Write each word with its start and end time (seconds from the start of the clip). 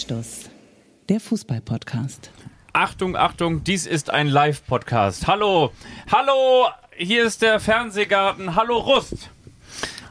Anstoß, 0.00 0.48
der 1.10 1.20
Fußball-Podcast. 1.20 2.30
Achtung, 2.72 3.16
Achtung, 3.16 3.64
dies 3.64 3.86
ist 3.86 4.08
ein 4.08 4.28
Live-Podcast. 4.28 5.26
Hallo, 5.26 5.72
hallo, 6.10 6.68
hier 6.96 7.26
ist 7.26 7.42
der 7.42 7.60
Fernsehgarten. 7.60 8.56
Hallo 8.56 8.78
Rust. 8.78 9.28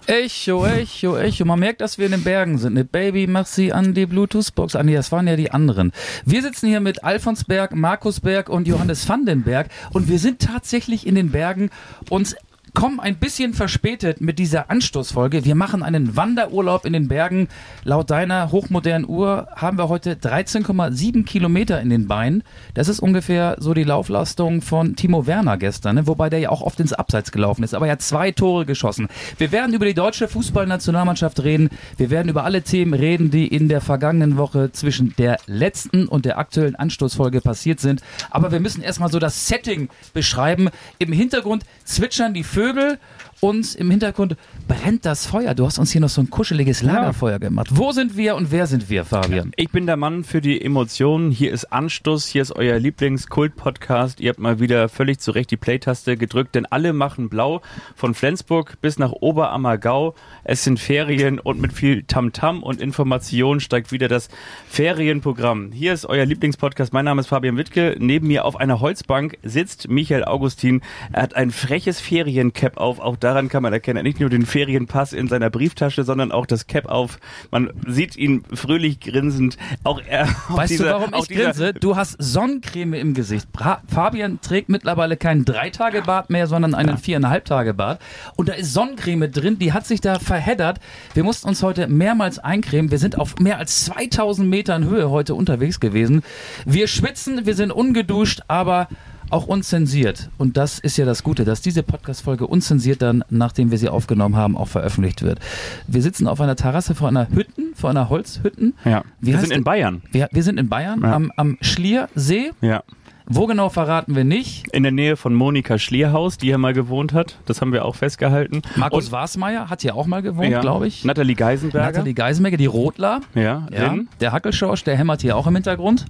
Echo, 0.06 0.64
Echo, 0.68 1.18
Echo. 1.18 1.44
Man 1.44 1.60
merkt, 1.60 1.82
dass 1.82 1.98
wir 1.98 2.06
in 2.06 2.12
den 2.12 2.24
Bergen 2.24 2.60
sind. 2.60 2.76
Mit 2.76 2.92
Baby, 2.92 3.26
mach 3.26 3.48
sie 3.48 3.74
an 3.74 3.96
die 3.96 4.06
Bluetooth-Box. 4.06 4.76
Ah, 4.76 4.84
nee, 4.84 4.94
das 4.94 5.12
waren 5.12 5.26
ja 5.26 5.36
die 5.36 5.50
anderen. 5.50 5.92
Wir 6.24 6.44
sitzen 6.44 6.68
hier 6.68 6.82
mit 6.82 7.04
Alfons 7.04 7.46
Berg, 7.46 7.74
Markus 7.74 8.20
Berg 8.20 8.48
und 8.50 8.68
Johannes 8.68 9.10
Vandenberg. 9.10 9.70
Und 9.92 10.08
wir 10.08 10.20
sind 10.20 10.40
tatsächlich 10.40 11.08
in 11.08 11.16
den 11.16 11.32
Bergen 11.32 11.72
uns 12.12 12.36
kommen 12.74 13.00
ein 13.00 13.16
bisschen 13.16 13.54
verspätet 13.54 14.22
mit 14.22 14.40
dieser 14.40 14.70
Anstoßfolge. 14.70 15.46
Wir 15.46 15.56
machen 15.56 15.84
einen 15.84 16.16
Wanderurlaub 16.16 16.86
in 16.86 16.94
den 16.94 17.08
Bergen. 17.08 17.48
Laut 17.84 18.10
deiner 18.10 18.52
hochmodernen 18.52 19.08
Uhr 19.08 19.48
haben 19.56 19.78
wir 19.78 19.90
heute 19.90 20.14
13,7 20.14 21.26
Kilometer 21.26 21.82
in 21.82 21.90
den 21.90 22.08
Beinen. 22.08 22.44
Das 22.74 22.88
ist 22.88 23.00
ungefähr 23.00 23.58
so 23.60 23.74
die 23.74 23.84
Lauflastung 23.84 24.62
von 24.62 24.96
Timo 24.96 25.28
Werner 25.28 25.58
gestern, 25.58 25.96
ne? 25.96 26.08
wobei 26.08 26.30
der 26.30 26.40
ja 26.40 26.50
auch 26.50 26.62
oft 26.62 26.80
ins 26.80 26.94
Abseits 26.94 27.32
gelaufen 27.32 27.64
ist, 27.64 27.74
aber 27.74 27.88
er 27.88 27.94
hat 27.94 28.02
zwei 28.02 28.32
Tore 28.32 28.66
geschossen. 28.66 29.08
Wir 29.38 29.52
werden 29.52 29.74
über 29.74 29.86
die 29.86 29.94
deutsche 29.94 30.28
Fußballnationalmannschaft 30.28 31.44
reden. 31.44 31.70
Wir 31.98 32.10
werden 32.10 32.30
über 32.30 32.44
alle 32.44 32.62
Themen 32.62 32.94
reden, 32.94 33.32
die 33.32 33.48
in 33.48 33.68
der 33.68 33.82
vergangenen 33.82 34.38
Woche 34.38 34.72
zwischen 34.72 35.14
der 35.18 35.38
letzten 35.48 36.08
und 36.08 36.26
der 36.26 36.38
aktuellen 36.38 36.76
Anstoßfolge 36.76 37.42
passiert 37.42 37.80
sind. 37.80 38.02
Aber 38.30 38.52
wir 38.52 38.60
müssen 38.60 38.82
erstmal 38.82 39.12
so 39.12 39.20
das 39.20 39.48
Setting 39.48 39.90
beschreiben. 40.14 40.70
Im 40.98 41.12
Hintergrund 41.12 41.64
zwitschern 41.84 42.34
die 42.34 42.44
Vögel 42.44 42.59
Vögel 42.60 43.00
und 43.40 43.76
im 43.76 43.90
Hintergrund 43.90 44.36
brennt 44.68 45.06
das 45.06 45.26
Feuer. 45.26 45.54
Du 45.54 45.66
hast 45.66 45.80
uns 45.80 45.92
hier 45.92 46.02
noch 46.02 46.10
so 46.10 46.22
ein 46.22 46.30
kuscheliges 46.30 46.82
Lagerfeuer 46.82 47.40
gemacht. 47.40 47.68
Wo 47.72 47.92
sind 47.92 48.18
wir 48.18 48.36
und 48.36 48.52
wer 48.52 48.68
sind 48.68 48.90
wir, 48.90 49.06
Fabian? 49.06 49.52
Ich 49.56 49.70
bin 49.70 49.86
der 49.86 49.98
Mann 49.98 50.24
für 50.24 50.42
die 50.42 50.62
Emotionen. 50.62 51.32
Hier 51.32 51.52
ist 51.52 51.66
Anstoß, 51.72 52.28
hier 52.28 52.42
ist 52.42 52.56
euer 52.56 52.78
Lieblingskult-Podcast. 52.80 54.20
Ihr 54.20 54.30
habt 54.30 54.40
mal 54.40 54.60
wieder 54.60 54.90
völlig 54.90 55.20
zu 55.20 55.32
Recht 55.32 55.52
die 55.52 55.58
Play-Taste 55.58 56.18
gedrückt, 56.18 56.56
denn 56.56 56.66
alle 56.66 56.94
machen 56.94 57.30
blau. 57.30 57.62
Von 57.96 58.14
Flensburg 58.14 58.80
bis 58.82 59.00
nach 59.00 59.12
Oberammergau. 59.12 60.16
Es 60.44 60.64
sind 60.64 60.80
Ferien 60.80 61.40
und 61.40 61.62
mit 61.62 61.74
viel 61.74 62.04
Tamtam 62.04 62.58
-Tam 62.58 62.62
und 62.62 62.82
Information 62.82 63.60
steigt 63.60 63.92
wieder 63.92 64.08
das 64.08 64.30
Ferienprogramm. 64.68 65.72
Hier 65.72 65.94
ist 65.94 66.06
euer 66.06 66.26
Lieblingspodcast. 66.26 66.94
Mein 66.94 67.06
Name 67.06 67.22
ist 67.22 67.28
Fabian 67.28 67.58
Wittke. 67.58 67.96
Neben 68.00 68.28
mir 68.28 68.46
auf 68.46 68.56
einer 68.58 68.80
Holzbank 68.80 69.38
sitzt 69.44 69.90
Michael 69.90 70.26
Augustin. 70.26 70.82
Er 71.12 71.24
hat 71.24 71.36
ein 71.36 71.52
freches 71.52 72.00
Feriencap 72.02 72.78
auf. 72.78 73.00
Auch 73.00 73.16
daran 73.30 73.48
kann 73.48 73.62
man 73.62 73.74
erkennen, 73.74 73.98
er 73.98 74.04
nicht 74.04 74.20
nur 74.20 74.30
den 74.30 74.46
Ferienpass 74.46 75.14
in 75.14 75.28
seiner 75.28 75.52
Brieftasche, 75.52 76.04
sondern 76.04 76.32
auch 76.32 76.48
das 76.48 76.66
Cap 76.66 76.88
auf. 76.88 77.20
Man 77.52 77.72
sieht 77.88 78.16
ihn 78.18 78.44
fröhlich 78.54 79.00
grinsend. 79.00 79.58
Auch 79.84 80.02
er. 80.08 80.28
Weißt 80.50 80.72
dieser, 80.72 80.86
du, 80.86 80.92
warum 80.92 81.14
ich 81.14 81.30
grinse? 81.30 81.74
Du 81.74 81.96
hast 81.96 82.16
Sonnencreme 82.18 82.96
im 82.96 83.14
Gesicht. 83.14 83.52
Bra 83.52 83.82
Fabian 83.88 84.42
trägt 84.42 84.70
mittlerweile 84.70 85.16
keinen 85.16 85.46
Drei-Tage-Bart 85.46 86.32
mehr, 86.32 86.48
sondern 86.48 86.74
einen 86.74 86.90
ja. 86.90 86.98
Viereinhalb-Tage-Bart. 86.98 88.02
Und 88.36 88.50
da 88.50 88.54
ist 88.54 88.74
Sonnencreme 88.74 89.32
drin, 89.32 89.60
die 89.60 89.74
hat 89.74 89.86
sich 89.86 90.02
da 90.02 90.18
verheddert. 90.18 90.80
Wir 91.14 91.24
mussten 91.24 91.48
uns 91.48 91.62
heute 91.62 91.88
mehrmals 91.88 92.40
eincremen. 92.40 92.90
Wir 92.90 92.98
sind 92.98 93.16
auf 93.16 93.38
mehr 93.38 93.60
als 93.60 93.86
2000 93.86 94.50
Metern 94.50 94.86
Höhe 94.86 95.12
heute 95.12 95.36
unterwegs 95.36 95.80
gewesen. 95.80 96.24
Wir 96.66 96.88
schwitzen, 96.88 97.46
wir 97.46 97.54
sind 97.54 97.72
ungeduscht, 97.72 98.42
aber 98.48 98.88
auch 99.30 99.48
unzensiert. 99.48 100.30
Und 100.38 100.58
das 100.58 100.80
ist 100.80 100.98
ja 100.98 101.06
das 101.06 101.24
Gute, 101.24 101.46
dass 101.46 101.62
diese 101.62 101.84
Podcast-Folge 101.84 102.48
unzensiert 102.48 103.02
dann, 103.02 103.24
nachdem 103.30 103.72
wir 103.72 103.78
sie 103.78 103.90
aufgenommen 103.90 104.36
haben, 104.36 104.58
auch 104.58 104.68
veröffentlicht 104.68 105.22
wird. 105.22 105.40
Wir 105.88 106.02
sitzen 106.02 106.28
auf 106.28 106.42
einer 106.42 106.56
Terrasse 106.56 106.96
vor 106.96 107.08
einer 107.08 107.30
Hütten, 107.30 107.74
vor 107.76 107.90
einer 107.90 108.10
Holzhütten. 108.10 108.74
Ja. 108.86 109.04
Wie 109.20 109.34
wir 109.34 109.40
sind 109.40 109.52
in 109.52 109.64
Bayern. 109.64 110.02
Wir, 110.12 110.30
wir 110.32 110.44
sind 110.44 110.60
in 110.60 110.70
Bayern, 110.70 111.02
ja. 111.02 111.14
am, 111.14 111.32
am 111.36 111.58
Schliersee. 111.62 112.52
Ja. 112.62 112.84
Wo 113.32 113.46
genau 113.46 113.70
verraten 113.70 114.16
wir 114.16 114.24
nicht? 114.24 114.66
In 114.74 114.82
der 114.82 114.92
Nähe 114.92 115.16
von 115.16 115.36
Monika 115.36 115.78
Schlierhaus, 115.78 116.38
die 116.38 116.48
hier 116.48 116.58
mal 116.58 116.74
gewohnt 116.74 117.14
hat. 117.14 117.38
Das 117.46 117.62
haben 117.62 117.72
wir 117.72 117.86
auch 117.86 117.96
festgehalten. 117.96 118.64
Markus 118.76 119.12
Wasmeier 119.12 119.70
hat 119.70 119.84
hier 119.84 119.96
auch 119.96 120.08
mal 120.08 120.24
gewohnt, 120.24 120.50
ja. 120.50 120.62
glaube 120.62 120.88
ich. 120.88 121.06
Nathalie 121.06 121.36
Geisenberger. 121.36 121.92
Nathalie 121.92 122.16
Geisenberger, 122.16 122.58
die 122.58 122.66
Rotler. 122.66 123.22
Ja, 123.36 123.68
ja. 123.72 123.96
Der 124.20 124.32
Hackelschorsch, 124.32 124.84
der 124.84 124.98
hämmert 124.98 125.22
hier 125.22 125.38
auch 125.38 125.46
im 125.46 125.54
Hintergrund. 125.54 126.06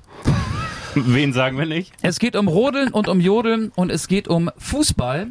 Wen 1.08 1.34
sagen 1.34 1.58
wir 1.58 1.66
nicht? 1.66 1.92
Es 2.02 2.20
geht 2.20 2.36
um 2.36 2.48
Rodeln 2.48 2.90
und 2.90 3.08
um 3.08 3.20
Jodeln 3.20 3.72
und 3.76 3.92
es 3.92 4.08
geht 4.08 4.28
um 4.28 4.50
Fußball. 4.58 5.30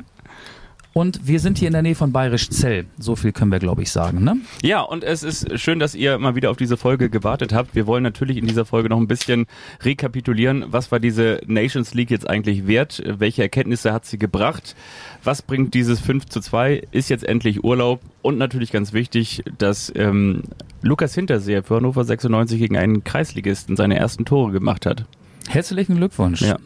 Und 0.99 1.29
wir 1.29 1.39
sind 1.39 1.59
hier 1.59 1.69
in 1.69 1.75
der 1.75 1.83
Nähe 1.83 1.95
von 1.95 2.11
Bayerisch 2.11 2.51
Zell. 2.51 2.87
So 2.99 3.15
viel 3.15 3.31
können 3.31 3.53
wir, 3.53 3.61
glaube 3.61 3.83
ich, 3.83 3.93
sagen. 3.93 4.25
Ne? 4.25 4.39
Ja, 4.63 4.81
und 4.81 5.05
es 5.05 5.23
ist 5.23 5.61
schön, 5.61 5.79
dass 5.79 5.95
ihr 5.95 6.19
mal 6.19 6.35
wieder 6.35 6.51
auf 6.51 6.57
diese 6.57 6.77
Folge 6.77 7.09
gewartet 7.09 7.53
habt. 7.53 7.77
Wir 7.77 7.87
wollen 7.87 8.03
natürlich 8.03 8.37
in 8.37 8.49
dieser 8.49 8.65
Folge 8.65 8.89
noch 8.89 8.99
ein 8.99 9.07
bisschen 9.07 9.47
rekapitulieren. 9.83 10.65
Was 10.69 10.91
war 10.91 10.99
diese 10.99 11.41
Nations 11.47 11.95
League 11.95 12.11
jetzt 12.11 12.29
eigentlich 12.29 12.67
wert? 12.67 13.01
Welche 13.07 13.43
Erkenntnisse 13.43 13.93
hat 13.93 14.07
sie 14.07 14.19
gebracht? 14.19 14.75
Was 15.23 15.41
bringt 15.43 15.73
dieses 15.75 16.01
5 16.01 16.27
zu 16.27 16.41
2? 16.41 16.83
Ist 16.91 17.11
jetzt 17.11 17.23
endlich 17.23 17.63
Urlaub? 17.63 18.01
Und 18.23 18.37
natürlich 18.37 18.73
ganz 18.73 18.93
wichtig, 18.93 19.45
dass 19.57 19.93
ähm, 19.95 20.43
Lukas 20.83 21.15
Hinterseher 21.15 21.63
für 21.63 21.77
Hannover 21.77 22.03
96 22.03 22.59
gegen 22.59 22.77
einen 22.77 23.05
Kreisligisten 23.05 23.77
seine 23.77 23.97
ersten 23.97 24.25
Tore 24.25 24.51
gemacht 24.51 24.85
hat. 24.85 25.07
Herzlichen 25.49 25.97
Glückwunsch. 25.97 26.43
Ja. 26.43 26.57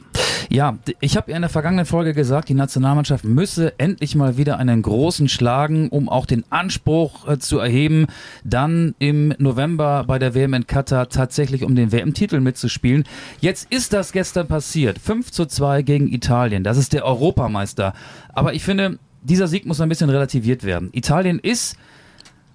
Ja, 0.51 0.77
ich 1.01 1.17
habe 1.17 1.31
ja 1.31 1.37
in 1.37 1.43
der 1.43 1.49
vergangenen 1.49 1.87
Folge 1.87 2.13
gesagt, 2.13 2.49
die 2.49 2.55
Nationalmannschaft 2.55 3.25
müsse 3.25 3.79
endlich 3.79 4.15
mal 4.15 4.37
wieder 4.37 4.59
einen 4.59 4.83
großen 4.83 5.29
schlagen, 5.29 5.89
um 5.89 6.09
auch 6.11 6.27
den 6.27 6.45
Anspruch 6.51 7.27
äh, 7.27 7.39
zu 7.39 7.59
erheben, 7.59 8.07
dann 8.45 8.95
im 8.99 9.35
November 9.39 10.05
bei 10.07 10.19
der 10.19 10.35
WM 10.35 10.53
in 10.53 10.67
Katar 10.67 11.09
tatsächlich 11.09 11.65
um 11.65 11.75
den 11.75 11.91
WM-Titel 11.91 12.41
mitzuspielen. 12.41 13.05
Jetzt 13.41 13.73
ist 13.73 13.93
das 13.93 14.13
gestern 14.13 14.47
passiert. 14.47 14.99
5 14.99 15.31
zu 15.31 15.47
2 15.47 15.83
gegen 15.83 16.13
Italien. 16.13 16.65
Das 16.65 16.77
ist 16.77 16.93
der 16.93 17.07
Europameister. 17.07 17.95
Aber 18.35 18.53
ich 18.53 18.63
finde, 18.63 18.99
dieser 19.23 19.47
Sieg 19.47 19.65
muss 19.65 19.81
ein 19.81 19.89
bisschen 19.89 20.11
relativiert 20.11 20.65
werden. 20.65 20.91
Italien 20.93 21.39
ist 21.39 21.77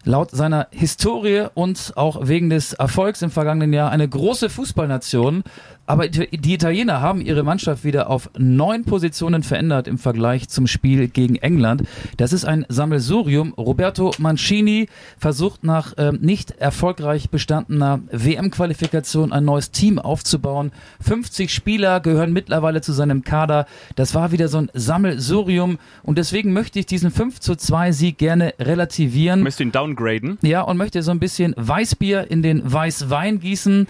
laut 0.03 0.31
seiner 0.31 0.67
Historie 0.71 1.47
und 1.53 1.93
auch 1.95 2.27
wegen 2.27 2.49
des 2.49 2.73
Erfolgs 2.73 3.21
im 3.21 3.29
vergangenen 3.29 3.73
Jahr 3.73 3.91
eine 3.91 4.07
große 4.07 4.49
Fußballnation. 4.49 5.43
Aber 5.87 6.09
die 6.09 6.53
Italiener 6.53 7.01
haben 7.01 7.21
ihre 7.21 7.43
Mannschaft 7.43 7.85
wieder 7.85 8.09
auf 8.09 8.29
neun 8.37 8.83
Positionen 8.83 9.41
verändert 9.41 9.87
im 9.87 9.97
Vergleich 9.97 10.49
zum 10.49 10.67
Spiel 10.67 11.07
gegen 11.07 11.37
England. 11.37 11.83
Das 12.17 12.33
ist 12.33 12.43
ein 12.43 12.65
Sammelsurium. 12.67 13.53
Roberto 13.53 14.11
Mancini 14.17 14.89
versucht 15.17 15.63
nach 15.63 15.93
ähm, 15.97 16.19
nicht 16.21 16.51
erfolgreich 16.51 17.29
bestandener 17.29 18.01
WM-Qualifikation 18.11 19.31
ein 19.31 19.45
neues 19.45 19.71
Team 19.71 19.97
aufzubauen. 19.97 20.73
50 20.99 21.53
Spieler 21.53 22.01
gehören 22.01 22.33
mittlerweile 22.33 22.81
zu 22.81 22.91
seinem 22.91 23.23
Kader. 23.23 23.65
Das 23.95 24.13
war 24.13 24.33
wieder 24.33 24.49
so 24.49 24.57
ein 24.57 24.69
Sammelsurium 24.73 25.79
und 26.03 26.17
deswegen 26.17 26.51
möchte 26.51 26.79
ich 26.79 26.85
diesen 26.85 27.11
5 27.11 27.39
zu 27.39 27.55
2 27.55 27.93
Sieg 27.93 28.17
gerne 28.17 28.53
relativieren. 28.59 29.41
Möchtest 29.41 29.61
du 29.61 29.63
ihn 29.63 29.71
downgraden? 29.71 30.37
Ja, 30.41 30.63
und 30.63 30.75
möchte 30.75 31.01
so 31.01 31.11
ein 31.11 31.19
bisschen 31.19 31.53
Weißbier 31.55 32.29
in 32.29 32.41
den 32.41 32.61
Weißwein 32.69 33.39
gießen 33.39 33.87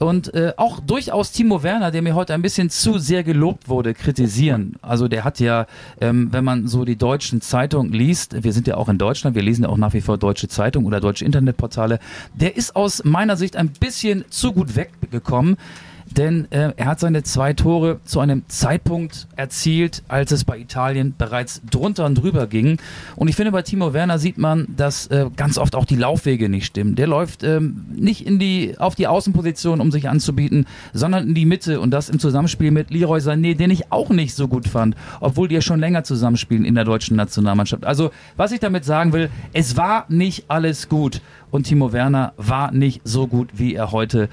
und 0.00 0.32
äh, 0.32 0.54
auch 0.56 0.80
durchaus 0.80 1.30
Timo 1.30 1.62
Werner, 1.62 1.90
der 1.90 2.00
mir 2.00 2.14
heute 2.14 2.32
ein 2.32 2.40
bisschen 2.40 2.70
zu 2.70 2.98
sehr 2.98 3.22
gelobt 3.22 3.68
wurde, 3.68 3.92
kritisieren. 3.92 4.76
Also 4.80 5.08
der 5.08 5.24
hat 5.24 5.40
ja, 5.40 5.66
ähm, 6.00 6.28
wenn 6.32 6.42
man 6.42 6.66
so 6.68 6.86
die 6.86 6.96
deutschen 6.96 7.42
Zeitungen 7.42 7.92
liest, 7.92 8.42
wir 8.42 8.54
sind 8.54 8.66
ja 8.66 8.78
auch 8.78 8.88
in 8.88 8.96
Deutschland, 8.96 9.36
wir 9.36 9.42
lesen 9.42 9.64
ja 9.64 9.68
auch 9.68 9.76
nach 9.76 9.92
wie 9.92 10.00
vor 10.00 10.16
deutsche 10.16 10.48
Zeitungen 10.48 10.86
oder 10.86 11.00
deutsche 11.00 11.26
Internetportale, 11.26 11.98
der 12.32 12.56
ist 12.56 12.76
aus 12.76 13.04
meiner 13.04 13.36
Sicht 13.36 13.56
ein 13.56 13.68
bisschen 13.68 14.24
zu 14.30 14.52
gut 14.52 14.74
weggekommen 14.74 15.58
denn 16.16 16.50
äh, 16.50 16.72
er 16.76 16.86
hat 16.86 17.00
seine 17.00 17.22
zwei 17.22 17.52
Tore 17.52 18.00
zu 18.04 18.20
einem 18.20 18.42
Zeitpunkt 18.48 19.28
erzielt, 19.36 20.02
als 20.08 20.32
es 20.32 20.44
bei 20.44 20.58
Italien 20.58 21.14
bereits 21.16 21.60
drunter 21.70 22.06
und 22.06 22.16
drüber 22.16 22.46
ging. 22.46 22.78
Und 23.16 23.28
ich 23.28 23.36
finde, 23.36 23.52
bei 23.52 23.62
Timo 23.62 23.92
Werner 23.92 24.18
sieht 24.18 24.38
man, 24.38 24.66
dass 24.76 25.06
äh, 25.08 25.26
ganz 25.36 25.58
oft 25.58 25.74
auch 25.74 25.84
die 25.84 25.96
Laufwege 25.96 26.48
nicht 26.48 26.66
stimmen. 26.66 26.96
Der 26.96 27.06
läuft 27.06 27.42
ähm, 27.44 27.86
nicht 27.94 28.26
in 28.26 28.38
die, 28.38 28.74
auf 28.78 28.94
die 28.94 29.06
Außenposition, 29.06 29.80
um 29.80 29.90
sich 29.92 30.08
anzubieten, 30.08 30.66
sondern 30.92 31.28
in 31.28 31.34
die 31.34 31.46
Mitte 31.46 31.80
und 31.80 31.90
das 31.90 32.08
im 32.08 32.18
Zusammenspiel 32.18 32.70
mit 32.70 32.90
Leroy 32.90 33.20
Sané, 33.20 33.56
den 33.56 33.70
ich 33.70 33.92
auch 33.92 34.10
nicht 34.10 34.34
so 34.34 34.48
gut 34.48 34.68
fand, 34.68 34.96
obwohl 35.20 35.48
die 35.48 35.54
ja 35.54 35.60
schon 35.60 35.80
länger 35.80 36.04
zusammenspielen 36.04 36.64
in 36.64 36.74
der 36.74 36.84
deutschen 36.84 37.16
Nationalmannschaft. 37.16 37.84
Also, 37.84 38.10
was 38.36 38.52
ich 38.52 38.60
damit 38.60 38.84
sagen 38.84 39.12
will, 39.12 39.30
es 39.52 39.76
war 39.76 40.06
nicht 40.08 40.44
alles 40.48 40.88
gut 40.88 41.20
und 41.50 41.64
Timo 41.64 41.92
Werner 41.92 42.32
war 42.36 42.72
nicht 42.72 43.00
so 43.04 43.26
gut, 43.26 43.50
wie 43.54 43.74
er 43.74 43.92
heute 43.92 44.28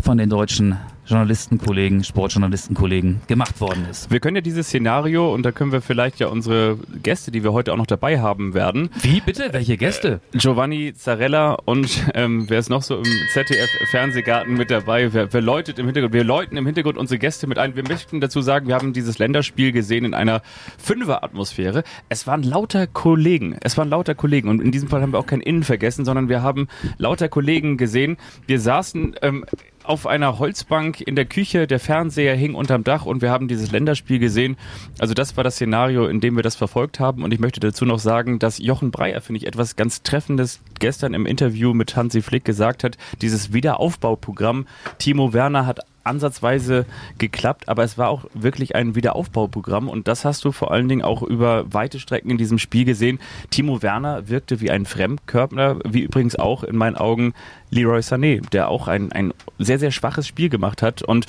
von 0.00 0.18
den 0.18 0.30
deutschen 0.30 0.78
Journalistenkollegen, 1.06 2.02
Sportjournalistenkollegen 2.02 3.20
gemacht 3.26 3.60
worden 3.60 3.86
ist. 3.90 4.10
Wir 4.10 4.20
können 4.20 4.36
ja 4.36 4.40
dieses 4.40 4.68
Szenario 4.68 5.34
und 5.34 5.42
da 5.42 5.52
können 5.52 5.70
wir 5.70 5.82
vielleicht 5.82 6.18
ja 6.18 6.28
unsere 6.28 6.78
Gäste, 7.02 7.30
die 7.30 7.44
wir 7.44 7.52
heute 7.52 7.72
auch 7.72 7.76
noch 7.76 7.86
dabei 7.86 8.20
haben 8.20 8.54
werden. 8.54 8.88
Wie 9.02 9.20
bitte? 9.20 9.52
Welche 9.52 9.76
Gäste? 9.76 10.20
Äh, 10.32 10.38
Giovanni 10.38 10.94
Zarella 10.94 11.58
und 11.66 12.10
ähm, 12.14 12.48
wer 12.48 12.58
ist 12.58 12.70
noch 12.70 12.82
so 12.82 12.96
im 12.96 13.04
ZDF-Fernsehgarten 13.32 14.54
mit 14.54 14.70
dabei? 14.70 15.12
Wer, 15.12 15.30
wer 15.32 15.40
läutet 15.42 15.78
im 15.78 15.86
Hintergrund? 15.86 16.14
Wir 16.14 16.24
läuten 16.24 16.56
im 16.56 16.64
Hintergrund 16.64 16.96
unsere 16.96 17.18
Gäste 17.18 17.46
mit 17.46 17.58
ein. 17.58 17.76
Wir 17.76 17.86
möchten 17.86 18.22
dazu 18.22 18.40
sagen, 18.40 18.66
wir 18.66 18.74
haben 18.74 18.94
dieses 18.94 19.18
Länderspiel 19.18 19.72
gesehen 19.72 20.06
in 20.06 20.14
einer 20.14 20.40
Fünfer-Atmosphäre. 20.78 21.84
Es 22.08 22.26
waren 22.26 22.42
lauter 22.42 22.86
Kollegen. 22.86 23.58
Es 23.62 23.76
waren 23.76 23.90
lauter 23.90 24.14
Kollegen 24.14 24.48
und 24.48 24.62
in 24.62 24.72
diesem 24.72 24.88
Fall 24.88 25.02
haben 25.02 25.12
wir 25.12 25.18
auch 25.18 25.26
kein 25.26 25.42
Innen 25.42 25.64
vergessen, 25.64 26.06
sondern 26.06 26.30
wir 26.30 26.42
haben 26.42 26.68
lauter 26.96 27.28
Kollegen 27.28 27.76
gesehen. 27.76 28.16
Wir 28.46 28.58
saßen 28.58 29.16
ähm, 29.20 29.44
auf 29.84 30.06
einer 30.06 30.38
Holzbank 30.38 31.00
in 31.00 31.14
der 31.14 31.26
Küche, 31.26 31.66
der 31.66 31.78
Fernseher 31.78 32.34
hing 32.34 32.54
unterm 32.54 32.84
Dach 32.84 33.04
und 33.04 33.22
wir 33.22 33.30
haben 33.30 33.48
dieses 33.48 33.70
Länderspiel 33.70 34.18
gesehen. 34.18 34.56
Also 34.98 35.14
das 35.14 35.36
war 35.36 35.44
das 35.44 35.54
Szenario, 35.54 36.06
in 36.06 36.20
dem 36.20 36.36
wir 36.36 36.42
das 36.42 36.56
verfolgt 36.56 37.00
haben 37.00 37.22
und 37.22 37.32
ich 37.32 37.40
möchte 37.40 37.60
dazu 37.60 37.84
noch 37.84 37.98
sagen, 37.98 38.38
dass 38.38 38.58
Jochen 38.58 38.90
Breyer, 38.90 39.20
finde 39.20 39.38
ich, 39.38 39.46
etwas 39.46 39.76
ganz 39.76 40.02
Treffendes 40.02 40.60
gestern 40.80 41.14
im 41.14 41.26
Interview 41.26 41.74
mit 41.74 41.96
Hansi 41.96 42.22
Flick 42.22 42.44
gesagt 42.44 42.82
hat, 42.84 42.96
dieses 43.20 43.52
Wiederaufbauprogramm. 43.52 44.66
Timo 44.98 45.32
Werner 45.32 45.66
hat 45.66 45.80
ansatzweise 46.04 46.86
geklappt, 47.18 47.68
aber 47.68 47.82
es 47.82 47.98
war 47.98 48.08
auch 48.08 48.26
wirklich 48.34 48.76
ein 48.76 48.94
Wiederaufbauprogramm 48.94 49.88
und 49.88 50.06
das 50.06 50.24
hast 50.24 50.44
du 50.44 50.52
vor 50.52 50.70
allen 50.70 50.88
Dingen 50.88 51.02
auch 51.02 51.22
über 51.22 51.72
weite 51.72 51.98
Strecken 51.98 52.30
in 52.30 52.38
diesem 52.38 52.58
Spiel 52.58 52.84
gesehen. 52.84 53.18
Timo 53.50 53.82
Werner 53.82 54.28
wirkte 54.28 54.60
wie 54.60 54.70
ein 54.70 54.84
Fremdkörper, 54.84 55.78
wie 55.84 56.02
übrigens 56.02 56.36
auch 56.36 56.62
in 56.62 56.76
meinen 56.76 56.96
Augen 56.96 57.32
Leroy 57.70 58.00
Sané, 58.00 58.40
der 58.50 58.68
auch 58.68 58.88
ein, 58.88 59.12
ein 59.12 59.32
sehr, 59.58 59.78
sehr 59.78 59.90
schwaches 59.90 60.26
Spiel 60.26 60.48
gemacht 60.48 60.82
hat. 60.82 61.02
Und 61.02 61.26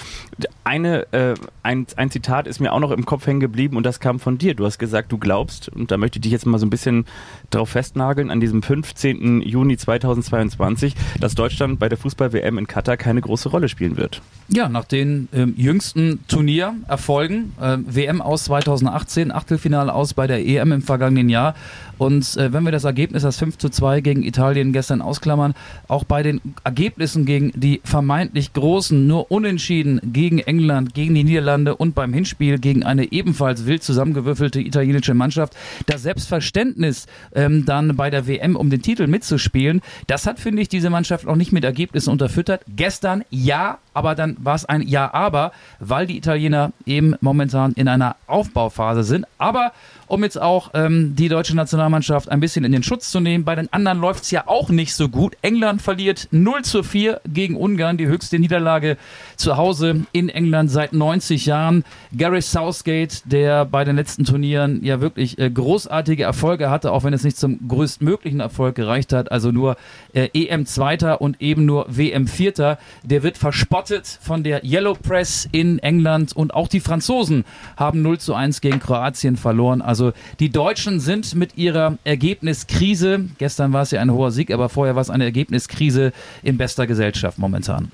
eine, 0.64 1.12
äh, 1.14 1.34
ein, 1.64 1.88
ein 1.96 2.12
Zitat 2.12 2.48
ist 2.48 2.60
mir 2.60 2.74
auch 2.74 2.80
noch 2.80 2.92
im 2.92 3.06
Kopf 3.06 3.26
hängen 3.28 3.40
geblieben 3.40 3.78
und 3.78 3.86
das 3.86 4.00
kam 4.00 4.20
von 4.20 4.38
dir. 4.38 4.54
Du 4.56 4.66
hast 4.66 4.78
gesagt, 4.80 5.12
du 5.12 5.18
glaubst, 5.18 5.70
und 5.70 5.92
da 5.92 5.98
möchte 5.98 6.20
ich 6.20 6.24
dich 6.24 6.32
jetzt 6.32 6.46
mal 6.46 6.58
so 6.58 6.66
ein 6.66 6.70
bisschen 6.70 7.06
drauf 7.50 7.70
festnageln, 7.70 8.30
an 8.30 8.40
diesem 8.40 8.62
15. 8.62 9.42
Juni 9.42 9.78
2022, 9.78 10.96
dass 11.20 11.36
Deutschland 11.36 11.80
bei 11.80 11.90
der 11.90 11.98
Fußball-WM 11.98 12.58
in 12.58 12.68
Katar 12.68 12.98
keine 12.98 13.22
große 13.22 13.50
Rolle 13.50 13.70
spielen 13.70 13.98
wird. 13.98 14.22
Ja, 14.48 14.70
nach 14.70 14.86
den 14.86 15.28
ähm, 15.34 15.54
jüngsten 15.58 16.20
Turniererfolgen, 16.28 17.54
äh, 17.60 17.78
WM 17.86 18.22
aus 18.22 18.46
2018, 18.46 19.32
Achtelfinale 19.32 19.94
aus 19.94 20.14
bei 20.14 20.28
der 20.28 20.46
EM 20.46 20.72
im 20.72 20.82
vergangenen 20.82 21.30
Jahr. 21.30 21.56
Und 21.98 22.36
äh, 22.38 22.52
wenn 22.52 22.64
wir 22.64 22.72
das 22.72 22.84
Ergebnis, 22.84 23.24
das 23.24 23.38
5 23.38 23.58
zu 23.58 23.70
2 23.70 24.02
gegen 24.02 24.24
Italien 24.24 24.74
gestern 24.74 25.02
ausklammern, 25.02 25.54
auch 25.88 26.04
bei 26.04 26.24
den 26.26 26.42
Ergebnissen 26.64 27.26
gegen 27.26 27.52
die 27.56 27.80
vermeintlich 27.84 28.52
großen, 28.54 29.08
nur 29.08 29.32
unentschieden 29.32 30.02
gegen 30.04 30.40
England, 30.40 30.94
gegen 30.94 31.16
die 31.16 31.24
Niederlande 31.24 31.76
und 31.76 31.96
beim 31.96 32.14
Hinspiel 32.14 32.60
gegen 32.60 32.84
eine 32.84 33.12
ebenfalls 33.12 33.66
wild 33.66 33.84
zusammengewürfelte 33.84 34.60
italienische 34.60 35.14
Mannschaft, 35.14 35.56
das 35.86 36.04
Selbstverständnis 36.04 37.08
ähm, 37.34 37.66
dann 37.66 37.96
bei 37.96 38.10
der 38.10 38.28
WM 38.28 38.56
um 38.56 38.70
den 38.70 38.82
Titel 38.82 39.08
mitzuspielen, 39.08 39.82
das 40.08 40.28
hat, 40.28 40.40
finde 40.40 40.62
ich, 40.62 40.70
diese 40.70 40.90
Mannschaft 40.90 41.28
auch 41.28 41.36
nicht 41.36 41.52
mit 41.52 41.64
Ergebnissen 41.64 42.10
unterfüttert. 42.10 42.62
Gestern 42.76 43.24
ja, 43.30 43.78
aber 43.96 44.14
dann 44.14 44.38
war 44.40 44.56
es 44.56 44.66
ein 44.66 44.82
Ja, 44.82 45.14
aber, 45.14 45.52
weil 45.80 46.06
die 46.06 46.18
Italiener 46.18 46.72
eben 46.86 47.16
momentan 47.22 47.74
in 47.74 47.88
einer 47.88 48.16
Aufbauphase 48.28 49.04
sind. 49.04 49.26
Aber 49.38 49.72
um 50.08 50.24
jetzt 50.24 50.40
auch 50.40 50.72
ähm, 50.74 51.16
die 51.16 51.30
deutsche 51.30 51.56
Nationalmannschaft 51.56 52.30
ein 52.30 52.40
bisschen 52.40 52.64
in 52.64 52.72
den 52.72 52.84
Schutz 52.84 53.10
zu 53.10 53.20
nehmen. 53.20 53.44
Bei 53.44 53.56
den 53.56 53.72
anderen 53.74 54.00
läuft 54.00 54.24
es 54.24 54.32
ja 54.32 54.48
auch 54.48 54.70
nicht 54.70 54.94
so 54.94 55.10
gut. 55.10 55.36
England 55.42 55.82
verliert 55.82 56.28
0 56.32 56.64
zu 56.64 56.84
4 56.84 57.22
gegen 57.26 57.56
Ungarn, 57.56 57.98
die 57.98 58.08
höchste 58.08 58.38
Niederlage 58.38 58.98
zu 59.36 59.58
Hause 59.58 60.06
in 60.12 60.30
England 60.30 60.70
seit 60.70 60.94
90 60.94 61.46
Jahren. 61.46 61.84
Gareth 62.16 62.44
Southgate, 62.44 63.24
der 63.26 63.66
bei 63.66 63.84
den 63.84 63.96
letzten 63.96 64.26
Turnieren 64.26 64.84
ja 64.84 65.02
wirklich 65.02 65.40
äh, 65.40 65.50
großartige 65.50 66.24
Erfolge 66.24 66.70
hatte, 66.70 66.92
auch 66.92 67.04
wenn 67.04 67.14
es 67.14 67.24
nicht 67.24 67.38
zum 67.38 67.68
größtmöglichen 67.68 68.40
Erfolg 68.40 68.76
gereicht 68.76 69.14
hat, 69.14 69.32
also 69.32 69.52
nur 69.52 69.78
äh, 70.14 70.30
EM 70.34 70.66
Zweiter 70.66 71.22
und 71.22 71.42
eben 71.42 71.66
nur 71.66 71.86
WM 71.90 72.28
Vierter, 72.28 72.78
der 73.04 73.24
wird 73.24 73.38
verspottet 73.38 73.85
von 74.22 74.44
der 74.44 74.64
Yellow 74.64 74.96
Press 74.96 75.48
in 75.52 75.80
England 75.80 76.36
und 76.36 76.54
auch 76.54 76.68
die 76.68 76.80
Franzosen 76.80 77.46
haben 77.78 78.02
0 78.02 78.20
zu 78.20 78.34
1 78.34 78.62
gegen 78.62 78.80
Kroatien 78.80 79.38
verloren. 79.38 79.82
Also 79.82 80.14
die 80.40 80.50
Deutschen 80.50 81.00
sind 81.00 81.36
mit 81.36 81.58
ihrer 81.58 81.98
Ergebniskrise, 82.04 83.26
gestern 83.38 83.74
war 83.74 83.84
es 83.84 83.92
ja 83.92 84.02
ein 84.02 84.12
hoher 84.12 84.32
Sieg, 84.32 84.52
aber 84.52 84.70
vorher 84.70 84.96
war 84.96 85.02
es 85.02 85.10
eine 85.10 85.26
Ergebniskrise 85.26 86.14
in 86.44 86.58
bester 86.58 86.88
Gesellschaft 86.88 87.38
momentan. 87.38 87.92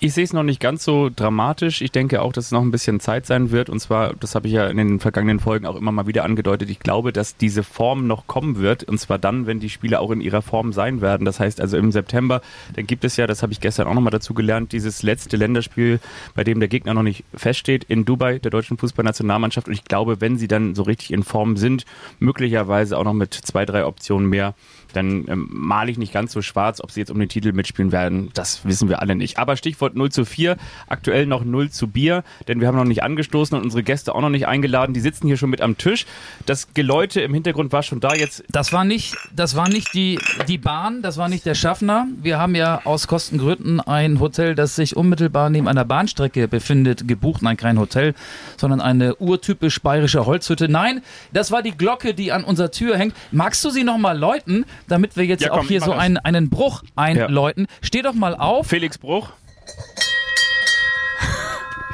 Ich 0.00 0.14
sehe 0.14 0.24
es 0.24 0.32
noch 0.32 0.42
nicht 0.42 0.60
ganz 0.60 0.84
so 0.84 1.10
dramatisch. 1.14 1.82
Ich 1.82 1.92
denke 1.92 2.22
auch, 2.22 2.32
dass 2.32 2.46
es 2.46 2.50
noch 2.50 2.62
ein 2.62 2.70
bisschen 2.70 3.00
Zeit 3.00 3.26
sein 3.26 3.50
wird. 3.50 3.70
Und 3.70 3.80
zwar, 3.80 4.14
das 4.14 4.34
habe 4.34 4.48
ich 4.48 4.54
ja 4.54 4.66
in 4.66 4.76
den 4.76 5.00
vergangenen 5.00 5.40
Folgen 5.40 5.66
auch 5.66 5.76
immer 5.76 5.92
mal 5.92 6.06
wieder 6.06 6.24
angedeutet, 6.24 6.70
ich 6.70 6.80
glaube, 6.80 7.12
dass 7.12 7.36
diese 7.36 7.62
Form 7.62 8.06
noch 8.06 8.26
kommen 8.26 8.58
wird. 8.58 8.84
Und 8.84 8.98
zwar 8.98 9.18
dann, 9.18 9.46
wenn 9.46 9.60
die 9.60 9.70
Spieler 9.70 10.00
auch 10.00 10.10
in 10.10 10.20
ihrer 10.20 10.42
Form 10.42 10.72
sein 10.72 11.00
werden. 11.00 11.24
Das 11.24 11.40
heißt 11.40 11.60
also 11.60 11.76
im 11.76 11.92
September, 11.92 12.40
dann 12.74 12.86
gibt 12.86 13.04
es 13.04 13.16
ja, 13.16 13.26
das 13.26 13.42
habe 13.42 13.52
ich 13.52 13.60
gestern 13.60 13.86
auch 13.86 13.94
nochmal 13.94 14.10
dazu 14.10 14.34
gelernt, 14.34 14.72
dieses 14.72 15.02
letzte 15.02 15.23
Länderspiel, 15.32 16.00
bei 16.34 16.44
dem 16.44 16.60
der 16.60 16.68
Gegner 16.68 16.94
noch 16.94 17.02
nicht 17.02 17.24
feststeht, 17.34 17.84
in 17.84 18.04
Dubai, 18.04 18.38
der 18.38 18.50
deutschen 18.50 18.78
Fußballnationalmannschaft. 18.78 19.68
Und 19.68 19.74
ich 19.74 19.84
glaube, 19.84 20.20
wenn 20.20 20.38
sie 20.38 20.48
dann 20.48 20.74
so 20.74 20.82
richtig 20.82 21.12
in 21.12 21.22
Form 21.22 21.56
sind, 21.56 21.84
möglicherweise 22.18 22.98
auch 22.98 23.04
noch 23.04 23.12
mit 23.14 23.34
zwei, 23.34 23.64
drei 23.64 23.84
Optionen 23.84 24.28
mehr 24.28 24.54
dann 24.96 25.26
ähm, 25.28 25.48
male 25.50 25.90
ich 25.90 25.98
nicht 25.98 26.12
ganz 26.12 26.32
so 26.32 26.42
schwarz, 26.42 26.80
ob 26.80 26.90
sie 26.90 27.00
jetzt 27.00 27.10
um 27.10 27.18
den 27.18 27.28
Titel 27.28 27.52
mitspielen 27.52 27.92
werden, 27.92 28.30
das 28.34 28.64
wissen 28.64 28.88
wir 28.88 29.00
alle 29.00 29.14
nicht. 29.16 29.38
Aber 29.38 29.56
Stichwort 29.56 29.94
0 29.94 30.10
zu 30.10 30.24
4, 30.24 30.56
aktuell 30.86 31.26
noch 31.26 31.44
0 31.44 31.70
zu 31.70 31.88
Bier, 31.88 32.24
denn 32.48 32.60
wir 32.60 32.68
haben 32.68 32.76
noch 32.76 32.84
nicht 32.84 33.02
angestoßen 33.02 33.56
und 33.56 33.64
unsere 33.64 33.82
Gäste 33.82 34.14
auch 34.14 34.20
noch 34.20 34.30
nicht 34.30 34.46
eingeladen. 34.46 34.94
Die 34.94 35.00
sitzen 35.00 35.26
hier 35.26 35.36
schon 35.36 35.50
mit 35.50 35.60
am 35.60 35.76
Tisch. 35.78 36.06
Das 36.46 36.74
Geläute 36.74 37.20
im 37.20 37.34
Hintergrund 37.34 37.72
war 37.72 37.82
schon 37.82 38.00
da 38.00 38.14
jetzt. 38.14 38.44
Das 38.48 38.72
war 38.72 38.84
nicht, 38.84 39.16
das 39.34 39.56
war 39.56 39.68
nicht 39.68 39.94
die, 39.94 40.18
die 40.48 40.58
Bahn, 40.58 41.02
das 41.02 41.16
war 41.16 41.28
nicht 41.28 41.46
der 41.46 41.54
Schaffner. 41.54 42.06
Wir 42.22 42.38
haben 42.38 42.54
ja 42.54 42.82
aus 42.84 43.06
Kostengründen 43.06 43.80
ein 43.80 44.20
Hotel, 44.20 44.54
das 44.54 44.76
sich 44.76 44.96
unmittelbar 44.96 45.50
neben 45.50 45.68
einer 45.68 45.84
Bahnstrecke 45.84 46.48
befindet, 46.48 47.08
gebucht. 47.08 47.42
Nein, 47.42 47.56
kein 47.56 47.78
Hotel, 47.78 48.14
sondern 48.56 48.80
eine 48.80 49.16
urtypisch 49.16 49.80
bayerische 49.80 50.26
Holzhütte. 50.26 50.68
Nein, 50.68 51.02
das 51.32 51.50
war 51.50 51.62
die 51.62 51.72
Glocke, 51.72 52.14
die 52.14 52.32
an 52.32 52.44
unserer 52.44 52.70
Tür 52.70 52.96
hängt. 52.96 53.14
Magst 53.32 53.64
du 53.64 53.70
sie 53.70 53.84
nochmal 53.84 54.18
läuten? 54.18 54.64
Damit 54.88 55.16
wir 55.16 55.24
jetzt 55.24 55.42
ja, 55.42 55.50
komm, 55.50 55.60
auch 55.60 55.64
hier 55.64 55.80
so 55.80 55.92
einen, 55.92 56.16
einen 56.18 56.50
Bruch 56.50 56.82
einläuten. 56.96 57.66
Ja. 57.68 57.76
Steh 57.82 58.02
doch 58.02 58.14
mal 58.14 58.34
auf. 58.34 58.66
Felix 58.66 58.98
Bruch. 58.98 59.30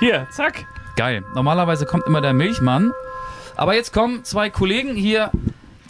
Hier, 0.01 0.27
zack. 0.31 0.67
Geil. 0.97 1.23
Normalerweise 1.35 1.87
kommt 1.87 2.07
immer 2.07 2.21
der 2.21 2.33
Milchmann. 2.33 2.93
Aber 3.57 3.75
jetzt 3.75 3.93
kommen 3.93 4.25
zwei 4.25 4.49
Kollegen 4.49 4.95
hier, 4.95 5.31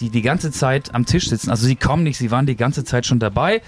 die 0.00 0.10
die 0.10 0.22
ganze 0.22 0.50
Zeit 0.50 0.94
am 0.94 1.06
Tisch 1.06 1.28
sitzen. 1.28 1.50
Also 1.50 1.66
sie 1.66 1.76
kommen 1.76 2.02
nicht, 2.02 2.18
sie 2.18 2.30
waren 2.30 2.46
die 2.46 2.56
ganze 2.56 2.84
Zeit 2.84 3.06
schon 3.06 3.20
dabei. 3.20 3.62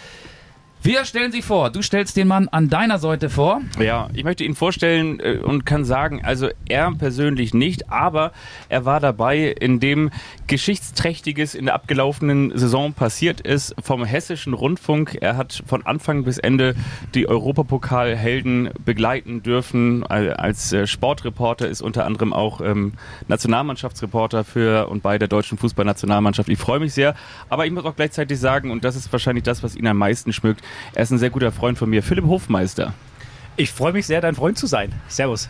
Wir 0.84 1.04
stellen 1.04 1.30
Sie 1.30 1.42
vor. 1.42 1.70
Du 1.70 1.80
stellst 1.80 2.16
den 2.16 2.26
Mann 2.26 2.48
an 2.48 2.68
deiner 2.68 2.98
Seite 2.98 3.30
vor. 3.30 3.60
Ja, 3.78 4.08
ich 4.14 4.24
möchte 4.24 4.42
ihn 4.42 4.56
vorstellen 4.56 5.20
äh, 5.20 5.36
und 5.36 5.64
kann 5.64 5.84
sagen, 5.84 6.24
also 6.24 6.48
er 6.68 6.90
persönlich 6.90 7.54
nicht, 7.54 7.88
aber 7.88 8.32
er 8.68 8.84
war 8.84 8.98
dabei, 8.98 9.54
in 9.60 9.78
dem 9.78 10.10
Geschichtsträchtiges 10.48 11.54
in 11.54 11.66
der 11.66 11.74
abgelaufenen 11.74 12.58
Saison 12.58 12.94
passiert 12.94 13.40
ist 13.40 13.76
vom 13.80 14.04
Hessischen 14.04 14.54
Rundfunk. 14.54 15.18
Er 15.20 15.36
hat 15.36 15.62
von 15.68 15.86
Anfang 15.86 16.24
bis 16.24 16.38
Ende 16.38 16.74
die 17.14 17.28
Europapokalhelden 17.28 18.70
begleiten 18.84 19.44
dürfen. 19.44 20.04
Als 20.04 20.72
äh, 20.72 20.88
Sportreporter 20.88 21.68
ist 21.68 21.80
unter 21.80 22.06
anderem 22.06 22.32
auch 22.32 22.60
ähm, 22.60 22.94
Nationalmannschaftsreporter 23.28 24.42
für 24.42 24.88
und 24.88 25.04
bei 25.04 25.16
der 25.18 25.28
deutschen 25.28 25.58
Fußballnationalmannschaft. 25.58 26.48
Ich 26.48 26.58
freue 26.58 26.80
mich 26.80 26.92
sehr, 26.92 27.14
aber 27.48 27.66
ich 27.66 27.72
muss 27.72 27.84
auch 27.84 27.94
gleichzeitig 27.94 28.40
sagen, 28.40 28.72
und 28.72 28.82
das 28.82 28.96
ist 28.96 29.12
wahrscheinlich 29.12 29.44
das, 29.44 29.62
was 29.62 29.76
ihn 29.76 29.86
am 29.86 29.96
meisten 29.96 30.32
schmückt, 30.32 30.60
er 30.94 31.02
ist 31.02 31.10
ein 31.10 31.18
sehr 31.18 31.30
guter 31.30 31.52
Freund 31.52 31.78
von 31.78 31.88
mir, 31.90 32.02
Philipp 32.02 32.26
Hofmeister. 32.26 32.94
Ich 33.56 33.70
freue 33.70 33.92
mich 33.92 34.06
sehr, 34.06 34.20
dein 34.20 34.34
Freund 34.34 34.58
zu 34.58 34.66
sein. 34.66 34.92
Servus. 35.08 35.48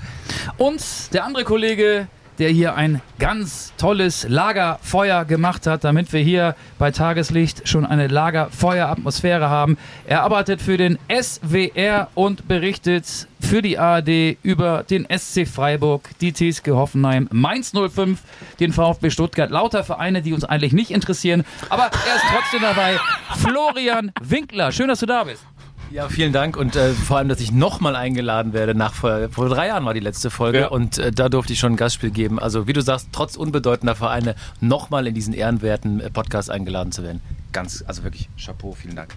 Und 0.59 0.83
der 1.12 1.25
andere 1.25 1.45
Kollege, 1.45 2.09
der 2.39 2.51
hier 2.51 2.75
ein 2.75 3.01
ganz 3.19 3.73
tolles 3.77 4.27
Lagerfeuer 4.29 5.25
gemacht 5.25 5.67
hat, 5.67 5.85
damit 5.85 6.12
wir 6.12 6.21
hier 6.21 6.57
bei 6.79 6.91
Tageslicht 6.91 7.69
schon 7.69 7.87
eine 7.87 8.09
Lagerfeueratmosphäre 8.09 9.49
haben. 9.49 9.79
Er 10.07 10.23
arbeitet 10.23 10.61
für 10.61 10.77
den 10.77 10.99
SWR 11.09 12.09
und 12.15 12.49
berichtet 12.49 13.29
für 13.41 13.61
die 13.61 13.79
ARD 13.79 14.39
über 14.43 14.85
den 14.85 15.07
SC 15.11 15.47
Freiburg, 15.47 16.11
die 16.21 16.33
TSG 16.33 16.71
Hoffenheim, 16.71 17.29
Mainz 17.33 17.73
05, 17.73 18.21
den 18.61 18.73
VfB 18.73 19.11
Stuttgart. 19.11 19.51
Lauter 19.51 19.85
Vereine, 19.85 20.23
die 20.23 20.33
uns 20.33 20.45
eigentlich 20.45 20.73
nicht 20.73 20.91
interessieren. 20.91 21.45
Aber 21.69 21.85
er 21.85 22.17
ist 22.17 22.25
trotzdem 22.33 22.62
dabei. 22.62 22.99
Florian 23.37 24.12
Winkler, 24.23 24.73
schön, 24.73 24.89
dass 24.89 25.01
du 25.01 25.07
da 25.07 25.25
bist. 25.25 25.45
Ja, 25.93 26.09
vielen 26.09 26.33
Dank 26.33 26.57
und 26.57 26.75
äh, 26.75 26.93
vor 26.93 27.19
allem, 27.19 27.29
dass 27.29 27.39
ich 27.39 27.53
nochmal 27.53 27.97
eingeladen 27.97 28.55
werde. 28.55 28.75
Nach 28.75 28.95
vor, 28.95 29.29
vor, 29.31 29.51
drei 29.51 29.67
Jahren 29.67 29.85
war 29.85 29.93
die 29.93 30.01
letzte 30.01 30.31
Folge 30.31 30.61
ja. 30.61 30.69
und 30.69 30.97
äh, 30.97 31.13
da 31.13 31.29
durfte 31.29 31.53
ich 31.53 31.59
schon 31.59 31.75
ein 31.75 31.77
Gastspiel 31.77 32.11
geben. 32.11 32.39
Also 32.39 32.67
wie 32.67 32.73
du 32.73 32.81
sagst, 32.81 33.09
trotz 33.13 33.37
unbedeutender 33.37 33.95
Vereine 33.95 34.35
nochmal 34.61 35.07
in 35.07 35.15
diesen 35.15 35.35
ehrenwerten 35.35 36.01
äh, 36.01 36.09
Podcast 36.09 36.51
eingeladen 36.51 36.93
zu 36.93 37.03
werden. 37.03 37.21
Ganz, 37.53 37.85
also 37.87 38.05
wirklich 38.05 38.31
Chapeau, 38.43 38.73
vielen 38.73 38.97
Dank. 38.97 39.15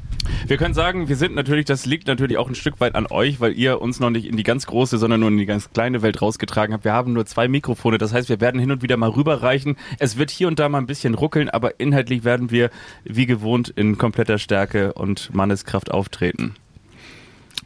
Wir 0.47 0.57
können 0.57 0.73
sagen, 0.73 1.07
wir 1.07 1.15
sind 1.15 1.33
natürlich, 1.33 1.63
das 1.63 1.85
liegt 1.85 2.07
natürlich 2.07 2.37
auch 2.37 2.49
ein 2.49 2.55
Stück 2.55 2.81
weit 2.81 2.95
an 2.95 3.07
euch, 3.09 3.39
weil 3.39 3.53
ihr 3.53 3.81
uns 3.81 4.01
noch 4.01 4.09
nicht 4.09 4.25
in 4.25 4.35
die 4.35 4.43
ganz 4.43 4.65
große, 4.65 4.97
sondern 4.97 5.21
nur 5.21 5.29
in 5.29 5.37
die 5.37 5.45
ganz 5.45 5.71
kleine 5.71 6.01
Welt 6.01 6.21
rausgetragen 6.21 6.73
habt. 6.73 6.83
Wir 6.83 6.91
haben 6.91 7.13
nur 7.13 7.25
zwei 7.25 7.47
Mikrofone, 7.47 7.97
das 7.97 8.11
heißt, 8.11 8.27
wir 8.27 8.41
werden 8.41 8.59
hin 8.59 8.71
und 8.71 8.81
wieder 8.81 8.97
mal 8.97 9.11
rüberreichen. 9.11 9.77
Es 9.99 10.17
wird 10.17 10.29
hier 10.29 10.49
und 10.49 10.59
da 10.59 10.67
mal 10.67 10.79
ein 10.79 10.87
bisschen 10.87 11.13
ruckeln, 11.13 11.49
aber 11.49 11.79
inhaltlich 11.79 12.25
werden 12.25 12.51
wir 12.51 12.69
wie 13.05 13.25
gewohnt 13.25 13.69
in 13.69 13.97
kompletter 13.97 14.37
Stärke 14.37 14.91
und 14.91 15.33
Manneskraft 15.33 15.89
auftreten. 15.89 16.55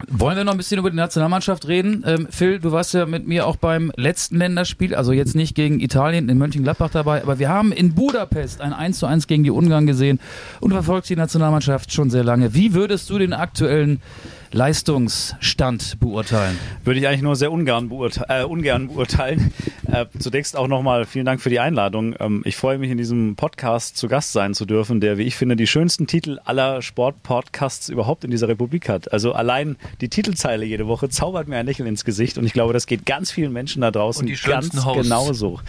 Wollen 0.08 0.36
wir 0.36 0.44
noch 0.44 0.52
ein 0.52 0.58
bisschen 0.58 0.78
über 0.78 0.90
die 0.90 0.96
Nationalmannschaft 0.96 1.68
reden? 1.68 2.04
Ähm, 2.06 2.28
Phil, 2.30 2.58
du 2.58 2.72
warst 2.72 2.94
ja 2.94 3.06
mit 3.06 3.26
mir 3.26 3.46
auch 3.46 3.56
beim 3.56 3.92
letzten 3.96 4.36
Länderspiel, 4.38 4.94
also 4.94 5.12
jetzt 5.12 5.34
nicht 5.34 5.54
gegen 5.54 5.80
Italien 5.80 6.28
in 6.28 6.38
Mönchengladbach 6.38 6.90
dabei, 6.90 7.22
aber 7.22 7.38
wir 7.38 7.48
haben 7.48 7.72
in 7.72 7.94
Budapest 7.94 8.60
ein 8.60 8.72
1 8.72 8.98
zu 8.98 9.06
1 9.06 9.26
gegen 9.26 9.44
die 9.44 9.50
Ungarn 9.50 9.86
gesehen 9.86 10.20
und 10.60 10.72
verfolgst 10.72 11.10
die 11.10 11.16
Nationalmannschaft 11.16 11.92
schon 11.92 12.10
sehr 12.10 12.24
lange. 12.24 12.54
Wie 12.54 12.74
würdest 12.74 13.10
du 13.10 13.18
den 13.18 13.32
aktuellen 13.32 14.00
Leistungsstand 14.52 15.98
beurteilen? 16.00 16.58
Würde 16.84 17.00
ich 17.00 17.06
eigentlich 17.08 17.22
nur 17.22 17.36
sehr 17.36 17.52
ungern, 17.52 17.88
beurte 17.88 18.24
äh, 18.28 18.44
ungern 18.44 18.88
beurteilen. 18.88 19.52
Äh, 19.90 20.06
zunächst 20.18 20.56
auch 20.56 20.68
nochmal 20.68 21.04
vielen 21.04 21.26
Dank 21.26 21.40
für 21.40 21.50
die 21.50 21.60
Einladung. 21.60 22.14
Ähm, 22.20 22.42
ich 22.44 22.56
freue 22.56 22.78
mich, 22.78 22.90
in 22.90 22.98
diesem 22.98 23.36
Podcast 23.36 23.96
zu 23.96 24.08
Gast 24.08 24.32
sein 24.32 24.54
zu 24.54 24.66
dürfen, 24.66 25.00
der, 25.00 25.18
wie 25.18 25.22
ich 25.24 25.36
finde, 25.36 25.56
die 25.56 25.66
schönsten 25.66 26.06
Titel 26.06 26.38
aller 26.44 26.82
Sportpodcasts 26.82 27.88
überhaupt 27.88 28.24
in 28.24 28.30
dieser 28.30 28.48
Republik 28.48 28.88
hat. 28.88 29.12
Also 29.12 29.32
allein 29.32 29.76
die 30.00 30.08
Titelzeile 30.08 30.64
jede 30.64 30.86
Woche 30.86 31.08
zaubert 31.08 31.48
mir 31.48 31.56
ein 31.56 31.66
Lächeln 31.66 31.88
ins 31.88 32.04
Gesicht 32.04 32.38
und 32.38 32.44
ich 32.44 32.52
glaube, 32.52 32.72
das 32.72 32.86
geht 32.86 33.06
ganz 33.06 33.30
vielen 33.30 33.52
Menschen 33.52 33.82
da 33.82 33.90
draußen 33.90 34.26
ganz 34.46 34.84
Hosts. 34.84 35.02
genauso. 35.02 35.60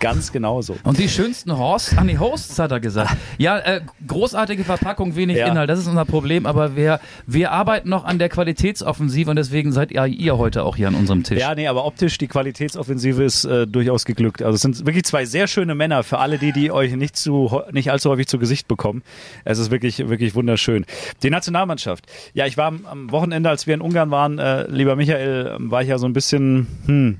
Ganz 0.00 0.32
genauso. 0.32 0.76
Und 0.82 0.98
die 0.98 1.08
schönsten 1.08 1.56
Hosts, 1.56 1.96
an 1.96 2.08
die 2.08 2.18
Hosts 2.18 2.58
hat 2.58 2.72
er 2.72 2.80
gesagt. 2.80 3.16
Ja, 3.38 3.58
äh, 3.60 3.82
großartige 4.08 4.64
Verpackung, 4.64 5.14
wenig 5.14 5.36
Ja. 5.36 5.46
Inhalt, 5.46 5.70
das 5.70 5.78
ist 5.78 5.86
unser 5.86 6.04
Problem, 6.04 6.44
aber 6.44 6.74
wir, 6.74 6.98
wir 7.28 7.52
arbeiten 7.52 7.88
noch 7.88 8.04
an 8.04 8.11
der 8.18 8.28
Qualitätsoffensive 8.28 9.30
und 9.30 9.36
deswegen 9.36 9.72
seid 9.72 9.90
ihr, 9.90 10.06
ihr 10.06 10.38
heute 10.38 10.64
auch 10.64 10.76
hier 10.76 10.88
an 10.88 10.94
unserem 10.94 11.22
Tisch. 11.22 11.40
Ja, 11.40 11.54
nee, 11.54 11.66
aber 11.66 11.84
optisch 11.84 12.18
die 12.18 12.28
Qualitätsoffensive 12.28 13.22
ist 13.22 13.44
äh, 13.44 13.66
durchaus 13.66 14.04
geglückt. 14.04 14.42
Also 14.42 14.56
es 14.56 14.62
sind 14.62 14.86
wirklich 14.86 15.04
zwei 15.04 15.24
sehr 15.24 15.46
schöne 15.46 15.74
Männer 15.74 16.02
für 16.02 16.18
alle 16.18 16.38
die, 16.38 16.52
die 16.52 16.70
euch 16.70 16.94
nicht 16.94 17.16
zu 17.16 17.62
nicht 17.72 17.90
allzu 17.90 18.10
häufig 18.10 18.26
zu 18.26 18.38
Gesicht 18.38 18.68
bekommen. 18.68 19.02
Es 19.44 19.58
ist 19.58 19.70
wirklich 19.70 20.08
wirklich 20.08 20.34
wunderschön. 20.34 20.86
Die 21.22 21.30
Nationalmannschaft. 21.30 22.06
Ja, 22.34 22.46
ich 22.46 22.56
war 22.56 22.66
am, 22.66 23.10
Wochenende, 23.10 23.50
als 23.50 23.66
wir 23.66 23.74
in 23.74 23.80
Ungarn 23.80 24.10
waren, 24.10 24.38
äh, 24.38 24.66
lieber 24.68 24.96
Michael, 24.96 25.56
war 25.58 25.82
ich 25.82 25.88
ja 25.88 25.98
so 25.98 26.06
ein 26.06 26.12
bisschen 26.12 26.66
hm, 26.86 27.18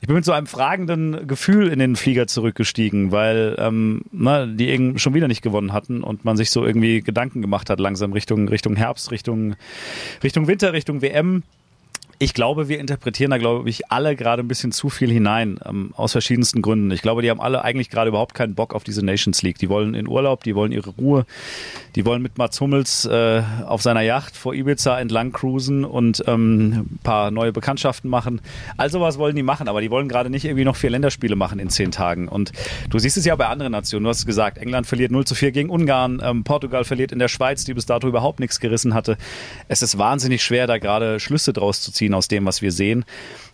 ich 0.00 0.06
bin 0.06 0.16
mit 0.16 0.24
so 0.24 0.32
einem 0.32 0.46
fragenden 0.46 1.26
Gefühl 1.26 1.68
in 1.68 1.78
den 1.78 1.96
Flieger 1.96 2.26
zurückgestiegen, 2.26 3.12
weil 3.12 3.56
ähm, 3.58 4.02
na, 4.12 4.46
die 4.46 4.68
eben 4.68 4.98
schon 4.98 5.14
wieder 5.14 5.28
nicht 5.28 5.42
gewonnen 5.42 5.72
hatten 5.72 6.02
und 6.02 6.24
man 6.24 6.36
sich 6.36 6.50
so 6.50 6.64
irgendwie 6.64 7.00
Gedanken 7.00 7.42
gemacht 7.42 7.70
hat 7.70 7.80
langsam 7.80 8.12
Richtung 8.12 8.48
Richtung 8.48 8.76
Herbst, 8.76 9.10
Richtung 9.10 9.56
Richtung 10.22 10.46
Winter, 10.46 10.72
Richtung 10.72 11.02
WM. 11.02 11.42
Ich 12.18 12.32
glaube, 12.32 12.68
wir 12.68 12.80
interpretieren 12.80 13.30
da, 13.30 13.36
glaube 13.36 13.68
ich, 13.68 13.90
alle 13.90 14.16
gerade 14.16 14.42
ein 14.42 14.48
bisschen 14.48 14.72
zu 14.72 14.88
viel 14.88 15.10
hinein, 15.10 15.60
ähm, 15.66 15.92
aus 15.96 16.12
verschiedensten 16.12 16.62
Gründen. 16.62 16.90
Ich 16.90 17.02
glaube, 17.02 17.20
die 17.20 17.28
haben 17.28 17.42
alle 17.42 17.62
eigentlich 17.62 17.90
gerade 17.90 18.08
überhaupt 18.08 18.32
keinen 18.32 18.54
Bock 18.54 18.74
auf 18.74 18.84
diese 18.84 19.04
Nations 19.04 19.42
League. 19.42 19.58
Die 19.58 19.68
wollen 19.68 19.94
in 19.94 20.08
Urlaub, 20.08 20.42
die 20.42 20.54
wollen 20.54 20.72
ihre 20.72 20.90
Ruhe, 20.90 21.26
die 21.94 22.06
wollen 22.06 22.22
mit 22.22 22.38
Mats 22.38 22.58
Hummels 22.58 23.04
äh, 23.04 23.42
auf 23.66 23.82
seiner 23.82 24.00
Yacht 24.00 24.34
vor 24.34 24.54
Ibiza 24.54 24.98
entlang 24.98 25.32
cruisen 25.32 25.84
und 25.84 26.24
ähm, 26.26 26.86
ein 26.94 26.98
paar 27.02 27.30
neue 27.30 27.52
Bekanntschaften 27.52 28.08
machen. 28.08 28.40
Also 28.78 29.02
was 29.02 29.18
wollen 29.18 29.36
die 29.36 29.42
machen, 29.42 29.68
aber 29.68 29.82
die 29.82 29.90
wollen 29.90 30.08
gerade 30.08 30.30
nicht 30.30 30.46
irgendwie 30.46 30.64
noch 30.64 30.76
vier 30.76 30.90
Länderspiele 30.90 31.36
machen 31.36 31.58
in 31.58 31.68
zehn 31.68 31.90
Tagen. 31.90 32.28
Und 32.28 32.52
du 32.88 32.98
siehst 32.98 33.18
es 33.18 33.26
ja 33.26 33.36
bei 33.36 33.46
anderen 33.46 33.72
Nationen. 33.72 34.04
Du 34.04 34.08
hast 34.08 34.20
es 34.20 34.26
gesagt, 34.26 34.56
England 34.56 34.86
verliert 34.86 35.10
0 35.10 35.26
zu 35.26 35.34
4 35.34 35.52
gegen 35.52 35.68
Ungarn, 35.68 36.22
ähm, 36.24 36.44
Portugal 36.44 36.84
verliert 36.84 37.12
in 37.12 37.18
der 37.18 37.28
Schweiz, 37.28 37.64
die 37.64 37.74
bis 37.74 37.84
dato 37.84 38.08
überhaupt 38.08 38.40
nichts 38.40 38.58
gerissen 38.58 38.94
hatte. 38.94 39.18
Es 39.68 39.82
ist 39.82 39.98
wahnsinnig 39.98 40.42
schwer, 40.42 40.66
da 40.66 40.78
gerade 40.78 41.20
Schlüsse 41.20 41.52
draus 41.52 41.82
zu 41.82 41.92
ziehen 41.92 42.05
aus 42.14 42.28
dem, 42.28 42.44
was 42.46 42.62
wir 42.62 42.72
sehen. 42.72 43.04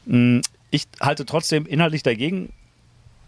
Mm, 0.07 0.41
Ich 0.71 0.87
halte 1.01 1.27
trotzdem 1.27 1.67
inhaltlich 1.67 2.03
dagegen, 2.03 2.51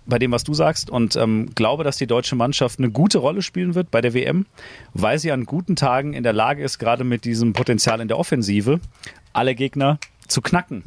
bei 0.07 0.19
dem, 0.19 0.33
was 0.33 0.45
du 0.45 0.52
sagst, 0.52 0.90
und 0.90 1.16
ähm, 1.16 1.50
glaube, 1.54 1.83
dass 1.85 1.97
die 1.97 2.07
deutsche 2.07 2.37
Mannschaft 2.37 2.78
eine 2.78 2.90
gute 2.90 3.19
Rolle 3.19 3.40
spielen 3.43 3.75
wird 3.75 3.90
bei 3.90 4.00
der 4.02 4.12
WM, 4.12 4.45
weil 4.93 5.19
sie 5.19 5.33
an 5.33 5.45
guten 5.45 5.76
Tagen 5.76 6.12
in 6.12 6.23
der 6.23 6.35
Lage 6.35 6.62
ist, 6.62 6.78
gerade 6.78 7.04
mit 7.04 7.25
diesem 7.25 7.54
Potenzial 7.54 8.00
in 8.00 8.09
der 8.09 8.19
Offensive, 8.19 8.81
alle 9.33 9.54
Gegner 9.54 9.99
zu 10.28 10.43
knacken. 10.43 10.85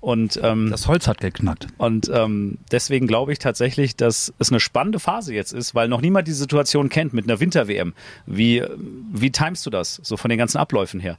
Und, 0.00 0.38
ähm, 0.42 0.70
Das 0.70 0.88
Holz 0.88 1.06
hat 1.06 1.20
geknackt. 1.20 1.68
und 1.78 2.10
ähm, 2.12 2.58
deswegen 2.72 3.06
glaube 3.06 3.32
ich 3.32 3.38
tatsächlich, 3.38 3.94
dass 3.94 4.32
es 4.40 4.50
eine 4.50 4.58
spannende 4.58 4.98
Phase 4.98 5.32
jetzt 5.32 5.52
ist, 5.52 5.76
weil 5.76 5.86
noch 5.88 6.00
niemand 6.00 6.26
die 6.26 6.32
Situation 6.32 6.88
kennt 6.88 7.12
mit 7.14 7.24
einer 7.28 7.38
Winter-WM. 7.38 7.94
Wie, 8.26 8.64
wie 9.12 9.30
timest 9.30 9.64
du 9.66 9.70
das, 9.70 10.00
so 10.02 10.16
von 10.16 10.28
den 10.28 10.38
ganzen 10.38 10.58
Abläufen 10.58 10.98
her? 10.98 11.18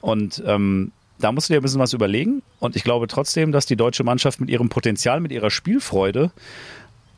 Und 0.00 0.42
ähm, 0.46 0.92
da 1.18 1.32
musst 1.32 1.48
du 1.48 1.54
dir 1.54 1.60
ein 1.60 1.62
bisschen 1.62 1.80
was 1.80 1.92
überlegen. 1.92 2.42
Und 2.58 2.76
ich 2.76 2.84
glaube 2.84 3.06
trotzdem, 3.06 3.52
dass 3.52 3.66
die 3.66 3.76
deutsche 3.76 4.04
Mannschaft 4.04 4.40
mit 4.40 4.50
ihrem 4.50 4.68
Potenzial, 4.68 5.20
mit 5.20 5.32
ihrer 5.32 5.50
Spielfreude 5.50 6.30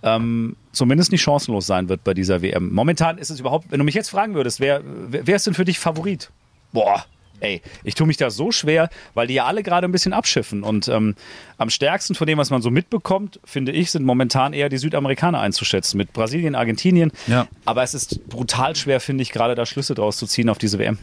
ähm, 0.03 0.57
zumindest 0.73 1.13
nicht 1.13 1.23
chancenlos 1.23 1.67
sein 1.67 1.89
wird 1.89 2.05
bei 2.05 2.15
dieser 2.15 2.43
WM. 2.43 2.73
Momentan 2.73 3.19
ist 3.19 3.31
es 3.31 3.41
überhaupt, 3.41 3.71
wenn 3.71 3.79
du 3.79 3.85
mich 3.85 3.95
jetzt 3.95 4.11
fragen 4.11 4.35
würdest, 4.35 4.61
wer, 4.61 4.83
wer 4.85 5.37
ist 5.37 5.47
denn 5.47 5.55
für 5.55 5.65
dich 5.65 5.79
Favorit? 5.79 6.31
Boah, 6.73 7.05
ey, 7.41 7.63
ich 7.85 7.95
tue 7.95 8.07
mich 8.07 8.17
da 8.17 8.31
so 8.31 8.53
schwer, 8.53 8.89
weil 9.15 9.27
die 9.27 9.35
ja 9.35 9.45
alle 9.47 9.63
gerade 9.63 9.87
ein 9.87 9.93
bisschen 9.93 10.13
abschiffen. 10.13 10.63
Und 10.63 10.89
ähm, 10.89 11.15
am 11.59 11.71
stärksten 11.71 12.15
von 12.15 12.27
dem, 12.27 12.39
was 12.39 12.51
man 12.51 12.63
so 12.63 12.71
mitbekommt, 12.71 13.41
finde 13.45 13.73
ich, 13.73 13.91
sind 13.91 14.05
momentan 14.05 14.53
eher 14.53 14.69
die 14.69 14.79
Südamerikaner 14.79 15.41
einzuschätzen. 15.41 15.97
Mit 15.97 16.13
Brasilien, 16.13 16.55
Argentinien. 16.55 17.13
Ja. 17.27 17.49
Aber 17.65 17.83
es 17.83 17.95
ist 17.95 18.29
brutal 18.29 18.77
schwer, 18.77 19.01
finde 19.01 19.23
ich, 19.23 19.33
gerade 19.33 19.55
da 19.55 19.67
Schlüsse 19.67 19.95
draus 19.95 20.17
zu 20.19 20.27
ziehen 20.27 20.49
auf 20.49 20.59
diese 20.59 20.79
WM. 20.79 20.99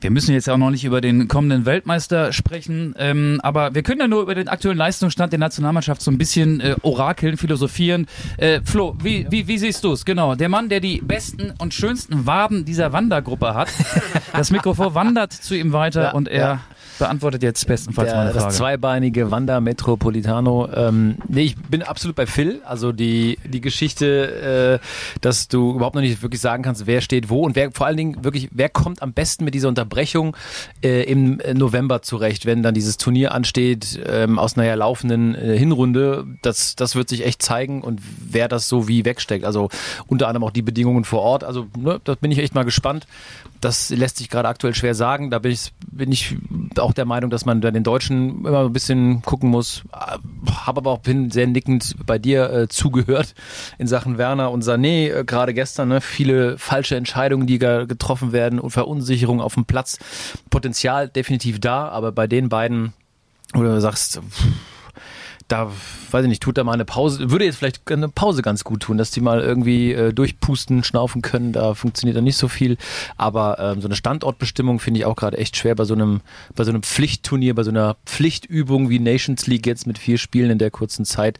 Wir 0.00 0.12
müssen 0.12 0.32
jetzt 0.32 0.46
ja 0.46 0.54
auch 0.54 0.58
noch 0.58 0.70
nicht 0.70 0.84
über 0.84 1.00
den 1.00 1.26
kommenden 1.26 1.66
Weltmeister 1.66 2.32
sprechen, 2.32 2.94
ähm, 2.98 3.40
aber 3.42 3.74
wir 3.74 3.82
können 3.82 4.00
ja 4.00 4.06
nur 4.06 4.22
über 4.22 4.36
den 4.36 4.46
aktuellen 4.46 4.78
Leistungsstand 4.78 5.32
der 5.32 5.40
Nationalmannschaft 5.40 6.02
so 6.02 6.10
ein 6.12 6.18
bisschen 6.18 6.60
äh, 6.60 6.76
orakeln, 6.82 7.36
philosophieren. 7.36 8.06
Äh, 8.36 8.60
Flo, 8.62 8.96
wie, 9.02 9.26
wie, 9.30 9.48
wie 9.48 9.58
siehst 9.58 9.82
du 9.82 9.92
es? 9.92 10.04
Genau, 10.04 10.36
der 10.36 10.48
Mann, 10.48 10.68
der 10.68 10.78
die 10.78 11.00
besten 11.00 11.52
und 11.58 11.74
schönsten 11.74 12.26
Waden 12.26 12.64
dieser 12.64 12.92
Wandergruppe 12.92 13.54
hat. 13.54 13.68
Das 14.32 14.50
Mikrofon 14.52 14.94
wandert 14.94 15.32
zu 15.32 15.56
ihm 15.56 15.72
weiter 15.72 16.02
Ja, 16.02 16.10
und 16.12 16.28
er 16.28 16.38
ja. 16.38 16.60
Beantwortet 16.98 17.42
jetzt 17.42 17.66
bestenfalls 17.66 18.10
Der, 18.10 18.18
meine 18.18 18.30
Frage. 18.32 18.44
das 18.44 18.56
zweibeinige 18.56 19.30
Wander 19.30 19.60
Metropolitano. 19.60 20.68
Ähm, 20.74 21.16
nee, 21.28 21.42
ich 21.42 21.56
bin 21.56 21.82
absolut 21.82 22.16
bei 22.16 22.26
Phil. 22.26 22.60
Also 22.64 22.92
die, 22.92 23.38
die 23.44 23.60
Geschichte, 23.60 24.80
äh, 24.82 25.18
dass 25.20 25.48
du 25.48 25.74
überhaupt 25.74 25.94
noch 25.94 26.02
nicht 26.02 26.22
wirklich 26.22 26.40
sagen 26.40 26.62
kannst, 26.62 26.86
wer 26.86 27.00
steht 27.00 27.30
wo 27.30 27.44
und 27.44 27.56
wer 27.56 27.70
vor 27.72 27.86
allen 27.86 27.96
Dingen 27.96 28.24
wirklich, 28.24 28.48
wer 28.52 28.68
kommt 28.68 29.02
am 29.02 29.12
besten 29.12 29.44
mit 29.44 29.54
dieser 29.54 29.68
Unterbrechung 29.68 30.36
äh, 30.82 31.02
im 31.04 31.40
November 31.54 32.02
zurecht, 32.02 32.46
wenn 32.46 32.62
dann 32.62 32.74
dieses 32.74 32.96
Turnier 32.96 33.32
ansteht 33.32 34.00
ähm, 34.06 34.38
aus 34.38 34.56
einer 34.56 34.66
ja 34.66 34.74
laufenden 34.74 35.34
äh, 35.34 35.56
Hinrunde. 35.58 36.26
Das, 36.42 36.76
das 36.76 36.94
wird 36.96 37.08
sich 37.08 37.24
echt 37.24 37.42
zeigen 37.42 37.82
und 37.82 38.00
wer 38.18 38.48
das 38.48 38.68
so 38.68 38.88
wie 38.88 39.04
wegsteckt. 39.04 39.44
Also 39.44 39.68
unter 40.06 40.28
anderem 40.28 40.44
auch 40.44 40.50
die 40.50 40.62
Bedingungen 40.62 41.04
vor 41.04 41.22
Ort. 41.22 41.44
Also 41.44 41.66
ne, 41.76 42.00
da 42.04 42.14
bin 42.14 42.30
ich 42.32 42.38
echt 42.38 42.54
mal 42.54 42.64
gespannt. 42.64 43.06
Das 43.60 43.90
lässt 43.90 44.18
sich 44.18 44.28
gerade 44.28 44.48
aktuell 44.48 44.74
schwer 44.74 44.94
sagen. 44.94 45.30
Da 45.30 45.38
bin 45.38 45.52
ich, 45.52 45.72
bin 45.90 46.12
ich 46.12 46.36
auch 46.78 46.87
der 46.92 47.04
Meinung, 47.04 47.30
dass 47.30 47.44
man 47.44 47.60
da 47.60 47.70
den 47.70 47.82
Deutschen 47.84 48.44
immer 48.44 48.64
ein 48.66 48.72
bisschen 48.72 49.22
gucken 49.22 49.50
muss. 49.50 49.82
Habe 49.92 50.78
aber 50.78 50.90
auch 50.90 50.98
bin 51.00 51.30
sehr 51.30 51.46
nickend 51.46 51.96
bei 52.06 52.18
dir 52.18 52.50
äh, 52.50 52.68
zugehört 52.68 53.34
in 53.78 53.86
Sachen 53.86 54.18
Werner 54.18 54.50
und 54.50 54.64
Sané. 54.64 55.12
Äh, 55.12 55.24
gerade 55.24 55.54
gestern 55.54 55.88
ne, 55.88 56.00
viele 56.00 56.58
falsche 56.58 56.96
Entscheidungen, 56.96 57.46
die 57.46 57.58
ga- 57.58 57.84
getroffen 57.84 58.32
werden 58.32 58.58
und 58.58 58.70
Verunsicherung 58.70 59.40
auf 59.40 59.54
dem 59.54 59.64
Platz. 59.64 59.98
Potenzial 60.50 61.08
definitiv 61.08 61.60
da, 61.60 61.88
aber 61.88 62.12
bei 62.12 62.26
den 62.26 62.48
beiden, 62.48 62.92
wo 63.54 63.62
du 63.62 63.80
sagst, 63.80 64.20
pff, 64.20 64.46
da, 65.48 65.72
weiß 66.10 66.24
ich 66.24 66.28
nicht, 66.28 66.42
tut 66.42 66.58
da 66.58 66.64
mal 66.64 66.72
eine 66.72 66.84
Pause, 66.84 67.30
würde 67.30 67.46
jetzt 67.46 67.56
vielleicht 67.56 67.90
eine 67.90 68.08
Pause 68.08 68.42
ganz 68.42 68.64
gut 68.64 68.80
tun, 68.80 68.98
dass 68.98 69.10
die 69.10 69.22
mal 69.22 69.40
irgendwie 69.40 69.92
äh, 69.92 70.12
durchpusten, 70.12 70.84
schnaufen 70.84 71.22
können, 71.22 71.52
da 71.52 71.74
funktioniert 71.74 72.16
dann 72.16 72.24
nicht 72.24 72.36
so 72.36 72.48
viel. 72.48 72.76
Aber 73.16 73.58
ähm, 73.58 73.80
so 73.80 73.88
eine 73.88 73.96
Standortbestimmung 73.96 74.78
finde 74.78 75.00
ich 75.00 75.06
auch 75.06 75.16
gerade 75.16 75.38
echt 75.38 75.56
schwer 75.56 75.74
bei 75.74 75.84
so 75.84 75.94
einem, 75.94 76.20
bei 76.54 76.64
so 76.64 76.70
einem 76.70 76.82
Pflichtturnier, 76.82 77.54
bei 77.54 77.62
so 77.62 77.70
einer 77.70 77.96
Pflichtübung 78.04 78.90
wie 78.90 78.98
Nations 78.98 79.46
League 79.46 79.66
jetzt 79.66 79.86
mit 79.86 79.98
vier 79.98 80.18
Spielen 80.18 80.50
in 80.50 80.58
der 80.58 80.70
kurzen 80.70 81.04
Zeit. 81.04 81.38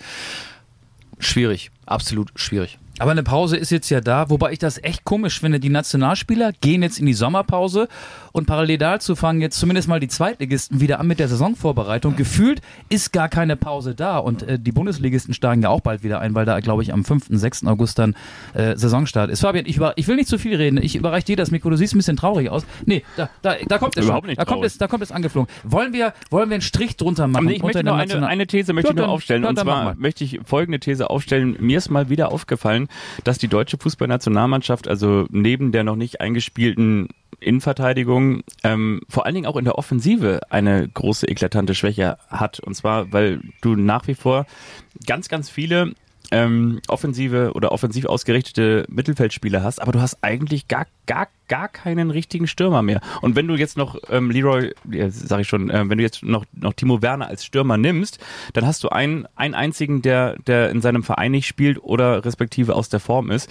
Schwierig, 1.19 1.71
absolut 1.85 2.31
schwierig. 2.37 2.79
Aber 2.99 3.12
eine 3.12 3.23
Pause 3.23 3.57
ist 3.57 3.71
jetzt 3.71 3.88
ja 3.90 4.00
da, 4.00 4.28
wobei 4.31 4.52
ich 4.52 4.59
das 4.59 4.83
echt 4.83 5.05
komisch 5.05 5.40
finde. 5.40 5.61
Die 5.61 5.69
Nationalspieler 5.69 6.52
gehen 6.61 6.83
jetzt 6.83 6.99
in 6.99 7.07
die 7.07 7.14
Sommerpause 7.14 7.88
und 8.33 8.47
parallel 8.47 8.78
dazu 8.78 9.14
fangen 9.17 9.40
jetzt 9.40 9.59
zumindest 9.59 9.88
mal 9.88 10.00
die 10.00 10.09
Zweitligisten 10.09 10.81
wieder 10.81 10.99
an 11.00 11.07
mit 11.07 11.19
der 11.19 11.28
Saisonvorbereitung. 11.28 12.17
Gefühlt 12.17 12.61
ist 12.88 13.12
gar 13.12 13.28
keine 13.28 13.57
Pause 13.57 13.95
da 13.95 14.19
und 14.19 14.43
äh, 14.43 14.59
die 14.59 14.73
Bundesligisten 14.73 15.35
steigen 15.35 15.62
ja 15.62 15.69
auch 15.69 15.81
bald 15.81 16.02
wieder 16.02 16.21
ein, 16.21 16.35
weil 16.35 16.45
da, 16.45 16.59
glaube 16.61 16.83
ich, 16.83 16.93
am 16.93 17.05
5., 17.05 17.26
6. 17.31 17.67
August 17.67 17.99
dann 17.99 18.14
äh, 18.55 18.76
Saisonstart 18.76 19.31
ist. 19.31 19.40
Fabian, 19.40 19.67
ich, 19.67 19.76
über, 19.76 19.93
ich 19.97 20.09
will 20.09 20.17
nicht 20.17 20.28
zu 20.28 20.38
viel 20.38 20.57
reden. 20.57 20.78
Ich 20.83 20.97
überreiche 20.97 21.26
dir 21.26 21.37
das 21.37 21.50
Mikro. 21.50 21.71
Du 21.71 21.76
siehst 21.76 21.95
ein 21.95 21.99
bisschen 21.99 22.17
traurig 22.17 22.50
aus. 22.50 22.64
Nee, 22.85 23.05
da, 23.17 23.28
da, 23.43 23.55
da 23.67 23.78
kommt 23.78 23.97
es 23.97 24.05
Überhaupt 24.05 24.25
schon. 24.25 24.31
nicht 24.31 24.40
da 24.40 24.45
kommt 24.45 24.64
es, 24.64 24.78
da 24.78 24.88
kommt 24.88 25.02
es 25.02 25.12
angeflogen. 25.12 25.49
Wollen 25.64 25.93
wir, 25.93 26.12
wollen 26.31 26.49
wir 26.50 26.55
einen 26.55 26.62
Strich 26.62 26.97
drunter 26.97 27.26
machen? 27.28 27.47
Nee, 27.47 27.55
ich 27.55 27.62
möchte 27.62 27.85
nur 27.85 27.95
eine, 27.95 28.26
eine 28.26 28.47
These 28.47 28.73
möchte 28.73 28.88
Ja, 28.88 28.93
ich 28.93 28.97
nur 28.97 29.07
dann- 29.07 29.14
aufstellen. 29.14 29.45
und 29.45 29.57
dann 29.57 29.67
mach 29.67 29.83
zwar 29.83 29.95
möchte 29.97 30.25
ich 30.25 30.40
folgende 30.45 30.81
These 30.81 31.11
aufstellen. 31.11 31.57
Mir 31.61 31.78
ist 31.78 31.90
mal 31.90 32.09
wieder 32.09 32.33
aufgefallen, 32.33 32.88
dass 33.25 33.38
die 33.38 33.49
deutsche 33.49 33.78
Fußballnationalmannschaft, 33.78 34.88
also 34.88 35.26
neben 35.30 35.73
der 35.73 35.85
noch 35.85 35.97
nicht 35.97 36.21
eingespielten 36.21 37.09
Innenverteidigung, 37.40 38.42
ähm, 38.64 39.02
vor 39.09 39.25
allen 39.25 39.35
Dingen 39.35 39.47
auch 39.47 39.57
in 39.57 39.64
der 39.64 39.78
Offensive 39.78 40.40
eine 40.50 40.88
große 40.88 41.28
eklatante 41.28 41.75
Schwäche 41.75 42.18
hat. 42.28 42.61
Und 42.61 42.75
zwar, 42.75 43.12
weil 43.12 43.40
du 43.61 43.76
nach 43.76 44.07
wie 44.09 44.14
vor 44.14 44.47
ganz, 45.07 45.28
ganz 45.28 45.49
viele 45.49 45.92
ähm, 46.31 46.81
offensive 46.89 47.53
oder 47.55 47.73
offensiv 47.73 48.05
ausgerichtete 48.05 48.85
Mittelfeldspieler 48.89 49.63
hast, 49.63 49.81
aber 49.81 49.93
du 49.93 50.01
hast 50.01 50.19
eigentlich 50.23 50.69
gar, 50.69 50.87
gar, 51.07 51.29
gar 51.49 51.69
keinen 51.69 52.11
richtigen 52.11 52.47
Stürmer 52.47 52.83
mehr. 52.83 53.01
Und 53.23 53.37
wenn 53.37 53.49
du 53.49 53.55
jetzt 53.55 53.77
noch 53.77 53.97
ähm, 54.11 54.31
Leroy, 54.31 54.75
ja, 54.91 55.11
sag 55.11 55.41
ich 55.41 55.49
schon, 55.49 55.71
äh, 55.71 55.89
wenn 55.89 55.99
du 55.99 56.05
jetzt 56.05 56.23
noch, 56.23 56.45
noch 56.53 56.75
Timo 56.75 57.03
Werner 57.03 57.29
als 57.29 57.45
Stürmer 57.45 57.79
nimmst, 57.79 58.19
dann 58.53 58.67
hast 58.67 58.85
du 58.85 58.89
einen, 58.91 59.27
einen 59.37 59.55
einzigen, 59.55 60.03
der, 60.03 60.37
der 60.47 60.71
in 60.71 60.81
seinem 60.81 61.03
Verein 61.03 61.33
nicht 61.33 61.47
spielt 61.47 61.83
oder 61.83 62.25
respektive 62.25 62.75
aus 62.75 62.89
der 62.89 63.01
Form 63.01 63.31
ist. 63.31 63.51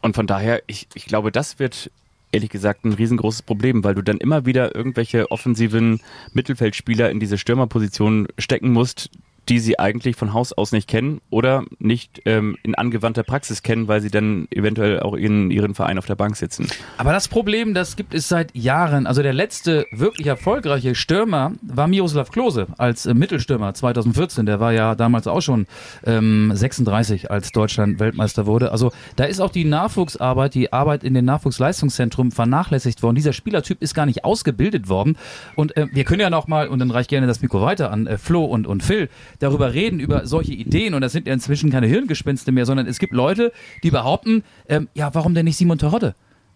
Und 0.00 0.14
von 0.14 0.26
daher, 0.26 0.62
ich, 0.66 0.88
ich 0.94 1.06
glaube, 1.06 1.32
das 1.32 1.58
wird 1.58 1.90
ehrlich 2.30 2.50
gesagt 2.50 2.84
ein 2.84 2.92
riesengroßes 2.92 3.42
Problem, 3.42 3.84
weil 3.84 3.94
du 3.94 4.02
dann 4.02 4.18
immer 4.18 4.46
wieder 4.46 4.74
irgendwelche 4.74 5.30
offensiven 5.30 6.00
Mittelfeldspieler 6.32 7.10
in 7.10 7.20
diese 7.20 7.38
Stürmerposition 7.38 8.28
stecken 8.38 8.70
musst, 8.70 9.10
die 9.48 9.58
sie 9.58 9.78
eigentlich 9.78 10.16
von 10.16 10.34
Haus 10.34 10.52
aus 10.52 10.72
nicht 10.72 10.88
kennen 10.88 11.20
oder 11.30 11.64
nicht 11.78 12.22
ähm, 12.26 12.56
in 12.62 12.74
angewandter 12.74 13.22
Praxis 13.22 13.62
kennen, 13.62 13.88
weil 13.88 14.00
sie 14.00 14.10
dann 14.10 14.46
eventuell 14.50 15.00
auch 15.00 15.14
in 15.14 15.50
ihren 15.50 15.74
Verein 15.74 15.98
auf 15.98 16.06
der 16.06 16.16
Bank 16.16 16.36
sitzen. 16.36 16.68
Aber 16.98 17.12
das 17.12 17.28
Problem, 17.28 17.74
das 17.74 17.96
gibt 17.96 18.14
es 18.14 18.28
seit 18.28 18.54
Jahren. 18.54 19.06
Also 19.06 19.22
der 19.22 19.32
letzte 19.32 19.86
wirklich 19.90 20.26
erfolgreiche 20.26 20.94
Stürmer 20.94 21.52
war 21.62 21.88
Miroslav 21.88 22.30
Klose 22.30 22.66
als 22.76 23.06
äh, 23.06 23.14
Mittelstürmer 23.14 23.72
2014. 23.74 24.46
Der 24.46 24.60
war 24.60 24.72
ja 24.72 24.94
damals 24.94 25.26
auch 25.26 25.40
schon 25.40 25.66
ähm, 26.04 26.50
36, 26.54 27.30
als 27.30 27.50
Deutschland 27.52 28.00
Weltmeister 28.00 28.46
wurde. 28.46 28.72
Also 28.72 28.92
da 29.16 29.24
ist 29.24 29.40
auch 29.40 29.50
die 29.50 29.64
Nachwuchsarbeit, 29.64 30.54
die 30.54 30.72
Arbeit 30.72 31.04
in 31.04 31.14
den 31.14 31.24
Nachwuchsleistungszentren 31.24 32.30
vernachlässigt 32.32 33.02
worden. 33.02 33.16
Dieser 33.16 33.32
Spielertyp 33.32 33.80
ist 33.80 33.94
gar 33.94 34.06
nicht 34.06 34.24
ausgebildet 34.24 34.88
worden. 34.88 35.16
Und 35.54 35.76
äh, 35.76 35.86
wir 35.92 36.04
können 36.04 36.20
ja 36.20 36.30
noch 36.30 36.48
mal, 36.48 36.68
und 36.68 36.80
dann 36.80 36.90
reicht 36.90 37.08
gerne 37.08 37.26
das 37.26 37.40
Mikro 37.40 37.62
weiter 37.62 37.90
an 37.90 38.06
äh, 38.06 38.18
Flo 38.18 38.44
und, 38.44 38.66
und 38.66 38.82
Phil, 38.82 39.08
darüber 39.38 39.74
reden, 39.74 40.00
über 40.00 40.26
solche 40.26 40.52
Ideen. 40.52 40.94
Und 40.94 41.00
das 41.00 41.12
sind 41.12 41.26
ja 41.26 41.34
inzwischen 41.34 41.70
keine 41.70 41.86
Hirngespinste 41.86 42.52
mehr, 42.52 42.66
sondern 42.66 42.86
es 42.86 42.98
gibt 42.98 43.12
Leute, 43.12 43.52
die 43.82 43.90
behaupten, 43.90 44.42
ähm, 44.68 44.88
ja, 44.94 45.14
warum 45.14 45.34
denn 45.34 45.44
nicht 45.44 45.56
Simon 45.56 45.78
Terodde? 45.78 46.14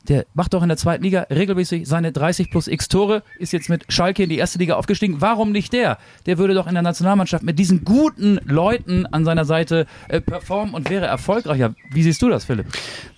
Der 0.09 0.27
macht 0.35 0.55
doch 0.55 0.63
in 0.63 0.69
der 0.69 0.77
zweiten 0.77 1.05
Liga 1.05 1.27
regelmäßig 1.31 1.87
seine 1.87 2.13
30 2.13 2.51
plus 2.51 2.67
x 2.67 2.89
Tore, 2.89 3.23
ist 3.39 3.53
jetzt 3.53 3.69
mit 3.69 3.85
Schalke 3.89 4.25
in 4.25 4.29
die 4.29 4.39
erste 4.39 4.59
Liga 4.59 4.75
aufgestiegen. 4.75 5.21
Warum 5.21 5.53
nicht 5.53 5.73
der? 5.73 5.99
Der 6.27 6.39
würde 6.39 6.55
doch 6.55 6.67
in 6.67 6.75
der 6.75 6.83
Nationalmannschaft 6.83 7.45
mit 7.45 7.59
diesen 7.59 7.85
guten 7.85 8.41
Leuten 8.45 9.07
an 9.07 9.25
seiner 9.25 9.45
Seite 9.45 9.87
äh, 10.09 10.21
performen 10.21 10.75
und 10.75 10.91
wäre 10.91 11.07
erfolgreicher. 11.07 11.75
Wie 11.91 12.03
siehst 12.03 12.21
du 12.21 12.29
das, 12.29 12.45
Philipp? 12.45 12.67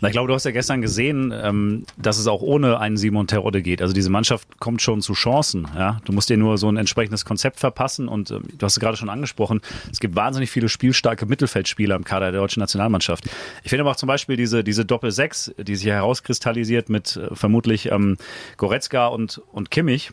Na, 0.01 0.09
ich 0.09 0.13
glaube, 0.13 0.29
du 0.29 0.35
hast 0.35 0.45
ja 0.45 0.51
gestern 0.51 0.83
gesehen, 0.83 1.33
ähm, 1.35 1.85
dass 1.97 2.19
es 2.19 2.27
auch 2.27 2.43
ohne 2.43 2.79
einen 2.79 2.97
Simon 2.97 3.27
Terodde 3.27 3.63
geht. 3.63 3.81
Also 3.81 3.95
diese 3.95 4.11
Mannschaft 4.11 4.61
kommt 4.61 4.83
schon 4.83 5.01
zu 5.01 5.15
Chancen. 5.15 5.67
Ja? 5.75 6.01
Du 6.05 6.13
musst 6.13 6.29
dir 6.29 6.37
nur 6.37 6.59
so 6.59 6.69
ein 6.69 6.77
entsprechendes 6.77 7.25
Konzept 7.25 7.61
verpassen 7.61 8.09
und 8.09 8.31
ähm, 8.31 8.43
du 8.59 8.67
hast 8.67 8.75
es 8.75 8.81
gerade 8.81 8.97
schon 8.97 9.09
angesprochen, 9.09 9.61
es 9.91 10.01
gibt 10.01 10.17
wahnsinnig 10.17 10.51
viele 10.51 10.69
spielstarke 10.69 11.27
Mittelfeldspieler 11.27 11.97
im 11.97 12.05
Kader 12.05 12.31
der 12.31 12.41
deutschen 12.41 12.61
Nationalmannschaft. 12.61 13.25
Ich 13.63 13.71
finde 13.71 13.83
aber 13.83 13.93
auch 13.93 13.97
zum 13.97 14.07
Beispiel 14.07 14.37
diese, 14.37 14.63
diese 14.63 14.85
Doppel-6, 14.85 15.63
die 15.63 15.77
sich 15.77 15.87
herauskristallisiert 15.87 16.74
mit 16.89 17.17
äh, 17.17 17.35
vermutlich 17.35 17.91
ähm, 17.91 18.17
Goretzka 18.57 19.07
und, 19.09 19.41
und 19.53 19.71
Kimmich, 19.71 20.13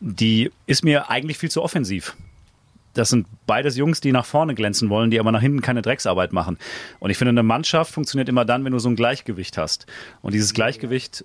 die 0.00 0.50
ist 0.66 0.84
mir 0.84 1.10
eigentlich 1.10 1.38
viel 1.38 1.50
zu 1.50 1.62
offensiv. 1.62 2.16
Das 2.94 3.08
sind 3.08 3.26
beides 3.46 3.76
Jungs, 3.76 4.00
die 4.00 4.10
nach 4.10 4.24
vorne 4.24 4.54
glänzen 4.54 4.88
wollen, 4.90 5.10
die 5.10 5.20
aber 5.20 5.30
nach 5.30 5.40
hinten 5.40 5.60
keine 5.60 5.80
Drecksarbeit 5.82 6.32
machen. 6.32 6.58
Und 6.98 7.10
ich 7.10 7.18
finde, 7.18 7.30
eine 7.30 7.44
Mannschaft 7.44 7.92
funktioniert 7.92 8.28
immer 8.28 8.44
dann, 8.44 8.64
wenn 8.64 8.72
du 8.72 8.80
so 8.80 8.88
ein 8.88 8.96
Gleichgewicht 8.96 9.58
hast. 9.58 9.86
Und 10.22 10.34
dieses 10.34 10.54
Gleichgewicht, 10.54 11.24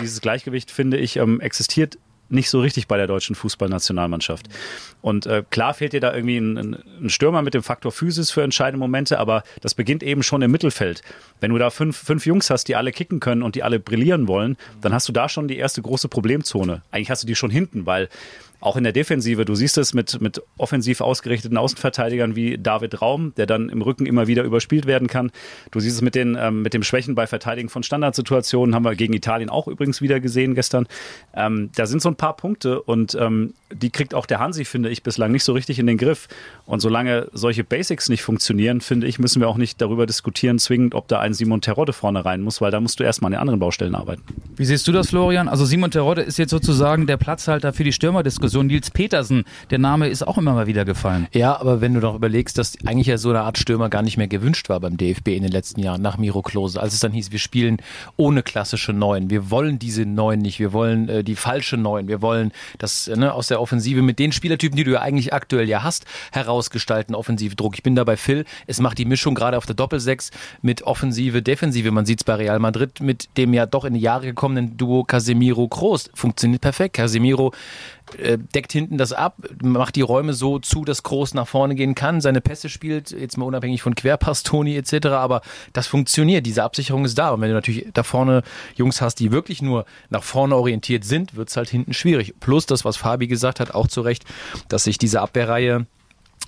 dieses 0.00 0.20
Gleichgewicht, 0.20 0.70
finde 0.70 0.96
ich, 0.96 1.16
ähm, 1.16 1.40
existiert 1.40 1.98
nicht 2.28 2.50
so 2.50 2.60
richtig 2.60 2.88
bei 2.88 2.96
der 2.96 3.06
deutschen 3.06 3.34
Fußballnationalmannschaft. 3.34 4.48
Und 5.00 5.26
äh, 5.26 5.44
klar 5.48 5.74
fehlt 5.74 5.92
dir 5.92 6.00
da 6.00 6.14
irgendwie 6.14 6.38
ein, 6.38 6.76
ein, 7.02 7.10
Stürmer 7.10 7.42
mit 7.42 7.54
dem 7.54 7.62
Faktor 7.62 7.92
Physis 7.92 8.30
für 8.30 8.42
entscheidende 8.42 8.78
Momente, 8.78 9.18
aber 9.18 9.42
das 9.60 9.74
beginnt 9.74 10.02
eben 10.02 10.22
schon 10.22 10.42
im 10.42 10.50
Mittelfeld. 10.50 11.02
Wenn 11.40 11.52
du 11.52 11.58
da 11.58 11.70
fünf, 11.70 11.96
fünf 11.96 12.26
Jungs 12.26 12.50
hast, 12.50 12.64
die 12.64 12.76
alle 12.76 12.92
kicken 12.92 13.20
können 13.20 13.42
und 13.42 13.54
die 13.54 13.62
alle 13.62 13.78
brillieren 13.78 14.26
wollen, 14.28 14.56
dann 14.80 14.92
hast 14.92 15.08
du 15.08 15.12
da 15.12 15.28
schon 15.28 15.48
die 15.48 15.56
erste 15.56 15.82
große 15.82 16.08
Problemzone. 16.08 16.82
Eigentlich 16.90 17.10
hast 17.10 17.22
du 17.22 17.26
die 17.26 17.34
schon 17.34 17.50
hinten, 17.50 17.86
weil 17.86 18.08
auch 18.60 18.76
in 18.76 18.84
der 18.84 18.92
Defensive, 18.92 19.44
du 19.44 19.54
siehst 19.54 19.78
es 19.78 19.94
mit, 19.94 20.20
mit 20.20 20.42
offensiv 20.58 21.00
ausgerichteten 21.00 21.56
Außenverteidigern 21.56 22.36
wie 22.36 22.58
David 22.58 23.00
Raum, 23.02 23.34
der 23.36 23.46
dann 23.46 23.68
im 23.68 23.82
Rücken 23.82 24.06
immer 24.06 24.26
wieder 24.26 24.42
überspielt 24.44 24.86
werden 24.86 25.08
kann. 25.08 25.30
Du 25.70 25.80
siehst 25.80 25.96
es 25.96 26.02
mit 26.02 26.14
den 26.14 26.36
ähm, 26.38 26.62
mit 26.62 26.74
dem 26.74 26.82
Schwächen 26.82 27.14
bei 27.14 27.26
Verteidigen 27.26 27.68
von 27.68 27.82
Standardsituationen, 27.82 28.74
haben 28.74 28.84
wir 28.84 28.94
gegen 28.94 29.12
Italien 29.12 29.50
auch 29.50 29.68
übrigens 29.68 30.00
wieder 30.00 30.20
gesehen 30.20 30.54
gestern. 30.54 30.86
Ähm, 31.34 31.70
da 31.74 31.86
sind 31.86 32.02
so 32.02 32.08
ein 32.08 32.16
paar 32.16 32.36
Punkte 32.36 32.82
und 32.82 33.14
ähm, 33.20 33.54
die 33.72 33.90
kriegt 33.90 34.14
auch 34.14 34.26
der 34.26 34.38
Hansi, 34.38 34.64
finde 34.64 34.88
ich, 34.88 35.02
bislang 35.02 35.32
nicht 35.32 35.44
so 35.44 35.52
richtig 35.52 35.78
in 35.78 35.86
den 35.86 35.98
Griff. 35.98 36.28
Und 36.64 36.80
solange 36.80 37.28
solche 37.32 37.64
Basics 37.64 38.08
nicht 38.08 38.22
funktionieren, 38.22 38.80
finde 38.80 39.06
ich, 39.06 39.18
müssen 39.18 39.40
wir 39.40 39.48
auch 39.48 39.56
nicht 39.56 39.80
darüber 39.80 40.06
diskutieren, 40.06 40.58
zwingend, 40.58 40.94
ob 40.94 41.08
da 41.08 41.20
ein 41.20 41.34
Simon 41.34 41.60
Terodde 41.60 41.92
vorne 41.92 42.24
rein 42.24 42.42
muss, 42.42 42.60
weil 42.60 42.70
da 42.70 42.80
musst 42.80 43.00
du 43.00 43.04
erstmal 43.04 43.28
an 43.28 43.32
den 43.32 43.40
anderen 43.40 43.60
Baustellen 43.60 43.94
arbeiten. 43.94 44.22
Wie 44.56 44.64
siehst 44.64 44.86
du 44.88 44.92
das, 44.92 45.10
Florian? 45.10 45.48
Also 45.48 45.64
Simon 45.64 45.90
Terodde 45.90 46.22
ist 46.22 46.38
jetzt 46.38 46.50
sozusagen 46.50 47.06
der 47.06 47.16
Platzhalter 47.16 47.72
für 47.72 47.84
die 47.84 47.92
Stürmerdiskussion. 47.92 48.45
Nils 48.54 48.90
Petersen, 48.90 49.44
der 49.70 49.78
Name 49.78 50.08
ist 50.08 50.26
auch 50.26 50.38
immer 50.38 50.52
mal 50.52 50.66
wieder 50.66 50.84
gefallen. 50.84 51.26
Ja, 51.32 51.58
aber 51.60 51.80
wenn 51.80 51.94
du 51.94 52.00
doch 52.00 52.14
überlegst, 52.14 52.58
dass 52.58 52.76
eigentlich 52.84 53.06
ja 53.06 53.18
so 53.18 53.30
eine 53.30 53.42
Art 53.42 53.58
Stürmer 53.58 53.88
gar 53.88 54.02
nicht 54.02 54.16
mehr 54.16 54.28
gewünscht 54.28 54.68
war 54.68 54.80
beim 54.80 54.96
DFB 54.96 55.28
in 55.28 55.42
den 55.42 55.52
letzten 55.52 55.80
Jahren, 55.82 56.02
nach 56.02 56.18
Miro 56.18 56.42
Klose, 56.42 56.80
als 56.80 56.94
es 56.94 57.00
dann 57.00 57.12
hieß, 57.12 57.32
wir 57.32 57.38
spielen 57.38 57.78
ohne 58.16 58.42
klassische 58.42 58.92
Neuen. 58.92 59.30
Wir 59.30 59.50
wollen 59.50 59.78
diese 59.78 60.06
Neuen 60.06 60.40
nicht. 60.40 60.58
Wir 60.58 60.72
wollen 60.72 61.08
äh, 61.08 61.24
die 61.24 61.36
falsche 61.36 61.76
Neuen. 61.76 62.08
Wir 62.08 62.22
wollen 62.22 62.52
das 62.78 63.06
ne, 63.08 63.32
aus 63.32 63.48
der 63.48 63.60
Offensive 63.60 64.02
mit 64.02 64.18
den 64.18 64.32
Spielertypen, 64.32 64.76
die 64.76 64.84
du 64.84 64.92
ja 64.92 65.00
eigentlich 65.00 65.32
aktuell 65.32 65.68
ja 65.68 65.82
hast, 65.82 66.04
herausgestalten, 66.32 67.14
Offensivdruck. 67.14 67.74
Ich 67.74 67.82
bin 67.82 67.94
da 67.94 68.04
bei 68.04 68.16
Phil. 68.16 68.44
Es 68.66 68.80
macht 68.80 68.98
die 68.98 69.04
Mischung 69.04 69.34
gerade 69.34 69.56
auf 69.56 69.66
der 69.66 69.74
Doppelsechs 69.74 70.30
mit 70.62 70.82
Offensive, 70.82 71.42
Defensive. 71.42 71.90
Man 71.90 72.06
sieht 72.06 72.20
es 72.20 72.24
bei 72.24 72.34
Real 72.34 72.58
Madrid 72.58 73.00
mit 73.00 73.28
dem 73.36 73.54
ja 73.54 73.66
doch 73.66 73.84
in 73.84 73.94
die 73.94 74.00
Jahre 74.00 74.26
gekommenen 74.26 74.76
Duo 74.76 75.04
Casemiro 75.04 75.68
Kroos. 75.68 76.10
Funktioniert 76.14 76.62
perfekt. 76.62 76.96
Casemiro 76.96 77.48
äh, 77.48 77.52
deckt 78.54 78.72
hinten 78.72 78.98
das 78.98 79.12
ab, 79.12 79.36
macht 79.62 79.96
die 79.96 80.02
Räume 80.02 80.32
so 80.32 80.58
zu, 80.58 80.84
dass 80.84 81.02
Groß 81.02 81.34
nach 81.34 81.48
vorne 81.48 81.74
gehen 81.74 81.94
kann, 81.94 82.20
seine 82.20 82.40
Pässe 82.40 82.68
spielt, 82.68 83.10
jetzt 83.10 83.36
mal 83.36 83.44
unabhängig 83.46 83.82
von 83.82 83.94
Querpass, 83.94 84.42
Toni 84.42 84.76
etc., 84.76 85.06
aber 85.08 85.40
das 85.72 85.86
funktioniert, 85.86 86.46
diese 86.46 86.62
Absicherung 86.62 87.04
ist 87.04 87.18
da 87.18 87.30
und 87.30 87.40
wenn 87.40 87.48
du 87.48 87.54
natürlich 87.54 87.88
da 87.92 88.02
vorne 88.02 88.42
Jungs 88.76 89.00
hast, 89.00 89.16
die 89.16 89.32
wirklich 89.32 89.62
nur 89.62 89.86
nach 90.10 90.22
vorne 90.22 90.56
orientiert 90.56 91.04
sind, 91.04 91.36
wird 91.36 91.48
es 91.48 91.56
halt 91.56 91.68
hinten 91.68 91.92
schwierig. 91.94 92.34
Plus 92.40 92.66
das, 92.66 92.84
was 92.84 92.96
Fabi 92.96 93.26
gesagt 93.26 93.60
hat, 93.60 93.74
auch 93.74 93.88
zu 93.88 94.00
Recht, 94.00 94.24
dass 94.68 94.84
sich 94.84 94.98
diese 94.98 95.20
Abwehrreihe 95.20 95.86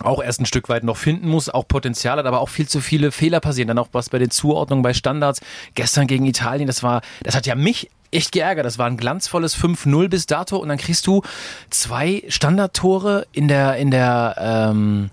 auch 0.01 0.23
erst 0.23 0.41
ein 0.41 0.47
Stück 0.47 0.69
weit 0.69 0.85
noch 0.85 0.97
finden 0.97 1.29
muss, 1.29 1.49
auch 1.49 1.67
Potenzial 1.67 2.19
hat, 2.19 2.27
aber 2.27 2.41
auch 2.41 2.49
viel 2.49 2.69
zu 2.69 2.81
viele 2.81 3.11
Fehler 3.11 3.41
passieren. 3.41 3.69
Dann 3.69 3.79
auch 3.79 3.89
was 3.93 4.11
bei 4.11 4.19
den 4.19 4.31
Zuordnungen 4.31 4.83
bei 4.83 4.95
Standards. 4.95 5.41
Gestern 5.75 6.07
gegen 6.07 6.25
Italien, 6.25 6.67
das 6.67 6.83
war, 6.83 7.03
das 7.23 7.35
hat 7.35 7.47
ja 7.47 7.55
mich 7.55 7.91
echt 8.11 8.33
geärgert. 8.33 8.65
Das 8.65 8.79
war 8.79 8.87
ein 8.87 8.97
glanzvolles 8.97 9.57
5-0 9.57 10.09
bis 10.09 10.27
dato 10.27 10.57
und 10.57 10.69
dann 10.69 10.79
kriegst 10.79 11.07
du 11.07 11.23
zwei 11.71 12.23
Standardtore 12.29 13.27
in 13.33 13.49
der, 13.49 13.77
in 13.77 13.91
der, 13.91 14.37
ähm, 14.39 15.11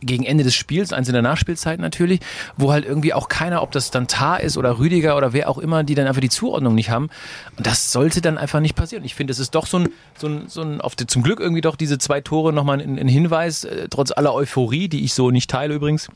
gegen 0.00 0.24
Ende 0.24 0.44
des 0.44 0.54
Spiels, 0.54 0.92
eins 0.92 1.08
in 1.08 1.14
der 1.14 1.22
Nachspielzeit 1.22 1.80
natürlich, 1.80 2.20
wo 2.56 2.72
halt 2.72 2.84
irgendwie 2.84 3.14
auch 3.14 3.28
keiner, 3.28 3.62
ob 3.62 3.72
das 3.72 3.90
dann 3.90 4.08
Tar 4.08 4.40
ist 4.40 4.56
oder 4.56 4.78
Rüdiger 4.78 5.16
oder 5.16 5.32
wer 5.32 5.48
auch 5.48 5.58
immer, 5.58 5.84
die 5.84 5.94
dann 5.94 6.06
einfach 6.06 6.20
die 6.20 6.28
Zuordnung 6.28 6.74
nicht 6.74 6.90
haben. 6.90 7.08
Und 7.56 7.66
das 7.66 7.92
sollte 7.92 8.20
dann 8.20 8.38
einfach 8.38 8.60
nicht 8.60 8.76
passieren. 8.76 9.04
Ich 9.04 9.14
finde, 9.14 9.32
es 9.32 9.38
ist 9.38 9.54
doch 9.54 9.66
so 9.66 9.78
ein, 9.80 9.88
so 10.16 10.28
ein, 10.28 10.48
so 10.48 10.62
ein 10.62 10.80
auf 10.80 10.96
die, 10.96 11.06
zum 11.06 11.22
Glück 11.22 11.40
irgendwie 11.40 11.60
doch 11.60 11.76
diese 11.76 11.98
zwei 11.98 12.20
Tore 12.20 12.52
nochmal 12.52 12.80
ein, 12.80 12.98
ein 12.98 13.08
Hinweis, 13.08 13.64
äh, 13.64 13.88
trotz 13.90 14.12
aller 14.12 14.34
Euphorie, 14.34 14.88
die 14.88 15.04
ich 15.04 15.14
so 15.14 15.30
nicht 15.30 15.50
teile 15.50 15.74
übrigens 15.74 16.08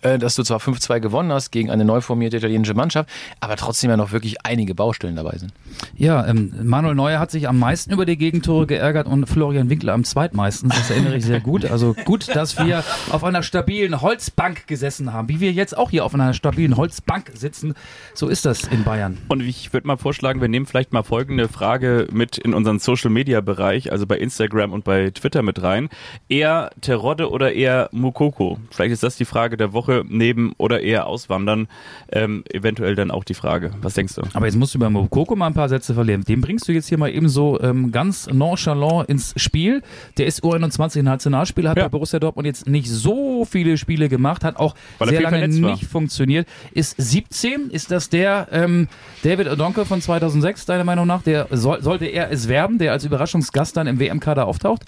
dass 0.00 0.34
du 0.34 0.42
zwar 0.42 0.58
5-2 0.58 1.00
gewonnen 1.00 1.32
hast 1.32 1.50
gegen 1.50 1.70
eine 1.70 1.84
neu 1.84 2.00
formierte 2.00 2.38
italienische 2.38 2.74
Mannschaft, 2.74 3.10
aber 3.40 3.56
trotzdem 3.56 3.90
ja 3.90 3.96
noch 3.96 4.12
wirklich 4.12 4.44
einige 4.44 4.74
Baustellen 4.74 5.16
dabei 5.16 5.36
sind. 5.36 5.52
Ja, 5.96 6.26
ähm, 6.26 6.52
Manuel 6.62 6.94
Neuer 6.94 7.18
hat 7.18 7.30
sich 7.30 7.48
am 7.48 7.58
meisten 7.58 7.92
über 7.92 8.06
die 8.06 8.16
Gegentore 8.16 8.66
geärgert 8.66 9.06
und 9.06 9.26
Florian 9.26 9.70
Winkler 9.70 9.92
am 9.92 10.04
zweitmeisten. 10.04 10.70
Das 10.70 10.90
erinnere 10.90 11.16
ich 11.16 11.24
sehr 11.24 11.40
gut. 11.40 11.64
Also 11.64 11.94
gut, 12.04 12.34
dass 12.34 12.58
wir 12.58 12.84
auf 13.10 13.24
einer 13.24 13.42
stabilen 13.42 14.00
Holzbank 14.00 14.66
gesessen 14.66 15.12
haben, 15.12 15.28
wie 15.28 15.40
wir 15.40 15.52
jetzt 15.52 15.76
auch 15.76 15.90
hier 15.90 16.04
auf 16.04 16.14
einer 16.14 16.32
stabilen 16.34 16.76
Holzbank 16.76 17.30
sitzen. 17.34 17.74
So 18.14 18.28
ist 18.28 18.44
das 18.44 18.64
in 18.64 18.84
Bayern. 18.84 19.18
Und 19.28 19.40
ich 19.40 19.72
würde 19.72 19.86
mal 19.86 19.96
vorschlagen, 19.96 20.40
wir 20.40 20.48
nehmen 20.48 20.66
vielleicht 20.66 20.92
mal 20.92 21.02
folgende 21.02 21.48
Frage 21.48 22.08
mit 22.10 22.38
in 22.38 22.54
unseren 22.54 22.78
Social 22.78 23.10
Media 23.10 23.40
Bereich, 23.40 23.92
also 23.92 24.06
bei 24.06 24.18
Instagram 24.18 24.72
und 24.72 24.84
bei 24.84 25.10
Twitter 25.10 25.42
mit 25.42 25.62
rein. 25.62 25.88
Eher 26.28 26.70
Terodde 26.80 27.30
oder 27.30 27.52
eher 27.52 27.88
Mukoko? 27.92 28.58
Vielleicht 28.70 28.92
ist 28.92 29.02
das 29.02 29.16
die 29.16 29.24
Frage 29.24 29.56
der 29.56 29.72
Woche. 29.72 29.81
Woche 29.82 30.04
neben 30.08 30.52
oder 30.58 30.80
eher 30.80 31.06
auswandern, 31.06 31.66
ähm, 32.12 32.44
eventuell 32.52 32.94
dann 32.94 33.10
auch 33.10 33.24
die 33.24 33.34
Frage. 33.34 33.72
Was 33.82 33.94
denkst 33.94 34.14
du? 34.14 34.22
Aber 34.32 34.46
jetzt 34.46 34.56
musst 34.56 34.74
du 34.74 34.78
über 34.78 34.90
Mokoko 34.90 35.34
mal 35.34 35.48
ein 35.48 35.54
paar 35.54 35.68
Sätze 35.68 35.94
verlieren. 35.94 36.22
Den 36.22 36.40
bringst 36.40 36.68
du 36.68 36.72
jetzt 36.72 36.88
hier 36.88 36.98
mal 36.98 37.10
eben 37.10 37.28
so 37.28 37.60
ähm, 37.60 37.90
ganz 37.90 38.28
nonchalant 38.28 39.08
ins 39.08 39.34
Spiel. 39.36 39.82
Der 40.18 40.26
ist 40.26 40.44
U21 40.44 41.02
Nationalspieler, 41.02 41.70
hat 41.70 41.78
ja. 41.78 41.84
bei 41.84 41.88
Borussia 41.88 42.20
Dortmund 42.20 42.46
jetzt 42.46 42.68
nicht 42.68 42.88
so 42.88 43.44
viele 43.44 43.76
Spiele 43.76 44.08
gemacht, 44.08 44.44
hat 44.44 44.56
auch 44.56 44.74
Weil 44.98 45.08
sehr 45.08 45.22
lange 45.22 45.48
nicht 45.48 45.86
funktioniert. 45.86 46.46
Ist 46.72 46.94
17, 46.98 47.70
ist 47.70 47.90
das 47.90 48.08
der 48.08 48.48
ähm, 48.52 48.88
David 49.24 49.48
Odonke 49.48 49.84
von 49.84 50.00
2006, 50.00 50.66
deiner 50.66 50.84
Meinung 50.84 51.06
nach? 51.06 51.22
Der 51.22 51.48
soll, 51.50 51.82
sollte 51.82 52.06
er 52.06 52.30
es 52.30 52.48
werben, 52.48 52.78
der 52.78 52.92
als 52.92 53.04
Überraschungsgast 53.04 53.76
dann 53.76 53.86
im 53.88 53.98
WM-Kader 53.98 54.46
auftaucht? 54.46 54.84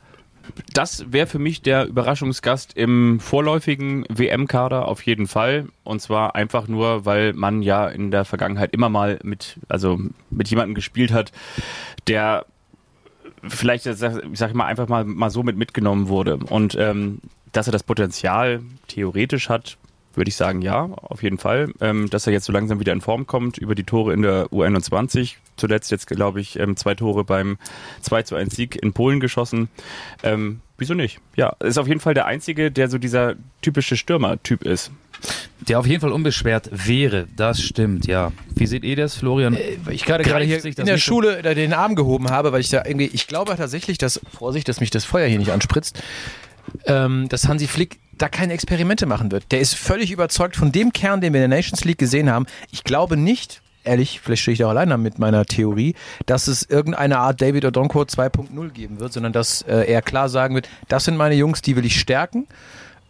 Das 0.73 1.13
wäre 1.13 1.27
für 1.27 1.39
mich 1.39 1.63
der 1.63 1.87
Überraschungsgast 1.87 2.77
im 2.77 3.21
vorläufigen 3.21 4.05
WM-Kader 4.09 4.87
auf 4.87 5.03
jeden 5.03 5.27
Fall. 5.27 5.69
Und 5.85 6.01
zwar 6.01 6.35
einfach 6.35 6.69
nur, 6.69 7.05
weil 7.05 7.33
man 7.33 7.63
ja 7.63 7.89
in 7.89 8.11
der 8.11 8.25
Vergangenheit 8.25 8.73
immer 8.73 8.89
mal 8.89 9.19
mit, 9.23 9.59
also 9.69 9.99
mit 10.31 10.49
jemandem 10.49 10.75
gespielt 10.75 11.13
hat, 11.13 11.33
der 12.07 12.47
vielleicht, 13.43 13.87
ich 13.87 13.99
sag 13.99 14.55
mal, 14.55 14.67
einfach 14.67 14.89
mal, 14.89 15.05
mal 15.05 15.31
so 15.31 15.43
mit 15.43 15.57
mitgenommen 15.57 16.09
wurde. 16.09 16.37
Und 16.37 16.75
ähm, 16.79 17.21
dass 17.53 17.67
er 17.69 17.73
das 17.73 17.83
Potenzial 17.83 18.63
theoretisch 18.89 19.49
hat, 19.49 19.77
würde 20.17 20.29
ich 20.29 20.37
sagen, 20.37 20.63
ja, 20.63 20.85
auf 20.85 21.23
jeden 21.23 21.39
Fall. 21.39 21.73
Ähm, 21.81 22.11
dass 22.11 22.27
er 22.27 22.33
jetzt 22.33 22.45
so 22.45 22.53
langsam 22.53 22.81
wieder 22.81 22.93
in 22.93 23.01
Form 23.01 23.27
kommt 23.27 23.59
über 23.59 23.75
die 23.75 23.85
Tore 23.85 24.13
in 24.13 24.23
der 24.23 24.47
U21. 24.47 25.35
Zuletzt 25.57 25.91
jetzt, 25.91 26.07
glaube 26.07 26.41
ich, 26.41 26.59
ähm, 26.59 26.77
zwei 26.77 26.95
Tore 26.95 27.25
beim 27.25 27.59
2 28.03 28.23
zu 28.23 28.35
1 28.35 28.55
Sieg 28.55 28.77
in 28.83 28.93
Polen 28.93 29.21
geschossen. 29.21 29.69
Ähm, 30.23 30.61
wieso 30.79 30.95
nicht? 30.95 31.21
Ja, 31.37 31.55
ist 31.61 31.79
auf 31.79 31.89
jeden 31.89 32.01
Fall 32.01 32.15
der 32.15 32.27
Einzige, 32.27 32.71
der 32.71 32.89
so 32.89 32.99
dieser 32.99 33.35
typische 33.63 33.97
Stürmer-Typ 33.97 34.65
ist. 34.65 34.91
Der 35.61 35.79
auf 35.79 35.87
jeden 35.87 36.01
Fall 36.01 36.13
unbeschwert 36.13 36.69
wäre, 36.71 37.27
das 37.37 37.63
stimmt, 37.63 38.07
ja. 38.07 38.33
Wie 38.55 38.67
seht 38.67 38.85
ihr 38.85 38.97
das, 38.97 39.17
Florian? 39.17 39.55
Äh, 39.55 39.79
ich 39.91 40.05
gerade 40.05 40.25
gerade 40.25 40.45
hier 40.45 40.63
in 40.63 40.87
der 40.87 40.99
Schule 40.99 41.41
so? 41.43 41.55
den 41.55 41.73
Arm 41.73 41.95
gehoben 41.95 42.31
habe, 42.31 42.53
weil 42.53 42.61
ich 42.61 42.69
da 42.69 42.85
irgendwie, 42.85 43.07
ich 43.07 43.27
glaube 43.27 43.55
tatsächlich, 43.57 43.97
dass, 43.97 44.21
Vorsicht, 44.37 44.69
dass 44.69 44.81
mich 44.81 44.91
das 44.91 45.05
Feuer 45.05 45.27
hier 45.27 45.39
nicht 45.39 45.53
anspritzt, 45.53 46.03
ähm, 46.87 47.29
dass 47.29 47.49
Hansi 47.49 47.67
Flick 47.67 47.99
da 48.19 48.29
keine 48.29 48.53
Experimente 48.53 49.07
machen 49.07 49.31
wird. 49.33 49.51
Der 49.53 49.61
ist 49.61 49.75
völlig 49.75 50.11
überzeugt 50.11 50.57
von 50.57 50.73
dem 50.73 50.93
Kern, 50.93 51.21
den 51.21 51.33
wir 51.33 51.45
in 51.45 51.51
der 51.51 51.59
Nations 51.59 51.85
League 51.85 51.99
gesehen 51.99 52.31
haben. 52.31 52.47
Ich 52.71 52.85
glaube 52.85 53.17
nicht, 53.17 53.63
ehrlich, 53.85 54.21
vielleicht 54.21 54.43
stehe 54.43 54.53
ich 54.55 54.59
da 54.59 54.69
alleine 54.69 54.99
mit 54.99 55.19
meiner 55.19 55.45
Theorie, 55.45 55.95
dass 56.27 56.49
es 56.49 56.63
irgendeine 56.63 57.19
Art 57.19 57.41
David 57.41 57.65
Odonko 57.65 58.03
2.0 58.03 58.71
geben 58.71 59.01
wird, 59.01 59.13
sondern 59.13 59.33
dass 59.33 59.63
äh, 59.63 59.91
er 59.91 60.03
klar 60.03 60.29
sagen 60.29 60.55
wird, 60.55 60.69
das 60.89 61.05
sind 61.05 61.17
meine 61.17 61.35
Jungs, 61.35 61.63
die 61.63 61.77
will 61.77 61.85
ich 61.85 62.01
stärken 62.01 62.47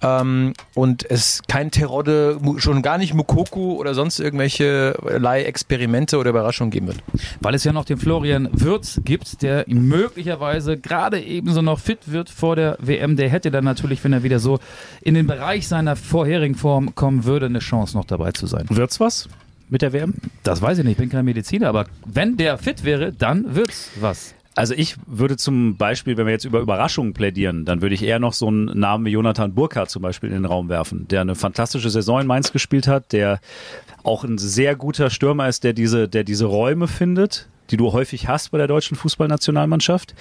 ähm, 0.02 0.52
und 0.74 1.08
es 1.08 1.42
kein 1.48 1.70
Terodde, 1.70 2.38
schon 2.58 2.82
gar 2.82 2.98
nicht 2.98 3.14
Mukoku 3.14 3.74
oder 3.74 3.94
sonst 3.94 4.20
irgendwelche 4.20 4.96
Leihexperimente 5.02 6.18
oder 6.18 6.30
Überraschungen 6.30 6.70
geben 6.70 6.88
wird. 6.88 6.98
Weil 7.40 7.54
es 7.54 7.64
ja 7.64 7.72
noch 7.72 7.84
den 7.84 7.98
Florian 7.98 8.48
Würz 8.52 9.00
gibt, 9.04 9.42
der 9.42 9.64
möglicherweise 9.66 10.76
gerade 10.76 11.20
ebenso 11.20 11.62
noch 11.62 11.78
fit 11.78 12.00
wird 12.12 12.30
vor 12.30 12.56
der 12.56 12.76
WM. 12.80 13.16
Der 13.16 13.28
hätte 13.28 13.50
dann 13.50 13.64
natürlich, 13.64 14.02
wenn 14.04 14.12
er 14.12 14.22
wieder 14.22 14.38
so 14.38 14.58
in 15.00 15.14
den 15.14 15.26
Bereich 15.26 15.68
seiner 15.68 15.96
vorherigen 15.96 16.54
Form 16.54 16.94
kommen 16.94 17.24
würde, 17.24 17.46
eine 17.46 17.60
Chance 17.60 17.96
noch 17.96 18.04
dabei 18.04 18.32
zu 18.32 18.46
sein. 18.46 18.66
Wird's 18.68 19.00
was? 19.00 19.28
Mit 19.70 19.82
der 19.82 19.92
WM? 19.92 20.14
Das 20.42 20.60
weiß 20.60 20.78
ich 20.78 20.84
nicht, 20.84 20.92
ich 20.92 20.98
bin 20.98 21.08
kein 21.08 21.24
Mediziner, 21.24 21.68
aber 21.68 21.86
wenn 22.04 22.36
der 22.36 22.58
fit 22.58 22.84
wäre, 22.84 23.12
dann 23.12 23.54
wird's 23.54 23.90
was. 24.00 24.34
Also 24.56 24.74
ich 24.74 24.96
würde 25.06 25.36
zum 25.36 25.76
Beispiel, 25.76 26.16
wenn 26.16 26.26
wir 26.26 26.32
jetzt 26.32 26.44
über 26.44 26.60
Überraschungen 26.60 27.12
plädieren, 27.12 27.64
dann 27.64 27.82
würde 27.82 27.94
ich 27.94 28.02
eher 28.04 28.20
noch 28.20 28.32
so 28.32 28.46
einen 28.46 28.66
Namen 28.78 29.04
wie 29.04 29.10
Jonathan 29.10 29.52
Burkhardt 29.52 29.90
zum 29.90 30.02
Beispiel 30.02 30.28
in 30.28 30.36
den 30.36 30.44
Raum 30.44 30.68
werfen, 30.68 31.08
der 31.08 31.22
eine 31.22 31.34
fantastische 31.34 31.90
Saison 31.90 32.20
in 32.20 32.26
Mainz 32.26 32.52
gespielt 32.52 32.86
hat, 32.86 33.12
der 33.12 33.40
auch 34.04 34.22
ein 34.22 34.38
sehr 34.38 34.76
guter 34.76 35.10
Stürmer 35.10 35.48
ist, 35.48 35.64
der 35.64 35.72
diese, 35.72 36.08
der 36.08 36.22
diese 36.22 36.44
Räume 36.44 36.86
findet, 36.86 37.48
die 37.70 37.76
du 37.76 37.92
häufig 37.92 38.28
hast 38.28 38.52
bei 38.52 38.58
der 38.58 38.68
deutschen 38.68 38.96
Fußballnationalmannschaft. 38.96 40.14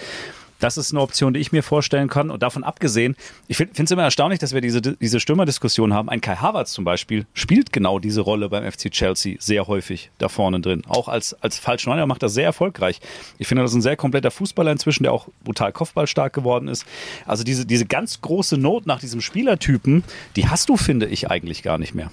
Das 0.60 0.78
ist 0.78 0.92
eine 0.92 1.02
Option, 1.02 1.34
die 1.34 1.40
ich 1.40 1.52
mir 1.52 1.64
vorstellen 1.64 2.08
kann. 2.08 2.30
Und 2.30 2.44
davon 2.44 2.64
abgesehen, 2.64 3.16
ich 3.48 3.58
finde 3.58 3.84
es 3.84 3.92
immer 3.92 4.04
erstaunlich, 4.04 4.40
dass 4.40 4.54
wir 4.54 4.62
diese, 4.62 4.82
diese 4.82 5.20
Stürmerdiskussion 5.20 5.94
haben. 5.94 6.10
Ein 6.10 6.22
Kai 6.22 6.36
Havertz 6.36 6.72
zum 6.72 6.86
Beispiel 6.86 7.26
spielt 7.34 7.74
genau 7.74 8.00
diese 8.00 8.22
Rolle 8.22 8.50
beim 8.50 8.70
FC 8.70 8.92
Chelsea 8.92 9.36
sehr 9.40 9.68
häufig 9.68 10.12
da 10.18 10.30
vorne 10.30 10.60
drin. 10.62 10.84
Auch 10.88 11.08
als, 11.08 11.34
als 11.42 11.60
Falschneuner 11.60 12.06
macht 12.06 12.24
das 12.24 12.34
sehr 12.34 12.46
erfolgreich. 12.46 13.00
Ich 13.38 13.48
finde, 13.48 13.64
das 13.64 13.72
ist 13.72 13.78
ein 13.78 13.82
sehr 13.82 13.98
kompletter 13.98 14.32
Fußballer 14.32 14.72
inzwischen, 14.72 15.04
der 15.04 15.12
auch 15.12 15.28
brutal 15.44 15.72
kopfballstark 15.72 16.34
geworden 16.34 16.68
ist. 16.68 16.86
Also 17.26 17.44
diese, 17.44 17.66
diese 17.66 17.86
ganz 17.86 18.22
große 18.22 18.58
Not 18.58 18.86
nach 18.86 19.00
diesem 19.00 19.22
Spielertypen, 19.22 20.04
die 20.36 20.48
hast 20.48 20.70
du, 20.70 20.78
finde 20.78 21.08
ich, 21.08 21.30
eigentlich 21.30 21.64
gar 21.64 21.78
nicht 21.78 21.94
mehr. 21.94 22.10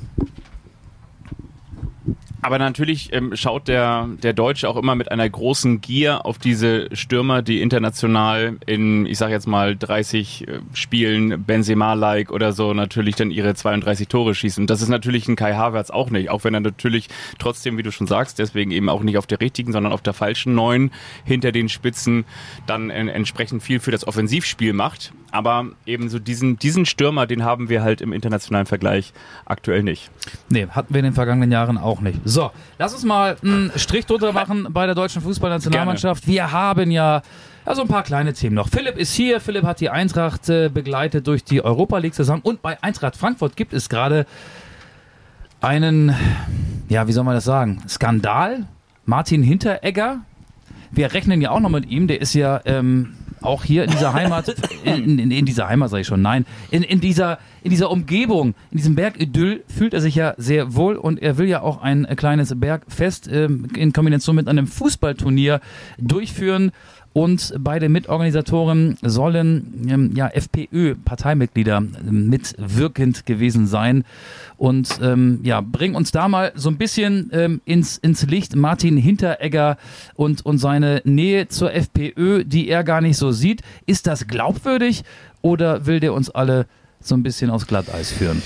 Aber 2.42 2.59
natürlich 2.59 3.12
ähm, 3.12 3.33
schaut 3.35 3.68
der, 3.68 4.09
der 4.22 4.33
Deutsche 4.33 4.68
auch 4.68 4.76
immer 4.76 4.94
mit 4.94 5.11
einer 5.11 5.29
großen 5.29 5.81
Gier 5.81 6.24
auf 6.24 6.38
diese 6.38 6.88
Stürmer, 6.94 7.42
die 7.42 7.61
international 7.61 8.57
in, 8.66 9.07
ich 9.07 9.18
sag 9.18 9.31
jetzt 9.31 9.46
mal, 9.46 9.76
30 9.76 10.48
äh, 10.48 10.61
Spielen 10.72 11.44
Benzema-like 11.44 12.31
oder 12.31 12.53
so 12.53 12.72
natürlich 12.72 13.16
dann 13.16 13.31
ihre 13.31 13.55
32 13.55 14.09
Tore 14.09 14.35
schießen. 14.35 14.66
Das 14.66 14.81
ist 14.81 14.88
natürlich 14.88 15.29
ein 15.29 15.37
Kai 15.37 15.55
Havertz 15.55 15.90
auch 15.90 16.11
nicht, 16.11 16.31
auch 16.31 16.44
wenn 16.44 16.55
er 16.55 16.61
natürlich 16.61 17.09
trotzdem, 17.38 17.76
wie 17.76 17.83
du 17.83 17.92
schon 17.92 18.07
sagst, 18.07 18.38
deswegen 18.38 18.70
eben 18.70 18.88
auch 18.88 19.03
nicht 19.03 19.18
auf 19.18 19.26
der 19.26 19.40
richtigen, 19.40 19.72
sondern 19.72 19.92
auf 19.92 20.03
der 20.03 20.14
falschen 20.14 20.55
Neun 20.55 20.90
hinter 21.24 21.53
den 21.53 21.68
Spitzen 21.68 22.24
dann 22.66 22.90
äh, 22.90 23.07
entsprechend 23.11 23.62
viel 23.62 23.81
für 23.81 23.90
das 23.90 24.07
Offensivspiel 24.07 24.72
macht. 24.72 25.12
Aber 25.33 25.66
eben 25.87 26.09
so 26.09 26.18
diesen, 26.18 26.59
diesen 26.59 26.87
Stürmer, 26.87 27.26
den 27.26 27.44
haben 27.44 27.68
wir 27.68 27.83
halt 27.83 28.00
im 28.00 28.12
internationalen 28.12 28.66
Vergleich 28.66 29.12
aktuell 29.44 29.83
nicht. 29.83 30.11
Nee, 30.48 30.66
hatten 30.68 30.92
wir 30.92 30.98
in 30.98 31.05
den 31.05 31.14
vergangenen 31.14 31.53
Jahren 31.53 31.79
auch 31.79 32.00
nicht. 32.00 32.18
So, 32.30 32.52
lass 32.78 32.94
uns 32.94 33.04
mal 33.04 33.36
einen 33.42 33.72
Strich 33.74 34.06
drunter 34.06 34.32
machen 34.32 34.68
bei 34.70 34.86
der 34.86 34.94
deutschen 34.94 35.20
Fußballnationalmannschaft. 35.20 36.28
Wir 36.28 36.52
haben 36.52 36.92
ja 36.92 37.22
also 37.64 37.82
ein 37.82 37.88
paar 37.88 38.04
kleine 38.04 38.32
Themen 38.32 38.54
noch. 38.54 38.68
Philipp 38.68 38.96
ist 38.96 39.12
hier. 39.12 39.40
Philipp 39.40 39.64
hat 39.64 39.80
die 39.80 39.90
Eintracht 39.90 40.48
äh, 40.48 40.68
begleitet 40.68 41.26
durch 41.26 41.42
die 41.42 41.64
Europa 41.64 41.98
League-Saison. 41.98 42.40
Und 42.40 42.62
bei 42.62 42.80
Eintracht 42.82 43.16
Frankfurt 43.16 43.56
gibt 43.56 43.72
es 43.72 43.88
gerade 43.88 44.26
einen, 45.60 46.14
ja, 46.88 47.08
wie 47.08 47.12
soll 47.12 47.24
man 47.24 47.34
das 47.34 47.44
sagen? 47.44 47.82
Skandal. 47.88 48.66
Martin 49.06 49.42
Hinteregger. 49.42 50.20
Wir 50.92 51.12
rechnen 51.12 51.40
ja 51.40 51.50
auch 51.50 51.60
noch 51.60 51.70
mit 51.70 51.86
ihm. 51.86 52.06
Der 52.06 52.20
ist 52.20 52.34
ja 52.34 52.60
ähm, 52.64 53.14
auch 53.42 53.64
hier 53.64 53.85
in 53.85 53.90
dieser 53.90 54.12
Heimat, 54.14 54.55
in, 54.85 55.18
in, 55.18 55.31
in 55.31 55.46
dieser 55.46 55.68
Heimat 55.68 55.90
sage 55.90 56.03
ich 56.03 56.07
schon, 56.07 56.22
nein, 56.22 56.46
in, 56.70 56.83
in, 56.83 57.00
dieser, 57.00 57.38
in 57.62 57.70
dieser 57.70 57.90
Umgebung, 57.90 58.55
in 58.70 58.79
diesem 58.79 58.94
Bergidyll 58.94 59.64
fühlt 59.68 59.94
er 59.94 60.00
sich 60.00 60.14
ja 60.14 60.35
sehr 60.37 60.74
wohl 60.74 60.96
und 60.96 61.20
er 61.20 61.38
will 61.38 61.48
ja 61.48 61.62
auch 61.62 61.83
ein 61.83 62.07
kleines 62.16 62.59
Bergfest 62.59 63.29
ähm, 63.29 63.68
in 63.76 63.92
Kombination 63.92 64.37
mit 64.37 64.48
einem 64.48 64.66
Fußballturnier 64.66 65.61
durchführen 65.98 66.72
und 67.12 67.54
beide 67.58 67.88
Mitorganisatoren 67.88 68.96
sollen 69.02 69.88
ähm, 69.88 70.12
ja 70.14 70.28
FPÖ-Parteimitglieder 70.28 71.80
mitwirkend 71.80 73.26
gewesen 73.26 73.66
sein. 73.66 74.04
Und 74.56 75.00
ähm, 75.02 75.40
ja, 75.42 75.60
bring 75.60 75.94
uns 75.94 76.12
da 76.12 76.28
mal 76.28 76.52
so 76.54 76.68
ein 76.68 76.78
bisschen 76.78 77.30
ähm, 77.32 77.60
ins, 77.64 77.98
ins 77.98 78.26
Licht 78.26 78.54
Martin 78.54 78.96
Hinteregger 78.96 79.76
und, 80.14 80.44
und 80.46 80.58
seine 80.58 81.02
Nähe 81.04 81.48
zur 81.48 81.72
FPÖ, 81.72 82.44
die 82.44 82.68
er 82.68 82.84
gar 82.84 83.00
nicht 83.00 83.16
so 83.16 83.32
sieht. 83.32 83.62
Ist 83.86 84.06
das 84.06 84.28
glaubwürdig 84.28 85.02
oder 85.42 85.86
will 85.86 85.98
der 85.98 86.12
uns 86.12 86.30
alle 86.30 86.66
so 87.00 87.16
ein 87.16 87.22
bisschen 87.22 87.50
aus 87.50 87.66
Glatteis 87.66 88.12
führen? 88.12 88.40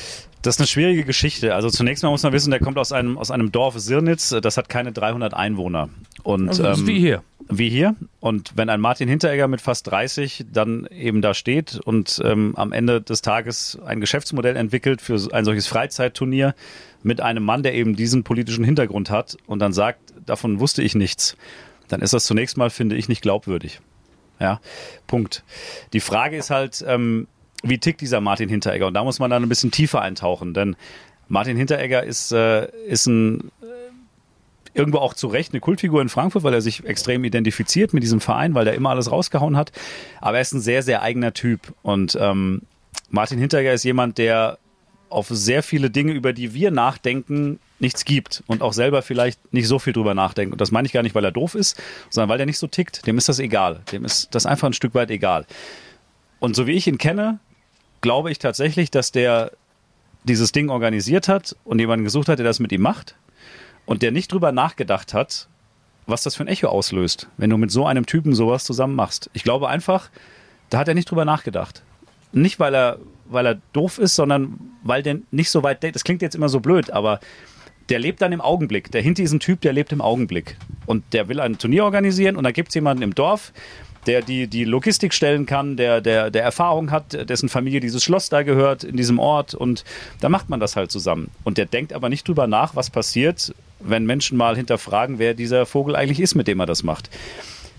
Das 0.45 0.57
ist 0.57 0.61
eine 0.61 0.67
schwierige 0.67 1.05
Geschichte. 1.05 1.55
Also 1.55 1.71
zunächst 1.71 2.05
mal 2.05 2.11
muss 2.11 2.23
man 2.23 2.35
wissen, 2.35 2.51
der 2.51 2.61
kommt 2.61 2.77
aus 2.77 2.93
einem, 2.93 3.17
aus 3.17 3.31
einem 3.31 3.51
Dorf 3.51 3.79
Sirnitz, 3.79 4.29
das 4.43 4.59
hat 4.59 4.69
keine 4.69 4.93
300 4.93 5.33
Einwohner. 5.33 5.89
Und, 6.23 6.51
also 6.51 6.83
ähm, 6.83 6.87
wie 6.87 6.99
hier. 6.99 7.23
Wie 7.49 7.71
hier. 7.71 7.97
Und 8.21 8.53
wenn 8.55 8.69
ein 8.69 8.79
Martin 8.79 9.09
Hinteregger 9.09 9.49
mit 9.49 9.63
fast 9.63 9.87
30 9.87 10.45
dann 10.53 10.87
eben 10.87 11.23
da 11.23 11.33
steht 11.33 11.81
und 11.81 12.21
ähm, 12.23 12.53
am 12.57 12.73
Ende 12.73 13.01
des 13.01 13.23
Tages 13.23 13.79
ein 13.87 14.01
Geschäftsmodell 14.01 14.57
entwickelt 14.57 15.01
für 15.01 15.19
ein 15.33 15.47
solches 15.47 15.67
Freizeitturnier 15.67 16.55
mit 17.03 17.23
einem 17.23 17.43
Mann, 17.43 17.63
der 17.63 17.73
eben 17.73 17.97
diesen 17.97 18.23
politischen 18.23 18.65
Hintergrund 18.65 19.09
hat 19.09 19.39
und 19.47 19.61
dann 19.61 19.73
sagt, 19.73 20.13
davon 20.27 20.61
wusste 20.61 20.83
ich 20.83 20.95
nichts, 20.95 21.39
dann 21.89 22.03
ist 22.03 22.13
das 22.13 22.27
zunächst 22.27 22.59
mal, 22.59 22.69
finde 22.69 22.97
ich, 22.97 23.09
nicht 23.09 23.23
glaubwürdig. 23.23 23.81
Ja, 24.41 24.61
Punkt. 25.07 25.43
Die 25.95 26.01
Frage 26.01 26.37
ist 26.37 26.51
halt, 26.51 26.85
ähm, 26.87 27.29
wie 27.65 27.79
tickt 27.79 28.01
dieser 28.01 28.21
Martin 28.21 28.49
Hinteregger? 28.49 28.87
Und 28.87 28.95
da 28.95 29.05
muss 29.05 29.19
man 29.19 29.31
dann 29.31 29.43
ein 29.43 29.49
bisschen 29.49 29.71
tiefer 29.71 30.01
eintauchen, 30.03 30.55
denn 30.55 30.77
Martin 31.29 31.57
Hinteregger 31.57 32.05
ist, 32.05 32.33
äh, 32.33 32.69
ist 32.87 33.07
ein 33.07 33.51
irgendwo 34.75 34.99
auch 34.99 35.15
zu 35.15 35.29
Recht 35.29 35.53
eine 35.53 35.61
Kultfigur 35.61 36.03
in 36.03 36.09
Frankfurt, 36.09 36.43
weil 36.43 36.53
er 36.53 36.61
sich 36.61 36.85
extrem 36.85 37.25
identifiziert 37.25 37.95
mit 37.95 38.03
diesem 38.03 38.21
Verein, 38.21 38.55
weil 38.55 38.67
er 38.67 38.75
immer 38.75 38.91
alles 38.91 39.11
rausgehauen 39.11 39.57
hat. 39.57 39.73
Aber 40.21 40.39
er 40.39 40.43
ist 40.43 40.53
ein 40.53 40.61
sehr, 40.61 40.83
sehr 40.83 41.01
eigener 41.01 41.33
Typ. 41.33 41.73
Und 41.83 42.19
ähm, 42.21 42.63
Martin 43.09 43.39
Hinterger 43.39 43.73
ist 43.73 43.85
jemand, 43.85 44.19
der 44.19 44.59
auf 45.09 45.29
sehr 45.29 45.63
viele 45.63 45.91
Dinge, 45.91 46.13
über 46.13 46.33
die 46.33 46.55
wir 46.55 46.73
nachdenken, 46.73 47.61
nichts 47.79 48.05
gibt 48.05 48.43
und 48.47 48.63
auch 48.63 48.73
selber 48.73 49.03
vielleicht 49.03 49.53
nicht 49.53 49.69
so 49.69 49.79
viel 49.79 49.93
drüber 49.93 50.15
nachdenkt. 50.15 50.53
Und 50.53 50.61
das 50.61 50.73
meine 50.73 50.87
ich 50.87 50.93
gar 50.93 51.03
nicht, 51.03 51.15
weil 51.15 51.25
er 51.25 51.31
doof 51.31 51.55
ist, 51.55 51.81
sondern 52.11 52.29
weil 52.29 52.41
er 52.41 52.47
nicht 52.47 52.59
so 52.59 52.67
tickt. 52.67 53.07
Dem 53.07 53.17
ist 53.17 53.29
das 53.29 53.39
egal. 53.39 53.83
Dem 53.93 54.05
ist 54.05 54.35
das 54.35 54.47
einfach 54.47 54.67
ein 54.67 54.73
Stück 54.73 54.95
weit 54.95 55.11
egal. 55.11 55.47
Und 56.41 56.57
so 56.57 56.67
wie 56.67 56.73
ich 56.73 56.89
ihn 56.89 56.99
kenne, 56.99 57.39
glaube 58.05 58.31
ich 58.31 58.39
tatsächlich, 58.39 58.91
dass 58.91 59.13
der 59.13 59.53
dieses 60.25 60.53
Ding 60.53 60.69
organisiert 60.69 61.27
hat 61.27 61.57
und 61.65 61.79
jemanden 61.79 62.05
gesucht 62.05 62.29
hat, 62.29 62.39
der 62.39 62.45
das 62.45 62.61
mit 62.61 62.71
ihm 62.71 62.83
macht 62.83 63.17
und 63.87 64.03
der 64.03 64.13
nicht 64.13 64.31
drüber 64.31 64.53
nachgedacht 64.53 65.15
hat, 65.15 65.49
was 66.07 66.23
das 66.23 66.37
für 66.37 66.45
ein 66.45 66.49
Echo 66.49 66.69
auslöst, 66.69 67.29
wenn 67.39 67.49
du 67.49 67.57
mit 67.57 67.71
so 67.71 67.87
einem 67.87 68.05
Typen 68.05 68.35
sowas 68.35 68.65
zusammen 68.65 68.95
machst. 68.95 69.31
Ich 69.33 69.43
glaube 69.43 69.71
einfach, 69.71 70.11
da 70.69 70.79
hat 70.79 70.89
er 70.89 70.93
nicht 70.93 71.11
drüber 71.11 71.25
nachgedacht. 71.25 71.83
Nicht, 72.31 72.61
weil 72.61 72.75
er, 72.75 72.99
weil 73.25 73.47
er 73.47 73.59
doof 73.73 73.99
ist, 73.99 74.17
sondern 74.17 74.59
weil 74.83 75.03
der 75.03 75.21
nicht 75.31 75.49
so 75.49 75.63
weit. 75.63 75.83
Das 75.83 76.05
klingt 76.05 76.21
jetzt 76.21 76.35
immer 76.35 76.51
so 76.51 76.61
blöd, 76.61 76.91
aber 76.91 77.21
der 77.89 78.01
lebt 78.01 78.21
dann 78.21 78.33
im 78.33 78.43
Augenblick. 78.43 78.91
Der 78.93 79.03
ist 79.03 79.33
ein 79.33 79.41
Typ, 79.41 79.63
der 79.63 79.73
lebt 79.73 79.93
im 79.93 80.03
Augenblick. 80.03 80.59
Und 80.85 81.05
der 81.15 81.29
will 81.29 81.41
ein 81.41 81.57
Turnier 81.57 81.85
organisieren 81.85 82.37
und 82.37 82.45
da 82.45 82.51
gibt 82.51 82.69
es 82.69 82.75
jemanden 82.75 83.03
im 83.03 83.15
Dorf, 83.15 83.55
der 84.07 84.23
die, 84.23 84.47
die 84.47 84.65
Logistik 84.65 85.15
stellen 85.15 85.47
kann, 85.47 85.77
der, 85.77 86.01
der, 86.01 86.31
der 86.31 86.43
Erfahrung 86.43 86.91
hat, 86.91 87.29
dessen 87.29 87.49
Familie 87.49 87.81
dieses 87.81 88.05
Schloss 88.05 88.29
da 88.29 88.43
gehört, 88.43 88.85
in 88.85 88.97
diesem 88.97 89.19
Ort. 89.19 89.55
Und 89.55 89.85
da 90.21 90.29
macht 90.29 90.49
man 90.49 90.61
das 90.61 90.77
halt 90.77 90.91
zusammen. 90.91 91.31
Und 91.45 91.59
der 91.59 91.67
denkt 91.67 91.93
aber 91.93 92.09
nicht 92.09 92.27
drüber 92.27 92.47
nach, 92.47 92.77
was 92.77 92.91
passiert, 92.91 93.55
wenn 93.81 94.07
Menschen 94.07 94.37
mal 94.37 94.57
hinterfragen, 94.57 95.19
wer 95.19 95.35
dieser 95.35 95.67
Vogel 95.67 95.97
eigentlich 95.97 96.21
ist, 96.21 96.35
mit 96.35 96.49
dem 96.49 96.61
er 96.61 96.67
das 96.67 96.83
macht. 96.83 97.11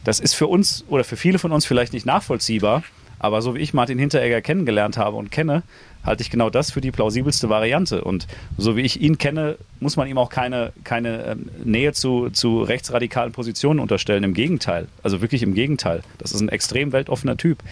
Das 0.03 0.19
ist 0.19 0.35
für 0.35 0.47
uns 0.47 0.85
oder 0.87 1.03
für 1.03 1.17
viele 1.17 1.39
von 1.39 1.51
uns 1.51 1.65
vielleicht 1.65 1.93
nicht 1.93 2.05
nachvollziehbar, 2.05 2.83
Aber 3.25 3.41
so 3.41 3.55
wie 3.55 3.59
ich 3.59 3.73
Martin 3.73 3.97
Hinteregger 3.97 4.39
kennengelernt 4.39 4.97
habe 4.97 5.17
und 5.17 5.31
kenne, 5.31 5.63
halte 6.03 6.21
ich 6.21 6.29
genau 6.29 6.51
das 6.51 6.69
für 6.69 6.79
die 6.79 6.91
plausibelste 6.91 7.49
Variante. 7.49 8.03
Und 8.03 8.27
so 8.55 8.77
wie 8.77 8.81
ich 8.81 9.01
ihn 9.01 9.17
kenne, 9.17 9.57
muss 9.79 9.97
man 9.97 10.07
ihm 10.07 10.19
auch 10.19 10.29
keine, 10.29 10.73
keine 10.83 11.25
ähm, 11.25 11.49
Nähe 11.63 11.91
zu, 11.93 12.29
zu 12.29 12.61
rechtsradikalen 12.61 13.31
Positionen 13.31 13.79
unterstellen. 13.79 14.23
Im 14.23 14.35
Gegenteil. 14.35 14.89
Also 15.01 15.21
wirklich 15.21 15.41
im 15.41 15.55
Gegenteil. 15.55 16.03
Das 16.19 16.33
ist 16.33 16.41
ein 16.41 16.49
extrem 16.49 16.91
weltoffener 16.91 17.35
Typ, 17.35 17.63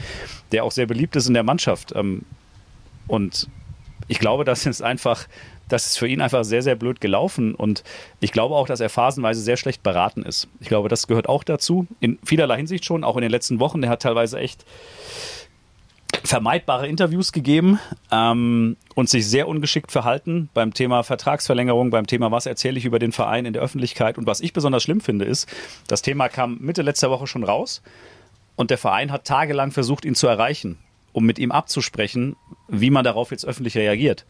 der 0.52 0.64
auch 0.64 0.72
sehr 0.72 0.88
beliebt 0.88 1.16
ist 1.16 1.28
in 1.28 1.36
der 1.36 1.44
Mannschaft. 1.44 1.94
Ähm, 1.96 2.24
und 3.08 3.48
ich 4.08 4.18
glaube, 4.18 4.46
das 4.46 4.66
ist 4.66 4.82
einfach, 4.82 5.28
das 5.70 5.86
ist 5.86 6.00
für 6.00 6.08
ihn 6.08 6.20
einfach 6.20 6.46
sehr, 6.46 6.64
sehr 6.64 6.76
blöd 6.76 7.00
gelaufen. 7.00 7.54
Und 7.54 7.84
ich 8.22 8.32
glaube 8.32 8.56
auch, 8.56 8.66
dass 8.66 8.80
er 8.80 8.90
phasenweise 8.90 9.42
sehr 9.42 9.58
schlecht 9.58 9.84
beraten 9.84 10.24
ist. 10.24 10.48
Ich 10.62 10.68
glaube, 10.68 10.90
das 10.90 11.06
gehört 11.06 11.30
auch 11.30 11.44
dazu. 11.44 11.86
In 12.00 12.18
vielerlei 12.26 12.58
Hinsicht 12.58 12.86
schon, 12.86 13.04
auch 13.04 13.18
in 13.18 13.22
den 13.22 13.30
letzten 13.30 13.60
Wochen. 13.60 13.82
Der 13.82 13.92
hat 13.92 14.02
teilweise 14.02 14.40
echt 14.40 14.66
vermeidbare 16.24 16.88
Interviews 16.88 17.32
gegeben 17.32 17.80
ähm, 18.12 18.78
und 18.96 19.10
sich 19.10 19.28
sehr 19.28 19.48
ungeschickt 19.48 19.92
verhalten 19.92 20.50
beim 20.54 20.74
Thema 20.74 21.04
Vertragsverlängerung, 21.04 21.90
beim 21.90 22.08
Thema, 22.08 22.32
was 22.32 22.46
erzähle 22.46 22.78
ich 22.78 22.86
über 22.86 23.00
den 23.00 23.12
Verein 23.12 23.46
in 23.46 23.54
der 23.54 23.62
Öffentlichkeit. 23.62 24.18
Und 24.18 24.26
was 24.26 24.40
ich 24.40 24.54
besonders 24.54 24.84
schlimm 24.84 25.02
finde, 25.02 25.26
ist, 25.26 25.50
das 25.88 26.02
Thema 26.02 26.30
kam 26.30 26.58
Mitte 26.60 26.82
letzter 26.82 27.10
Woche 27.10 27.28
schon 27.28 27.44
raus 27.44 27.82
und 28.56 28.72
der 28.72 28.78
Verein 28.78 29.12
hat 29.12 29.26
tagelang 29.26 29.72
versucht, 29.72 30.06
ihn 30.06 30.16
zu 30.16 30.28
erreichen, 30.28 30.78
um 31.12 31.26
mit 31.26 31.40
ihm 31.40 31.52
abzusprechen, 31.52 32.36
wie 32.68 32.90
man 32.90 33.04
darauf 33.04 33.32
jetzt 33.32 33.46
öffentlich 33.46 33.76
reagiert. 33.76 34.26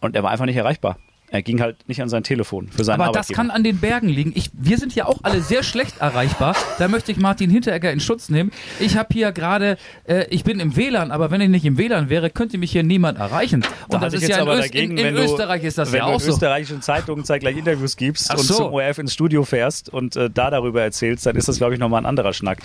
Und 0.00 0.16
er 0.16 0.22
war 0.22 0.30
einfach 0.30 0.46
nicht 0.46 0.56
erreichbar. 0.56 0.98
Er 1.32 1.42
ging 1.42 1.60
halt 1.60 1.76
nicht 1.88 2.02
an 2.02 2.08
sein 2.08 2.24
Telefon 2.24 2.68
für 2.68 2.82
seinen 2.82 3.00
Aber 3.00 3.12
das 3.12 3.28
kann 3.28 3.50
an 3.52 3.62
den 3.62 3.78
Bergen 3.78 4.08
liegen. 4.08 4.32
Ich, 4.34 4.50
wir 4.52 4.78
sind 4.78 4.94
ja 4.96 5.06
auch 5.06 5.18
alle 5.22 5.40
sehr 5.42 5.62
schlecht 5.62 5.98
erreichbar. 5.98 6.56
Da 6.80 6.88
möchte 6.88 7.12
ich 7.12 7.18
Martin 7.18 7.50
Hinteregger 7.50 7.92
in 7.92 8.00
Schutz 8.00 8.30
nehmen. 8.30 8.50
Ich 8.80 8.96
habe 8.96 9.08
hier 9.12 9.30
gerade, 9.30 9.78
äh, 10.08 10.26
ich 10.30 10.42
bin 10.42 10.58
im 10.58 10.74
WLAN, 10.76 11.12
aber 11.12 11.30
wenn 11.30 11.40
ich 11.40 11.48
nicht 11.48 11.64
im 11.64 11.78
WLAN 11.78 12.08
wäre, 12.10 12.30
könnte 12.30 12.58
mich 12.58 12.72
hier 12.72 12.82
niemand 12.82 13.18
erreichen. 13.18 13.62
Und 13.86 13.94
Da 13.94 13.98
das 14.00 14.14
ist 14.14 14.22
jetzt 14.22 14.30
ja 14.30 14.36
in, 14.38 14.42
aber 14.42 14.54
Öst, 14.58 14.64
dagegen, 14.70 14.92
in, 14.92 14.98
in 14.98 15.04
wenn 15.04 15.14
du- 15.14 15.22
Österreich 15.22 15.62
ist 15.62 15.78
das 15.78 15.92
wenn 15.92 15.98
ja 16.00 16.06
du 16.06 16.10
auch 16.10 16.18
in 16.20 16.26
so. 16.26 16.32
österreichischen 16.32 16.82
Zeitungen 16.82 17.24
zeitgleich 17.24 17.56
Interviews 17.56 17.96
gibst 17.96 18.28
Ach 18.32 18.36
und 18.38 18.42
so. 18.44 18.54
zum 18.54 18.72
ORF 18.72 18.98
ins 18.98 19.12
Studio 19.12 19.44
fährst 19.44 19.88
und 19.88 20.16
äh, 20.16 20.28
da 20.30 20.50
darüber 20.50 20.82
erzählst, 20.82 21.26
dann 21.26 21.36
ist 21.36 21.48
das, 21.48 21.58
glaube 21.58 21.74
ich, 21.74 21.78
nochmal 21.80 22.02
ein 22.02 22.06
anderer 22.06 22.32
Schnack. 22.32 22.58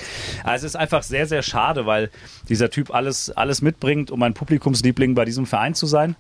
Also 0.43 0.65
es 0.65 0.71
ist 0.71 0.75
einfach 0.75 1.04
sehr, 1.04 1.28
sehr 1.28 1.43
schade, 1.43 1.86
weil 1.86 2.10
dieser 2.49 2.71
Typ 2.71 2.95
alles, 2.95 3.30
alles 3.30 3.62
mitbringt, 3.62 4.10
um 4.10 4.23
ein 4.23 4.34
Publikumsliebling 4.34 5.13
bei 5.13 5.25
diesem 5.25 5.45
Verein 5.45 5.75
zu 5.75 5.86
sein 5.86 6.15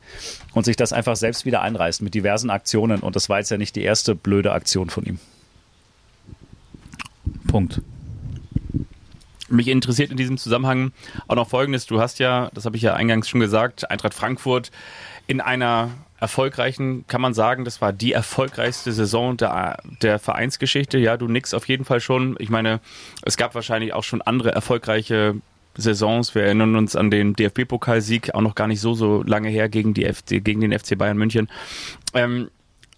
und 0.53 0.65
sich 0.65 0.75
das 0.75 0.93
einfach 0.93 1.15
selbst 1.15 1.45
wieder 1.45 1.63
einreißt 1.63 2.03
mit 2.03 2.13
diversen 2.13 2.34
Aktionen. 2.49 2.99
Und 3.01 3.15
das 3.15 3.29
war 3.29 3.39
jetzt 3.39 3.51
ja 3.51 3.57
nicht 3.57 3.75
die 3.75 3.83
erste 3.83 4.15
blöde 4.15 4.51
Aktion 4.51 4.89
von 4.89 5.05
ihm. 5.05 5.19
Punkt. 7.47 7.81
Mich 9.47 9.67
interessiert 9.67 10.11
in 10.11 10.17
diesem 10.17 10.37
Zusammenhang 10.37 10.91
auch 11.27 11.35
noch 11.35 11.47
Folgendes. 11.47 11.85
Du 11.85 11.99
hast 11.99 12.19
ja, 12.19 12.49
das 12.53 12.65
habe 12.65 12.77
ich 12.77 12.83
ja 12.83 12.95
eingangs 12.95 13.29
schon 13.29 13.39
gesagt, 13.39 13.89
Eintracht 13.89 14.13
Frankfurt 14.13 14.71
in 15.27 15.39
einer 15.39 15.91
erfolgreichen, 16.19 17.05
kann 17.07 17.21
man 17.21 17.33
sagen, 17.33 17.65
das 17.65 17.81
war 17.81 17.93
die 17.93 18.13
erfolgreichste 18.13 18.91
Saison 18.91 19.37
der, 19.37 19.77
der 20.01 20.17
Vereinsgeschichte. 20.17 20.97
Ja, 20.97 21.17
du 21.17 21.27
nix 21.27 21.53
auf 21.53 21.67
jeden 21.67 21.85
Fall 21.85 21.99
schon. 21.99 22.35
Ich 22.39 22.49
meine, 22.49 22.79
es 23.23 23.37
gab 23.37 23.53
wahrscheinlich 23.53 23.93
auch 23.93 24.03
schon 24.03 24.21
andere 24.21 24.51
erfolgreiche 24.51 25.35
Saisons. 25.77 26.35
Wir 26.35 26.43
erinnern 26.43 26.75
uns 26.75 26.95
an 26.95 27.11
den 27.11 27.33
DFB-Pokalsieg, 27.33 28.33
auch 28.33 28.41
noch 28.41 28.55
gar 28.55 28.67
nicht 28.67 28.81
so, 28.81 28.93
so 28.93 29.23
lange 29.23 29.49
her 29.49 29.69
gegen, 29.69 29.93
die 29.93 30.05
FC, 30.05 30.43
gegen 30.43 30.61
den 30.61 30.77
FC 30.77 30.97
Bayern 30.97 31.17
München. 31.17 31.49
Ähm, 32.13 32.49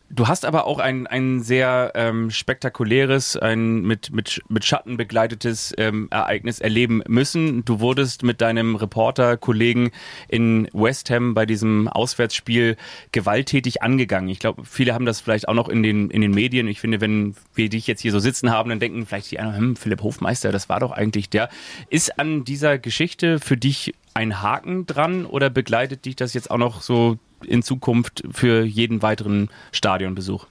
Du 0.10 0.30
hast 0.30 0.46
aber 0.46 0.68
auch 0.68 0.80
ein, 0.80 1.06
ein 1.06 1.42
sehr 1.42 1.92
ähm, 1.96 2.32
spektakuläres, 2.32 3.36
ein 3.36 3.82
mit, 3.82 4.14
mit, 4.14 4.42
mit 4.48 4.64
Schatten 4.64 4.96
begleitetes 4.96 5.74
ähm, 5.78 6.08
Ereignis 6.12 6.60
erleben 6.60 7.04
müssen. 7.08 7.66
Du 7.66 7.82
wurdest 7.82 8.24
mit 8.24 8.40
deinem 8.40 8.78
Reporter-Kollegen 8.78 9.92
in 10.30 10.70
West 10.72 11.10
Ham 11.10 11.34
bei 11.34 11.46
diesem 11.46 11.90
Auswärtsspiel 11.90 12.78
gewalttätig 13.12 13.82
angegangen. 13.82 14.30
Ich 14.30 14.40
glaube, 14.40 14.64
viele 14.64 14.94
haben 14.94 15.06
das 15.06 15.20
vielleicht 15.20 15.50
auch 15.50 15.54
noch 15.54 15.68
in 15.68 15.84
den, 15.84 16.10
in 16.10 16.22
den 16.22 16.32
Medien. 16.32 16.70
Ich 16.70 16.80
finde, 16.80 17.02
wenn 17.02 17.36
wir 17.54 17.68
dich 17.68 17.86
jetzt 17.86 18.02
hier 18.02 18.14
so 18.14 18.20
sitzen 18.20 18.50
haben, 18.50 18.70
dann 18.70 18.80
denken 18.80 19.06
vielleicht 19.06 19.32
die 19.32 19.40
anderen, 19.40 19.58
hm, 19.58 19.76
Philipp 19.76 20.02
Hofmeister, 20.04 20.54
das 20.54 20.70
war 20.70 20.80
doch 20.80 20.92
eigentlich 20.92 21.30
der. 21.30 21.50
Ist 21.90 22.18
an 22.18 22.46
dieser 22.46 22.78
Geschichte 22.78 23.42
für 23.42 23.58
dich 23.58 23.94
ein 24.14 24.42
Haken 24.42 24.86
dran 24.86 25.26
oder 25.26 25.50
begleitet 25.50 26.06
dich 26.06 26.16
das 26.16 26.34
jetzt 26.34 26.50
auch 26.50 26.58
noch 26.58 26.82
so 26.82 27.20
in 27.46 27.64
Zukunft 27.64 28.24
für 28.32 28.64
jeden 28.64 29.02
weiteren 29.02 29.50
Stadionbesuch? 29.72 30.48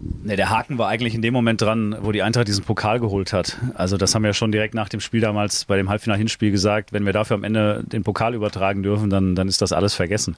Ne, 0.00 0.36
der 0.36 0.50
Haken 0.50 0.78
war 0.78 0.88
eigentlich 0.88 1.14
in 1.14 1.22
dem 1.22 1.34
Moment 1.34 1.60
dran, 1.60 1.96
wo 2.00 2.12
die 2.12 2.22
Eintracht 2.22 2.48
diesen 2.48 2.64
Pokal 2.64 3.00
geholt 3.00 3.32
hat. 3.32 3.58
Also 3.74 3.96
das 3.96 4.14
haben 4.14 4.22
wir 4.22 4.32
schon 4.32 4.52
direkt 4.52 4.74
nach 4.74 4.88
dem 4.88 5.00
Spiel 5.00 5.20
damals 5.20 5.64
bei 5.64 5.76
dem 5.76 5.88
Halbfinal-Hinspiel 5.88 6.50
gesagt, 6.50 6.92
wenn 6.92 7.04
wir 7.04 7.12
dafür 7.12 7.36
am 7.36 7.44
Ende 7.44 7.82
den 7.84 8.04
Pokal 8.04 8.34
übertragen 8.34 8.82
dürfen, 8.82 9.10
dann, 9.10 9.34
dann 9.34 9.48
ist 9.48 9.62
das 9.62 9.72
alles 9.72 9.94
vergessen. 9.94 10.36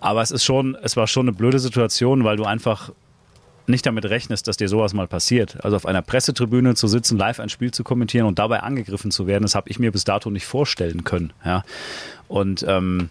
Aber 0.00 0.20
es 0.20 0.30
ist 0.30 0.44
schon, 0.44 0.76
es 0.82 0.96
war 0.96 1.06
schon 1.06 1.28
eine 1.28 1.36
blöde 1.36 1.58
Situation, 1.58 2.24
weil 2.24 2.36
du 2.36 2.44
einfach 2.44 2.92
nicht 3.66 3.86
damit 3.86 4.04
rechnest, 4.04 4.46
dass 4.46 4.58
dir 4.58 4.68
sowas 4.68 4.92
mal 4.92 5.06
passiert. 5.06 5.64
Also 5.64 5.76
auf 5.76 5.86
einer 5.86 6.02
Pressetribüne 6.02 6.74
zu 6.74 6.86
sitzen, 6.86 7.16
live 7.16 7.40
ein 7.40 7.48
Spiel 7.48 7.70
zu 7.70 7.84
kommentieren 7.84 8.26
und 8.26 8.38
dabei 8.38 8.60
angegriffen 8.60 9.10
zu 9.10 9.26
werden, 9.26 9.42
das 9.42 9.54
habe 9.54 9.70
ich 9.70 9.78
mir 9.78 9.90
bis 9.90 10.04
dato 10.04 10.30
nicht 10.30 10.44
vorstellen 10.44 11.04
können. 11.04 11.32
Ja. 11.44 11.64
Und 12.28 12.64
ähm, 12.68 13.08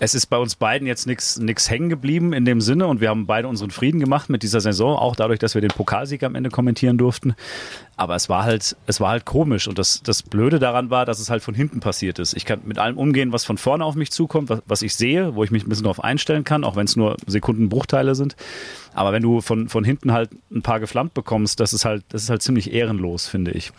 es 0.00 0.14
ist 0.14 0.26
bei 0.26 0.36
uns 0.36 0.54
beiden 0.54 0.86
jetzt 0.86 1.06
nichts 1.06 1.70
hängen 1.70 1.88
geblieben 1.88 2.32
in 2.32 2.44
dem 2.44 2.60
Sinne 2.60 2.86
und 2.86 3.00
wir 3.00 3.08
haben 3.08 3.26
beide 3.26 3.48
unseren 3.48 3.70
Frieden 3.70 4.00
gemacht 4.00 4.28
mit 4.28 4.42
dieser 4.42 4.60
Saison, 4.60 4.96
auch 4.96 5.16
dadurch, 5.16 5.38
dass 5.38 5.54
wir 5.54 5.60
den 5.60 5.70
Pokalsieg 5.70 6.22
am 6.22 6.34
Ende 6.34 6.50
kommentieren 6.50 6.98
durften. 6.98 7.34
Aber 7.96 8.14
es 8.14 8.28
war 8.28 8.44
halt, 8.44 8.76
es 8.86 9.00
war 9.00 9.10
halt 9.10 9.24
komisch 9.24 9.66
und 9.66 9.78
das, 9.78 10.02
das 10.02 10.22
Blöde 10.22 10.58
daran 10.58 10.90
war, 10.90 11.04
dass 11.04 11.18
es 11.18 11.30
halt 11.30 11.42
von 11.42 11.54
hinten 11.54 11.80
passiert 11.80 12.18
ist. 12.18 12.34
Ich 12.36 12.44
kann 12.44 12.60
mit 12.64 12.78
allem 12.78 12.96
umgehen, 12.96 13.32
was 13.32 13.44
von 13.44 13.58
vorne 13.58 13.84
auf 13.84 13.96
mich 13.96 14.12
zukommt, 14.12 14.48
was, 14.48 14.62
was 14.66 14.82
ich 14.82 14.94
sehe, 14.94 15.34
wo 15.34 15.42
ich 15.42 15.50
mich 15.50 15.64
ein 15.64 15.68
bisschen 15.68 15.84
darauf 15.84 16.02
einstellen 16.02 16.44
kann, 16.44 16.62
auch 16.62 16.76
wenn 16.76 16.84
es 16.84 16.94
nur 16.94 17.16
Sekundenbruchteile 17.26 18.14
sind. 18.14 18.36
Aber 18.94 19.12
wenn 19.12 19.22
du 19.22 19.40
von, 19.40 19.68
von 19.68 19.84
hinten 19.84 20.12
halt 20.12 20.30
ein 20.52 20.62
paar 20.62 20.78
geflammt 20.78 21.14
bekommst, 21.14 21.58
das 21.60 21.72
ist 21.72 21.84
halt, 21.84 22.04
das 22.10 22.22
ist 22.22 22.30
halt 22.30 22.42
ziemlich 22.42 22.72
ehrenlos, 22.72 23.26
finde 23.26 23.50
ich. 23.50 23.72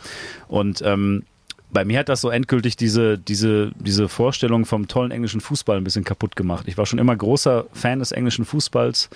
Und 0.48 0.82
ähm, 0.86 1.24
bei 1.72 1.86
mir 1.86 2.00
hat 2.00 2.10
das 2.10 2.22
so 2.22 2.30
endgültig 2.30 2.78
diese, 2.78 3.18
diese, 3.18 3.72
diese 3.76 4.10
Vorstellung 4.10 4.66
vom 4.66 4.88
tollen 4.88 5.12
englischen 5.12 5.42
Fußball 5.42 5.78
ein 5.78 5.84
bisschen 5.84 6.04
kaputt 6.04 6.36
gemacht. 6.36 6.68
Ich 6.68 6.78
war 6.78 6.86
schon 6.86 7.00
immer 7.00 7.16
großer 7.16 7.66
Fan 7.74 8.00
des 8.00 8.12
englischen 8.12 8.46
Fußballs 8.46 9.10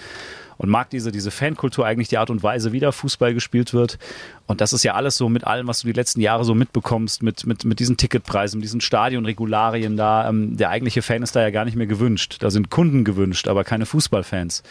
und 0.58 0.70
mag 0.70 0.90
diese, 0.90 1.12
diese 1.12 1.32
Fankultur, 1.32 1.86
eigentlich 1.86 2.10
die 2.10 2.18
Art 2.18 2.30
und 2.30 2.44
Weise, 2.44 2.72
wie 2.72 2.80
da 2.80 2.92
Fußball 2.92 3.34
gespielt 3.34 3.74
wird. 3.74 3.98
Und 4.46 4.62
das 4.62 4.72
ist 4.72 4.84
ja 4.84 4.94
alles 4.94 5.18
so 5.18 5.30
mit 5.30 5.46
allem, 5.46 5.68
was 5.68 5.82
du 5.82 5.88
die 5.88 5.94
letzten 5.94 6.22
Jahre 6.22 6.46
so 6.46 6.54
mitbekommst, 6.54 7.24
mit, 7.24 7.46
mit, 7.46 7.66
mit 7.66 7.80
diesen 7.80 7.98
Ticketpreisen, 7.98 8.60
mit 8.60 8.66
diesen 8.66 8.82
Stadionregularien 8.82 9.98
da. 9.98 10.30
Ähm, 10.30 10.56
der 10.56 10.70
eigentliche 10.70 11.02
Fan 11.02 11.24
ist 11.24 11.36
da 11.36 11.42
ja 11.42 11.50
gar 11.50 11.66
nicht 11.66 11.76
mehr 11.76 11.88
gewünscht. 11.88 12.38
Da 12.40 12.52
sind 12.52 12.70
Kunden 12.70 13.04
gewünscht, 13.04 13.48
aber 13.48 13.64
keine 13.64 13.86
Fußballfans. 13.86 14.64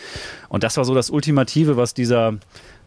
Und 0.49 0.62
das 0.62 0.77
war 0.77 0.85
so 0.85 0.95
das 0.95 1.11
Ultimative, 1.11 1.77
was 1.77 1.95
dieser, 1.95 2.35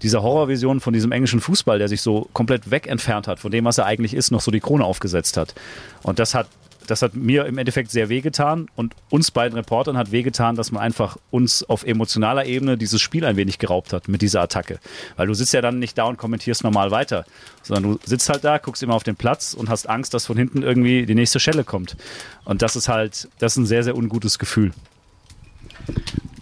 dieser 0.05 0.21
Horrorvision 0.21 0.81
von 0.81 0.93
diesem 0.93 1.11
englischen 1.11 1.41
Fußball, 1.41 1.79
der 1.79 1.87
sich 1.87 2.01
so 2.01 2.29
komplett 2.31 2.69
weg 2.69 2.85
entfernt 2.85 3.27
hat 3.27 3.39
von 3.39 3.51
dem, 3.51 3.65
was 3.65 3.79
er 3.79 3.87
eigentlich 3.87 4.13
ist, 4.13 4.29
noch 4.29 4.39
so 4.39 4.51
die 4.51 4.59
Krone 4.59 4.85
aufgesetzt 4.85 5.35
hat. 5.35 5.55
Und 6.03 6.19
das 6.19 6.35
hat, 6.35 6.47
das 6.85 7.01
hat 7.01 7.15
mir 7.15 7.47
im 7.47 7.57
Endeffekt 7.57 7.89
sehr 7.89 8.07
wehgetan 8.07 8.67
und 8.75 8.93
uns 9.09 9.31
beiden 9.31 9.57
Reportern 9.57 9.97
hat 9.97 10.11
wehgetan, 10.11 10.55
dass 10.55 10.71
man 10.71 10.83
einfach 10.83 11.17
uns 11.31 11.63
auf 11.63 11.83
emotionaler 11.83 12.45
Ebene 12.45 12.77
dieses 12.77 13.01
Spiel 13.01 13.25
ein 13.25 13.35
wenig 13.35 13.57
geraubt 13.57 13.93
hat 13.93 14.07
mit 14.07 14.21
dieser 14.21 14.41
Attacke. 14.41 14.79
Weil 15.15 15.25
du 15.25 15.33
sitzt 15.33 15.53
ja 15.53 15.61
dann 15.61 15.79
nicht 15.79 15.97
da 15.97 16.03
und 16.03 16.17
kommentierst 16.17 16.63
normal 16.63 16.91
weiter, 16.91 17.25
sondern 17.63 17.93
du 17.93 17.99
sitzt 18.05 18.29
halt 18.29 18.43
da, 18.43 18.59
guckst 18.59 18.83
immer 18.83 18.93
auf 18.93 19.03
den 19.03 19.15
Platz 19.15 19.55
und 19.55 19.69
hast 19.69 19.89
Angst, 19.89 20.13
dass 20.13 20.27
von 20.27 20.37
hinten 20.37 20.61
irgendwie 20.61 21.07
die 21.07 21.15
nächste 21.15 21.39
Schelle 21.39 21.63
kommt. 21.63 21.97
Und 22.43 22.61
das 22.61 22.75
ist 22.75 22.89
halt, 22.89 23.27
das 23.39 23.53
ist 23.53 23.57
ein 23.57 23.65
sehr, 23.65 23.83
sehr 23.83 23.97
ungutes 23.97 24.37
Gefühl. 24.37 24.71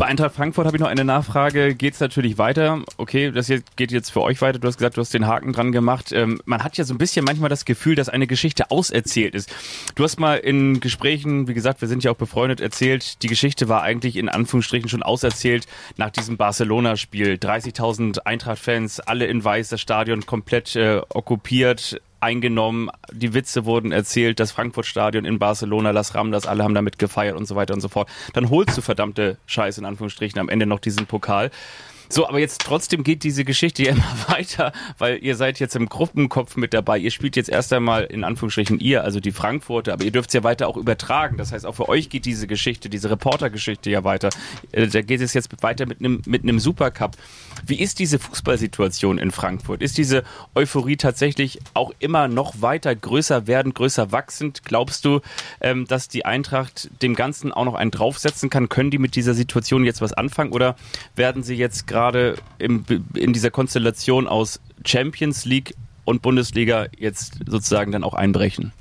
Bei 0.04 0.10
Eintracht 0.10 0.36
Frankfurt 0.36 0.66
habe 0.66 0.76
ich 0.76 0.82
noch 0.82 0.90
eine 0.90 1.06
Nachfrage. 1.06 1.76
Geht 1.76 1.94
es 1.94 2.02
natürlich 2.02 2.38
weiter? 2.38 2.82
Okay, 2.98 3.32
das 3.32 3.48
hier 3.48 3.62
geht 3.78 3.90
jetzt 3.90 4.12
für 4.12 4.20
euch 4.20 4.42
weiter. 4.42 4.60
Du 4.60 4.68
hast 4.68 4.76
gesagt, 4.76 4.98
du 4.98 5.00
hast 5.00 5.14
den 5.14 5.28
Haken 5.28 5.54
dran 5.54 5.72
gemacht. 5.72 6.12
Ähm, 6.12 6.42
man 6.44 6.62
hat 6.62 6.76
ja 6.76 6.84
so 6.84 6.94
ein 6.94 6.98
bisschen 6.98 7.24
manchmal 7.24 7.48
das 7.48 7.64
Gefühl, 7.64 7.96
dass 7.96 8.10
eine 8.10 8.28
Geschichte 8.28 8.70
auserzählt 8.70 9.34
ist. 9.34 9.56
Du 9.96 10.04
hast 10.04 10.20
mal 10.20 10.36
in 10.40 10.82
Gesprächen, 10.82 11.48
wie 11.48 11.54
gesagt, 11.54 11.80
wir 11.80 11.88
sind 11.88 12.04
ja 12.04 12.12
auch 12.12 12.18
befreundet, 12.18 12.60
erzählt, 12.60 13.24
die 13.24 13.28
Geschichte 13.28 13.70
war 13.70 13.82
eigentlich 13.82 14.18
in 14.18 14.28
Anführungsstrichen 14.28 14.90
schon 14.90 15.04
auserzählt 15.04 15.68
nach 15.96 16.10
diesem 16.10 16.36
Barcelona-Spiel. 16.36 17.36
30.000 17.36 18.26
Eintracht-Fans, 18.26 19.00
alle 19.00 19.28
in 19.28 19.42
weiß, 19.42 19.70
das 19.70 19.80
Stadion 19.80 20.26
komplett 20.26 20.76
äh, 20.76 21.00
okkupiert 21.14 22.02
eingenommen, 22.24 22.90
die 23.12 23.34
Witze 23.34 23.66
wurden 23.66 23.92
erzählt, 23.92 24.40
das 24.40 24.52
Frankfurt-Stadion 24.52 25.26
in 25.26 25.38
Barcelona, 25.38 25.92
Las 25.92 26.16
Ramblas, 26.16 26.48
alle 26.48 26.64
haben 26.64 26.74
damit 26.74 26.98
gefeiert 26.98 27.36
und 27.36 27.46
so 27.46 27.56
weiter 27.56 27.74
und 27.74 27.82
so 27.82 27.90
fort. 27.90 28.10
Dann 28.34 28.50
holst 28.50 28.78
du 28.78 28.82
verdammte 28.82 29.38
Scheiße 29.46 29.82
in 29.82 29.86
Anführungsstrichen 29.86 30.40
am 30.40 30.50
Ende 30.50 30.66
noch 30.66 30.80
diesen 30.80 31.06
Pokal. 31.06 31.52
So, 32.10 32.28
aber 32.28 32.40
jetzt 32.40 32.62
trotzdem 32.62 33.04
geht 33.04 33.24
diese 33.24 33.44
Geschichte 33.44 33.84
ja 33.84 33.92
immer 33.94 34.16
weiter, 34.28 34.72
weil 34.98 35.24
ihr 35.24 35.36
seid 35.36 35.60
jetzt 35.60 35.76
im 35.76 35.90
Gruppenkopf 35.90 36.56
mit 36.58 36.74
dabei. 36.74 36.98
Ihr 36.98 37.12
spielt 37.12 37.36
jetzt 37.36 37.50
erst 37.50 37.74
einmal 37.74 38.04
in 38.04 38.24
Anführungsstrichen 38.24 38.80
ihr, 38.80 39.04
also 39.04 39.20
die 39.20 39.32
Frankfurter, 39.32 39.94
aber 39.94 40.04
ihr 40.04 40.12
dürft 40.12 40.30
es 40.30 40.34
ja 40.34 40.44
weiter 40.44 40.68
auch 40.68 40.78
übertragen. 40.78 41.38
Das 41.38 41.52
heißt, 41.52 41.66
auch 41.66 41.76
für 41.76 41.90
euch 41.90 42.10
geht 42.10 42.26
diese 42.26 42.48
Geschichte, 42.48 42.90
diese 42.90 43.10
Reportergeschichte 43.10 43.90
ja 43.90 44.04
weiter. 44.04 44.30
Äh, 44.72 44.88
da 44.88 45.02
geht 45.02 45.22
es 45.22 45.34
jetzt 45.34 45.50
weiter 45.62 45.86
mit 45.86 46.00
einem 46.00 46.22
mit 46.26 46.44
einem 46.44 46.60
Supercup. 46.60 47.18
Wie 47.66 47.80
ist 47.80 48.00
diese 48.00 48.20
Fußballsituation 48.20 49.18
in 49.18 49.32
Frankfurt? 49.32 49.82
Ist 49.82 49.98
diese 49.98 50.24
Euphorie 50.56 50.98
tatsächlich 50.98 51.60
auch 51.74 51.92
immer 52.00 52.28
noch 52.28 52.62
weiter 52.62 52.96
größer 52.96 53.48
werden, 53.48 53.74
größer 53.74 54.12
wachsend? 54.12 54.64
Glaubst 54.66 55.06
du, 55.06 55.22
ähm, 55.62 55.86
dass 55.88 56.08
die 56.08 56.26
Eintracht 56.26 56.90
dem 57.02 57.16
Ganzen 57.16 57.52
auch 57.52 57.66
noch 57.66 57.76
einen 57.76 57.92
draufsetzen 57.92 58.50
kann? 58.50 58.70
Können 58.70 58.92
die 58.92 58.98
mit 58.98 59.16
dieser 59.16 59.34
Situation 59.34 59.84
jetzt 59.84 60.02
was 60.02 60.14
anfangen 60.14 60.52
oder 60.52 60.76
werden 61.16 61.44
sie 61.44 61.56
jetzt 61.56 61.88
gerade 61.88 62.03
in 62.60 63.34
dieser 63.34 63.52
Konstellation 63.52 64.28
aus 64.28 64.60
Champions 64.86 65.46
League 65.46 65.76
und 66.06 66.22
Bundesliga 66.22 66.88
jetzt 66.98 67.40
sozusagen 67.48 67.92
dann 67.92 68.04
auch 68.04 68.14
einbrechen? 68.14 68.74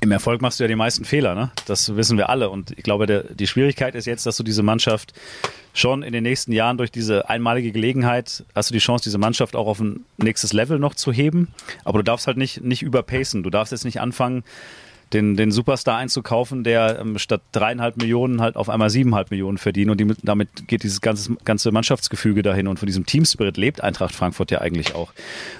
Im 0.00 0.12
Erfolg 0.12 0.42
machst 0.42 0.60
du 0.60 0.64
ja 0.64 0.68
die 0.68 0.76
meisten 0.76 1.06
Fehler, 1.06 1.34
ne? 1.34 1.50
Das 1.64 1.96
wissen 1.96 2.18
wir 2.18 2.28
alle. 2.28 2.50
Und 2.50 2.72
ich 2.72 2.82
glaube, 2.82 3.06
der, 3.06 3.22
die 3.22 3.46
Schwierigkeit 3.46 3.94
ist 3.94 4.04
jetzt, 4.04 4.26
dass 4.26 4.36
du 4.36 4.42
diese 4.42 4.62
Mannschaft 4.62 5.14
schon 5.72 6.02
in 6.02 6.12
den 6.12 6.22
nächsten 6.22 6.52
Jahren 6.52 6.76
durch 6.76 6.92
diese 6.92 7.30
einmalige 7.30 7.72
Gelegenheit 7.72 8.44
hast 8.54 8.68
du 8.68 8.74
die 8.74 8.80
Chance, 8.80 9.04
diese 9.04 9.16
Mannschaft 9.16 9.56
auch 9.56 9.66
auf 9.66 9.80
ein 9.80 10.04
nächstes 10.18 10.52
Level 10.52 10.78
noch 10.78 10.94
zu 10.94 11.10
heben. 11.10 11.48
Aber 11.84 12.00
du 12.00 12.04
darfst 12.04 12.26
halt 12.26 12.36
nicht, 12.36 12.62
nicht 12.62 12.82
überpacen. 12.82 13.42
Du 13.42 13.48
darfst 13.48 13.72
jetzt 13.72 13.86
nicht 13.86 13.98
anfangen, 13.98 14.44
den, 15.12 15.36
den 15.36 15.52
Superstar 15.52 15.98
einzukaufen, 15.98 16.64
der 16.64 16.98
ähm, 17.00 17.18
statt 17.18 17.42
dreieinhalb 17.52 17.96
Millionen 17.96 18.40
halt 18.40 18.56
auf 18.56 18.68
einmal 18.68 18.90
siebeneinhalb 18.90 19.30
Millionen 19.30 19.58
verdient 19.58 19.90
und 19.90 20.00
die, 20.00 20.12
damit 20.22 20.66
geht 20.66 20.82
dieses 20.82 21.00
ganze, 21.00 21.36
ganze 21.44 21.70
Mannschaftsgefüge 21.70 22.42
dahin 22.42 22.66
und 22.66 22.78
von 22.78 22.86
diesem 22.86 23.06
Teamspirit 23.06 23.56
lebt 23.56 23.82
Eintracht 23.82 24.14
Frankfurt 24.14 24.50
ja 24.50 24.60
eigentlich 24.60 24.94
auch. 24.94 25.12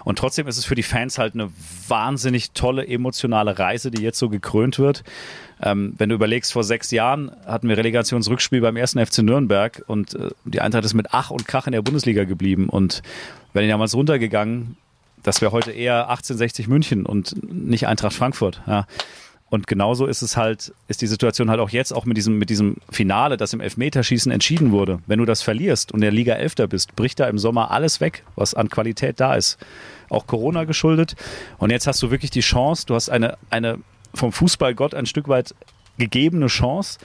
Und 0.05 0.19
trotzdem 0.19 0.49
ist 0.49 0.59
es 0.59 0.65
für 0.65 0.75
die 0.75 0.83
Fans 0.83 1.19
halt 1.19 1.35
eine 1.35 1.51
wahnsinnig 1.89 2.53
tolle 2.53 2.87
emotionale 2.87 3.59
Reise, 3.59 3.91
die 3.91 4.03
jetzt 4.03 4.19
so 4.19 4.29
gekrönt 4.29 4.79
wird. 4.79 5.05
Ähm, 5.63 5.95
wenn 5.99 6.09
du 6.09 6.15
überlegst, 6.15 6.53
vor 6.53 6.65
sechs 6.65 6.91
Jahren 6.91 7.31
hatten 7.47 7.69
wir 7.69 7.77
Relegationsrückspiel 7.77 8.61
beim 8.61 8.77
ersten 8.77 9.05
FC 9.05 9.19
Nürnberg 9.19 9.83
und 9.87 10.15
äh, 10.15 10.31
die 10.45 10.61
Eintracht 10.61 10.85
ist 10.85 10.95
mit 10.95 11.09
Ach 11.13 11.31
und 11.31 11.47
Krach 11.47 11.67
in 11.67 11.73
der 11.73 11.83
Bundesliga 11.83 12.25
geblieben 12.25 12.69
und 12.69 13.03
wenn 13.53 13.63
die 13.63 13.69
damals 13.69 13.95
runtergegangen, 13.95 14.77
das 15.23 15.41
wäre 15.41 15.53
heute 15.53 15.73
eher 15.73 16.09
1860 16.11 16.69
München 16.69 17.07
und 17.07 17.35
nicht 17.53 17.87
Eintracht 17.89 18.15
Frankfurt. 18.15 18.61
Ja. 18.67 18.87
Und 19.55 19.69
genauso 19.69 20.07
ist 20.07 20.21
es 20.21 20.37
halt, 20.37 20.75
ist 20.89 21.01
die 21.01 21.07
Situation 21.07 21.49
halt 21.49 21.61
auch 21.61 21.71
jetzt, 21.71 21.95
auch 21.95 22.07
mit 22.07 22.17
diesem, 22.17 22.39
mit 22.39 22.51
diesem 22.51 22.79
Finale, 22.91 23.37
das 23.37 23.53
im 23.53 23.61
Elfmeterschießen 23.61 24.33
entschieden 24.33 24.73
wurde. 24.73 24.99
Wenn 25.07 25.21
du 25.21 25.25
das 25.27 25.43
verlierst 25.43 25.93
und 25.93 25.99
in 25.99 26.01
der 26.01 26.11
Liga 26.11 26.35
Elfter 26.35 26.67
bist, 26.67 26.97
bricht 26.97 27.21
da 27.21 27.29
im 27.29 27.39
Sommer 27.39 27.71
alles 27.71 28.01
weg, 28.01 28.25
was 28.35 28.55
an 28.55 28.69
Qualität 28.69 29.21
da 29.21 29.37
ist. 29.37 29.57
Auch 30.09 30.27
Corona 30.27 30.65
geschuldet. 30.65 31.15
Und 31.59 31.71
jetzt 31.71 31.87
hast 31.87 32.03
du 32.03 32.11
wirklich 32.11 32.33
die 32.33 32.41
Chance, 32.41 32.85
du 32.87 32.97
hast 32.97 33.11
eine, 33.11 33.39
eine 33.49 33.79
vom 34.13 34.33
Fußballgott 34.33 34.93
ein 34.93 35.07
Stück 35.07 35.29
weit 35.29 35.55
gegebene 35.99 36.49
Chance, 36.49 36.99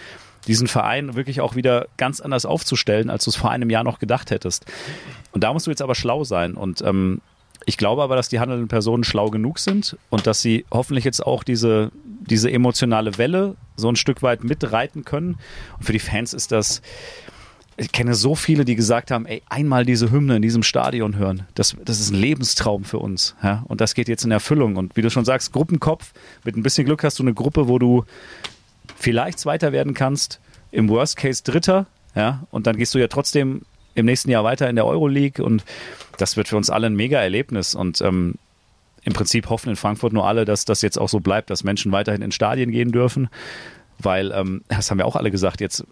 diesen 0.47 0.67
Verein 0.67 1.13
wirklich 1.15 1.41
auch 1.41 1.55
wieder 1.55 1.85
ganz 1.97 2.19
anders 2.19 2.47
aufzustellen, 2.47 3.11
als 3.11 3.25
du 3.25 3.29
es 3.29 3.35
vor 3.35 3.51
einem 3.51 3.69
Jahr 3.69 3.83
noch 3.83 3.99
gedacht 3.99 4.31
hättest. 4.31 4.65
Und 5.33 5.43
da 5.43 5.53
musst 5.53 5.67
du 5.67 5.69
jetzt 5.69 5.83
aber 5.83 5.93
schlau 5.93 6.23
sein. 6.23 6.55
Und 6.55 6.81
ähm, 6.81 7.21
ich 7.65 7.77
glaube 7.77 8.01
aber, 8.01 8.15
dass 8.15 8.29
die 8.29 8.39
handelnden 8.39 8.67
Personen 8.67 9.03
schlau 9.03 9.29
genug 9.29 9.59
sind 9.59 9.97
und 10.09 10.27
dass 10.27 10.41
sie 10.41 10.65
hoffentlich 10.71 11.05
jetzt 11.05 11.25
auch 11.25 11.43
diese, 11.43 11.91
diese 12.03 12.51
emotionale 12.51 13.17
Welle 13.17 13.55
so 13.75 13.89
ein 13.89 13.95
Stück 13.95 14.21
weit 14.21 14.43
mitreiten 14.43 15.05
können. 15.05 15.37
Und 15.77 15.85
für 15.85 15.93
die 15.93 15.99
Fans 15.99 16.33
ist 16.33 16.51
das, 16.51 16.81
ich 17.77 17.91
kenne 17.91 18.13
so 18.13 18.35
viele, 18.35 18.65
die 18.65 18.75
gesagt 18.75 19.11
haben, 19.11 19.25
ey, 19.25 19.41
einmal 19.49 19.85
diese 19.85 20.11
Hymne 20.11 20.37
in 20.37 20.41
diesem 20.41 20.63
Stadion 20.63 21.15
hören, 21.15 21.47
das, 21.55 21.75
das 21.85 21.99
ist 21.99 22.11
ein 22.11 22.19
Lebenstraum 22.19 22.83
für 22.83 22.99
uns. 22.99 23.35
Ja? 23.43 23.63
Und 23.67 23.81
das 23.81 23.93
geht 23.93 24.07
jetzt 24.07 24.25
in 24.25 24.31
Erfüllung. 24.31 24.75
Und 24.75 24.95
wie 24.95 25.01
du 25.01 25.09
schon 25.09 25.25
sagst, 25.25 25.53
Gruppenkopf, 25.53 26.13
mit 26.43 26.55
ein 26.57 26.63
bisschen 26.63 26.85
Glück 26.85 27.03
hast 27.03 27.19
du 27.19 27.23
eine 27.23 27.33
Gruppe, 27.33 27.67
wo 27.67 27.79
du 27.79 28.05
vielleicht 28.95 29.39
Zweiter 29.39 29.71
werden 29.71 29.93
kannst, 29.93 30.39
im 30.71 30.89
Worst 30.89 31.17
Case 31.17 31.43
Dritter, 31.43 31.87
ja, 32.15 32.45
und 32.51 32.67
dann 32.67 32.75
gehst 32.75 32.93
du 32.93 32.99
ja 32.99 33.07
trotzdem 33.07 33.61
im 33.95 34.05
nächsten 34.05 34.29
Jahr 34.29 34.43
weiter 34.43 34.69
in 34.69 34.75
der 34.75 34.85
Euroleague 34.85 35.43
und 35.43 35.63
das 36.17 36.37
wird 36.37 36.47
für 36.47 36.57
uns 36.57 36.69
alle 36.69 36.87
ein 36.87 36.95
mega 36.95 37.19
Erlebnis 37.19 37.75
und 37.75 38.01
ähm, 38.01 38.35
im 39.03 39.13
Prinzip 39.13 39.49
hoffen 39.49 39.69
in 39.69 39.75
Frankfurt 39.75 40.13
nur 40.13 40.27
alle, 40.27 40.45
dass 40.45 40.65
das 40.65 40.81
jetzt 40.81 40.99
auch 40.99 41.09
so 41.09 41.19
bleibt, 41.19 41.49
dass 41.49 41.63
Menschen 41.63 41.91
weiterhin 41.91 42.21
in 42.21 42.31
Stadien 42.31 42.71
gehen 42.71 42.91
dürfen, 42.91 43.29
weil 43.97 44.31
ähm, 44.31 44.61
das 44.67 44.91
haben 44.91 44.97
wir 44.97 45.05
auch 45.05 45.15
alle 45.15 45.31
gesagt, 45.31 45.61
jetzt 45.61 45.85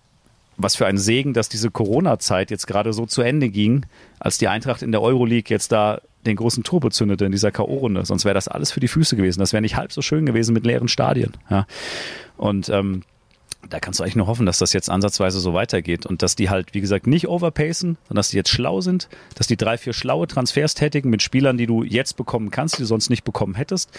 was 0.58 0.76
für 0.76 0.88
ein 0.88 0.98
Segen, 0.98 1.34
dass 1.34 1.50
diese 1.50 1.70
Corona-Zeit 1.70 2.50
jetzt 2.50 2.66
gerade 2.66 2.92
so 2.92 3.06
zu 3.06 3.22
Ende 3.22 3.50
ging, 3.50 3.86
als 4.20 4.40
die 4.40 4.48
Eintracht 4.48 4.82
in 4.82 4.92
der 4.92 5.02
Euroleague 5.02 5.50
jetzt 5.50 5.72
da 5.72 6.02
den 6.26 6.36
großen 6.36 6.64
Turbo 6.64 6.90
zündete 6.90 7.26
in 7.26 7.32
dieser 7.32 7.52
K.O.-Runde. 7.52 8.06
Sonst 8.06 8.26
wäre 8.26 8.34
das 8.34 8.48
alles 8.48 8.72
für 8.72 8.80
die 8.80 8.88
Füße 8.88 9.16
gewesen. 9.16 9.40
Das 9.40 9.54
wäre 9.54 9.62
nicht 9.62 9.78
halb 9.78 9.94
so 9.94 10.02
schön 10.02 10.26
gewesen 10.26 10.54
mit 10.54 10.66
leeren 10.66 10.88
Stadien. 10.88 11.34
Ja. 11.50 11.68
Und 12.38 12.70
ähm, 12.70 13.04
da 13.70 13.80
kannst 13.80 14.00
du 14.00 14.04
eigentlich 14.04 14.16
nur 14.16 14.28
hoffen, 14.28 14.46
dass 14.46 14.60
das 14.60 14.74
jetzt 14.74 14.90
ansatzweise 14.90 15.40
so 15.40 15.54
weitergeht 15.54 16.06
und 16.06 16.22
dass 16.22 16.36
die 16.36 16.50
halt, 16.50 16.74
wie 16.74 16.82
gesagt, 16.82 17.08
nicht 17.08 17.28
overpacen, 17.28 17.98
sondern 18.08 18.16
dass 18.16 18.30
die 18.30 18.38
jetzt 18.38 18.50
schlau 18.50 18.82
sind, 18.82 19.10
dass 19.36 19.48
die 19.48 19.58
drei, 19.58 19.78
vier 19.78 19.94
schlaue 19.94 20.28
Transfers 20.28 20.74
tätigen 20.74 21.10
mit 21.10 21.22
Spielern, 21.22 21.58
die 21.58 21.66
du 21.66 21.84
jetzt 21.84 22.18
bekommen 22.18 22.52
kannst, 22.52 22.78
die 22.78 22.84
du 22.84 22.88
sonst 22.88 23.10
nicht 23.10 23.24
bekommen 23.24 23.56
hättest, 23.56 23.92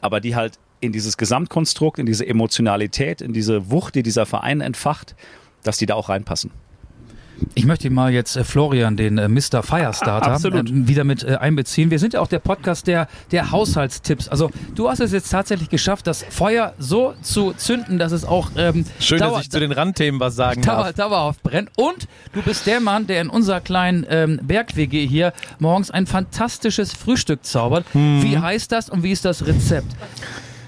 aber 0.00 0.20
die 0.20 0.36
halt 0.36 0.58
in 0.80 0.92
dieses 0.92 1.16
Gesamtkonstrukt, 1.16 1.98
in 1.98 2.06
diese 2.06 2.26
Emotionalität, 2.26 3.20
in 3.20 3.32
diese 3.32 3.70
Wucht, 3.70 3.94
die 3.94 4.02
dieser 4.02 4.26
Verein 4.26 4.60
entfacht, 4.60 5.14
dass 5.62 5.78
die 5.78 5.86
da 5.86 5.94
auch 5.94 6.10
reinpassen. 6.10 6.50
Ich 7.54 7.66
möchte 7.66 7.90
mal 7.90 8.12
jetzt 8.12 8.36
äh, 8.36 8.44
Florian, 8.44 8.96
den 8.96 9.18
äh, 9.18 9.28
Mr. 9.28 9.62
Firestarter, 9.62 10.34
äh, 10.34 10.62
wieder 10.64 11.04
mit 11.04 11.22
äh, 11.22 11.36
einbeziehen. 11.36 11.90
Wir 11.90 11.98
sind 11.98 12.14
ja 12.14 12.20
auch 12.20 12.28
der 12.28 12.38
Podcast 12.38 12.86
der, 12.86 13.08
der 13.30 13.50
Haushaltstipps. 13.50 14.28
Also 14.28 14.50
du 14.74 14.88
hast 14.88 15.00
es 15.00 15.12
jetzt 15.12 15.30
tatsächlich 15.30 15.68
geschafft, 15.68 16.06
das 16.06 16.24
Feuer 16.28 16.74
so 16.78 17.14
zu 17.22 17.52
zünden, 17.52 17.98
dass 17.98 18.12
es 18.12 18.24
auch 18.24 18.50
ähm, 18.56 18.84
Schön, 18.98 19.18
dass 19.18 19.40
ich 19.40 19.50
zu 19.50 19.60
den 19.60 19.72
Randthemen 19.72 20.20
was 20.20 20.36
sagen 20.36 20.62
dauer, 20.62 20.84
darf. 20.84 20.94
Dauerhaft 20.94 21.42
brennt. 21.42 21.70
Und 21.76 22.08
du 22.32 22.42
bist 22.42 22.66
der 22.66 22.80
Mann, 22.80 23.06
der 23.06 23.20
in 23.20 23.28
unserer 23.28 23.60
kleinen 23.60 24.06
ähm, 24.08 24.40
Berg-WG 24.42 25.06
hier 25.06 25.32
morgens 25.58 25.90
ein 25.90 26.06
fantastisches 26.06 26.92
Frühstück 26.92 27.44
zaubert. 27.44 27.84
Hm. 27.92 28.22
Wie 28.22 28.38
heißt 28.38 28.72
das 28.72 28.88
und 28.88 29.02
wie 29.02 29.12
ist 29.12 29.24
das 29.24 29.46
Rezept? 29.46 29.94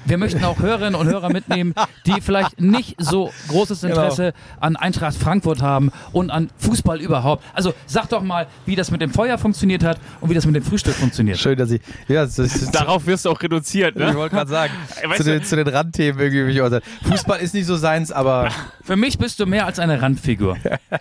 Wir 0.07 0.19
möchten 0.19 0.45
auch 0.45 0.59
Hörerinnen 0.59 0.95
und 0.95 1.07
Hörer 1.07 1.31
mitnehmen, 1.31 1.75
die 2.07 2.21
vielleicht 2.21 2.61
nicht 2.61 2.97
so 2.99 3.33
großes 3.49 3.81
genau. 3.81 3.95
Interesse 3.95 4.33
genau. 4.33 4.37
an 4.61 4.77
Eintracht 4.77 5.17
Frankfurt 5.17 5.63
haben 5.63 5.93
und 6.13 6.31
an 6.31 6.49
Fußball 6.59 7.01
überhaupt. 7.01 7.45
Also 7.53 7.75
sag 7.87 8.09
doch 8.09 8.23
mal, 8.23 8.47
wie 8.65 8.77
das 8.77 8.91
mit 8.91 9.01
dem 9.01 9.11
Feuer 9.11 9.39
funktioniert 9.39 9.85
hat 9.85 9.99
und 10.21 10.31
wie 10.31 10.35
das 10.35 10.47
mit 10.47 10.55
dem 10.55 10.63
Frühstück 10.63 10.95
funktioniert. 10.95 11.39
Schön, 11.39 11.59
dass 11.59 11.71
ich. 11.71 11.81
Ja, 12.09 12.25
das, 12.25 12.37
das, 12.37 12.71
Darauf 12.73 13.07
wirst 13.07 13.25
du 13.25 13.31
auch 13.31 13.43
reduziert, 13.43 13.97
ne? 13.97 14.11
Ich 14.11 14.17
wollte 14.17 14.37
gerade 14.37 14.51
sagen, 14.51 14.73
zu 15.17 15.25
den, 15.25 15.43
zu 15.43 15.57
den, 15.57 15.67
Randthemen 15.69 16.21
irgendwie 16.21 16.43
mich 16.45 16.61
äußern. 16.61 16.81
Fußball 17.09 17.41
ist 17.41 17.55
nicht 17.55 17.67
so 17.67 17.77
seins, 17.77 18.13
aber. 18.13 18.51
Für 18.83 18.97
mich 18.97 19.19
bist 19.19 19.41
du 19.41 19.47
mehr 19.47 19.67
als 19.67 19.79
eine 19.79 20.01
Randfigur. 20.01 20.57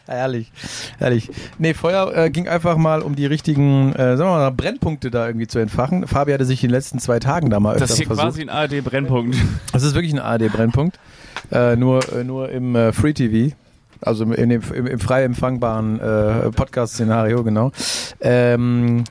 herrlich, 0.08 0.52
herrlich. 0.98 1.30
Nee, 1.60 1.74
Feuer 1.74 2.16
äh, 2.16 2.30
ging 2.32 2.48
einfach 2.48 2.78
mal 2.78 3.02
um 3.02 3.16
die 3.16 3.26
richtigen, 3.26 3.94
äh, 3.94 4.18
sagen 4.18 4.30
wir 4.32 4.38
mal, 4.38 4.52
Brennpunkte 4.52 5.12
da 5.12 5.28
irgendwie 5.28 5.48
zu 5.48 5.60
entfachen. 5.60 6.08
Fabi 6.08 6.32
hatte 6.32 6.46
sich 6.46 6.64
in 6.64 6.70
den 6.70 6.76
letzten 6.76 7.00
zwei 7.00 7.20
Tagen 7.20 7.50
da 7.50 7.60
mal 7.60 7.76
öfter 7.76 7.88
versucht. 7.88 8.10
Das 8.10 8.18
ist 8.18 8.24
quasi 8.24 8.42
ein 8.42 8.50
ARD-Brennpunkt. 8.50 8.95
Brennpunkt. 8.96 9.36
Das 9.74 9.84
ist 9.84 9.94
wirklich 9.94 10.14
ein 10.14 10.20
ARD-Brennpunkt. 10.20 11.00
Äh, 11.52 11.76
nur, 11.76 12.02
äh, 12.14 12.24
nur 12.24 12.50
im 12.50 12.76
äh, 12.76 12.94
Free 12.94 13.14
TV. 13.14 13.54
Also 14.02 14.26
dem, 14.26 14.34
im, 14.34 14.62
im 14.88 15.00
frei 15.00 15.24
empfangbaren 15.24 16.00
äh, 16.00 16.52
Podcast-Szenario, 16.52 17.44
genau. 17.44 17.72
Ähm, 18.22 19.04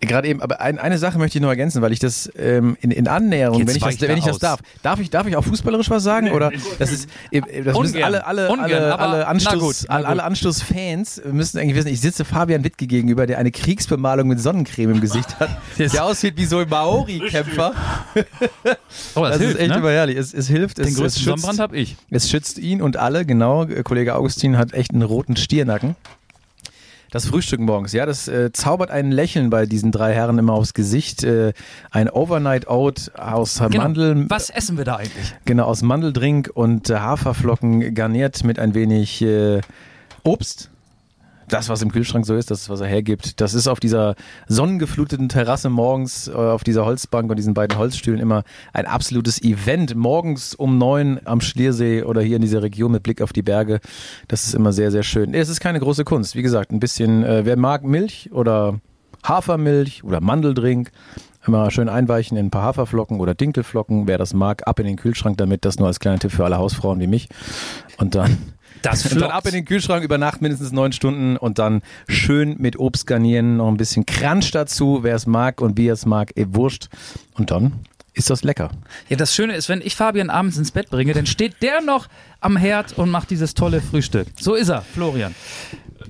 Gerade 0.00 0.28
eben, 0.28 0.40
aber 0.40 0.60
ein, 0.60 0.78
eine 0.78 0.96
Sache 0.96 1.18
möchte 1.18 1.36
ich 1.36 1.42
noch 1.42 1.50
ergänzen, 1.50 1.82
weil 1.82 1.92
ich 1.92 1.98
das 1.98 2.30
ähm, 2.38 2.76
in, 2.80 2.90
in 2.90 3.06
Annäherung, 3.06 3.66
wenn 3.66 3.76
ich 3.76 3.82
das, 3.82 4.00
wenn 4.00 4.16
ich 4.16 4.24
das 4.24 4.38
darf, 4.38 4.60
darf 4.82 4.98
ich, 4.98 5.10
darf 5.10 5.26
ich 5.26 5.36
auch 5.36 5.44
fußballerisch 5.44 5.90
was 5.90 6.02
sagen? 6.02 6.28
Nee, 6.28 6.32
oder 6.32 6.50
das 6.78 6.90
ist, 6.90 7.08
das 7.30 7.42
Ungern. 7.42 7.82
müssen 7.82 8.02
alle, 8.02 8.26
alle, 8.26 8.48
Ungern, 8.50 8.70
alle, 8.70 8.98
alle 8.98 9.26
Anstoß, 9.26 9.52
na 9.52 9.58
gut, 9.58 9.76
na 9.88 10.08
alle 10.08 10.24
Anstoßfans 10.24 11.22
müssen 11.30 11.58
eigentlich 11.58 11.76
wissen, 11.76 11.88
ich 11.88 12.00
sitze 12.00 12.24
Fabian 12.24 12.64
Wittke 12.64 12.86
gegenüber, 12.86 13.26
der 13.26 13.38
eine 13.38 13.50
Kriegsbemalung 13.50 14.26
mit 14.26 14.40
Sonnencreme 14.40 14.92
im 14.92 15.00
Gesicht 15.02 15.38
hat, 15.38 15.50
der 15.78 16.04
aussieht 16.04 16.38
wie 16.38 16.46
so 16.46 16.58
ein 16.58 16.68
Maori-Kämpfer. 16.68 17.74
oh, 18.14 19.20
das, 19.20 19.32
das 19.32 19.38
hilft, 19.38 19.54
ist 19.54 19.60
echt 19.60 19.70
ne? 19.70 19.78
überherrlich. 19.78 20.16
Es, 20.16 20.32
es 20.32 20.48
hilft. 20.48 20.78
Den 20.78 20.86
es, 20.86 20.94
größten 20.94 21.20
es 21.20 21.24
Sonnenbrand 21.24 21.58
habe 21.58 21.76
ich. 21.76 21.96
Es 22.08 22.30
schützt 22.30 22.58
ihn 22.58 22.80
und 22.80 22.96
alle, 22.96 23.26
genau. 23.26 23.66
Kollege 23.84 24.14
Augustin 24.14 24.56
hat 24.56 24.72
echt 24.72 24.92
einen 24.92 25.02
roten 25.02 25.36
Stiernacken. 25.36 25.94
Das 27.10 27.26
Frühstück 27.26 27.58
morgens, 27.58 27.92
ja, 27.92 28.06
das 28.06 28.28
äh, 28.28 28.52
zaubert 28.52 28.90
ein 28.92 29.10
Lächeln 29.10 29.50
bei 29.50 29.66
diesen 29.66 29.90
drei 29.90 30.14
Herren 30.14 30.38
immer 30.38 30.52
aufs 30.52 30.74
Gesicht. 30.74 31.24
Äh, 31.24 31.52
ein 31.90 32.08
Overnight 32.08 32.68
Oat 32.68 33.10
aus 33.16 33.58
genau. 33.58 33.82
Mandeln. 33.82 34.30
Was 34.30 34.48
essen 34.48 34.78
wir 34.78 34.84
da 34.84 34.96
eigentlich? 34.96 35.34
Genau, 35.44 35.64
aus 35.64 35.82
Mandeldrink 35.82 36.50
und 36.54 36.88
äh, 36.88 36.98
Haferflocken 36.98 37.94
garniert 37.94 38.44
mit 38.44 38.60
ein 38.60 38.74
wenig 38.74 39.22
äh, 39.22 39.60
Obst. 40.22 40.69
Das, 41.50 41.68
was 41.68 41.82
im 41.82 41.92
Kühlschrank 41.92 42.24
so 42.24 42.34
ist, 42.34 42.50
das, 42.50 42.70
was 42.70 42.80
er 42.80 42.86
hergibt, 42.86 43.40
das 43.40 43.54
ist 43.54 43.68
auf 43.68 43.80
dieser 43.80 44.14
sonnengefluteten 44.48 45.28
Terrasse 45.28 45.68
morgens, 45.68 46.28
äh, 46.28 46.32
auf 46.32 46.64
dieser 46.64 46.84
Holzbank 46.84 47.30
und 47.30 47.36
diesen 47.36 47.54
beiden 47.54 47.76
Holzstühlen 47.76 48.20
immer 48.20 48.44
ein 48.72 48.86
absolutes 48.86 49.42
Event. 49.42 49.94
Morgens 49.94 50.54
um 50.54 50.78
neun 50.78 51.20
am 51.24 51.40
Schliersee 51.40 52.02
oder 52.02 52.22
hier 52.22 52.36
in 52.36 52.42
dieser 52.42 52.62
Region 52.62 52.92
mit 52.92 53.02
Blick 53.02 53.20
auf 53.22 53.32
die 53.32 53.42
Berge. 53.42 53.80
Das 54.28 54.46
ist 54.46 54.54
immer 54.54 54.72
sehr, 54.72 54.90
sehr 54.90 55.02
schön. 55.02 55.34
Es 55.34 55.48
ist 55.48 55.60
keine 55.60 55.80
große 55.80 56.04
Kunst. 56.04 56.34
Wie 56.34 56.42
gesagt, 56.42 56.72
ein 56.72 56.80
bisschen, 56.80 57.24
äh, 57.24 57.44
wer 57.44 57.56
mag 57.56 57.84
Milch 57.84 58.30
oder 58.32 58.80
Hafermilch 59.22 60.04
oder 60.04 60.20
Mandeldrink, 60.20 60.90
immer 61.46 61.70
schön 61.70 61.88
einweichen 61.88 62.36
in 62.36 62.46
ein 62.46 62.50
paar 62.50 62.62
Haferflocken 62.62 63.20
oder 63.20 63.34
Dinkelflocken. 63.34 64.06
Wer 64.06 64.18
das 64.18 64.34
mag, 64.34 64.66
ab 64.66 64.78
in 64.78 64.86
den 64.86 64.96
Kühlschrank 64.96 65.38
damit. 65.38 65.64
Das 65.64 65.78
nur 65.78 65.88
als 65.88 66.00
kleiner 66.00 66.18
Tipp 66.18 66.32
für 66.32 66.44
alle 66.44 66.58
Hausfrauen 66.58 67.00
wie 67.00 67.06
mich. 67.06 67.28
Und 67.98 68.14
dann 68.14 68.54
Das 68.82 69.04
und 69.12 69.20
dann 69.20 69.30
ab 69.30 69.46
in 69.46 69.52
den 69.52 69.64
Kühlschrank 69.64 70.04
über 70.04 70.18
Nacht 70.18 70.40
mindestens 70.42 70.72
neun 70.72 70.92
Stunden 70.92 71.36
und 71.36 71.58
dann 71.58 71.82
schön 72.08 72.56
mit 72.58 72.78
Obst 72.78 73.06
garnieren, 73.06 73.56
noch 73.56 73.68
ein 73.68 73.76
bisschen 73.76 74.06
Crunch 74.06 74.50
dazu, 74.52 75.00
wer 75.02 75.14
es 75.14 75.26
mag 75.26 75.60
und 75.60 75.76
wie 75.76 75.88
er 75.88 75.94
es 75.94 76.06
mag, 76.06 76.36
eh 76.36 76.46
wurscht. 76.50 76.88
Und 77.34 77.50
dann 77.50 77.72
ist 78.14 78.30
das 78.30 78.44
lecker. 78.44 78.70
Ja, 79.08 79.16
das 79.16 79.34
Schöne 79.34 79.54
ist, 79.54 79.68
wenn 79.68 79.80
ich 79.80 79.96
Fabian 79.96 80.30
abends 80.30 80.56
ins 80.56 80.72
Bett 80.72 80.90
bringe, 80.90 81.12
dann 81.12 81.26
steht 81.26 81.62
der 81.62 81.80
noch 81.80 82.08
am 82.40 82.56
Herd 82.56 82.98
und 82.98 83.10
macht 83.10 83.30
dieses 83.30 83.54
tolle 83.54 83.80
Frühstück. 83.80 84.26
So 84.38 84.54
ist 84.54 84.68
er, 84.68 84.82
Florian. 84.82 85.34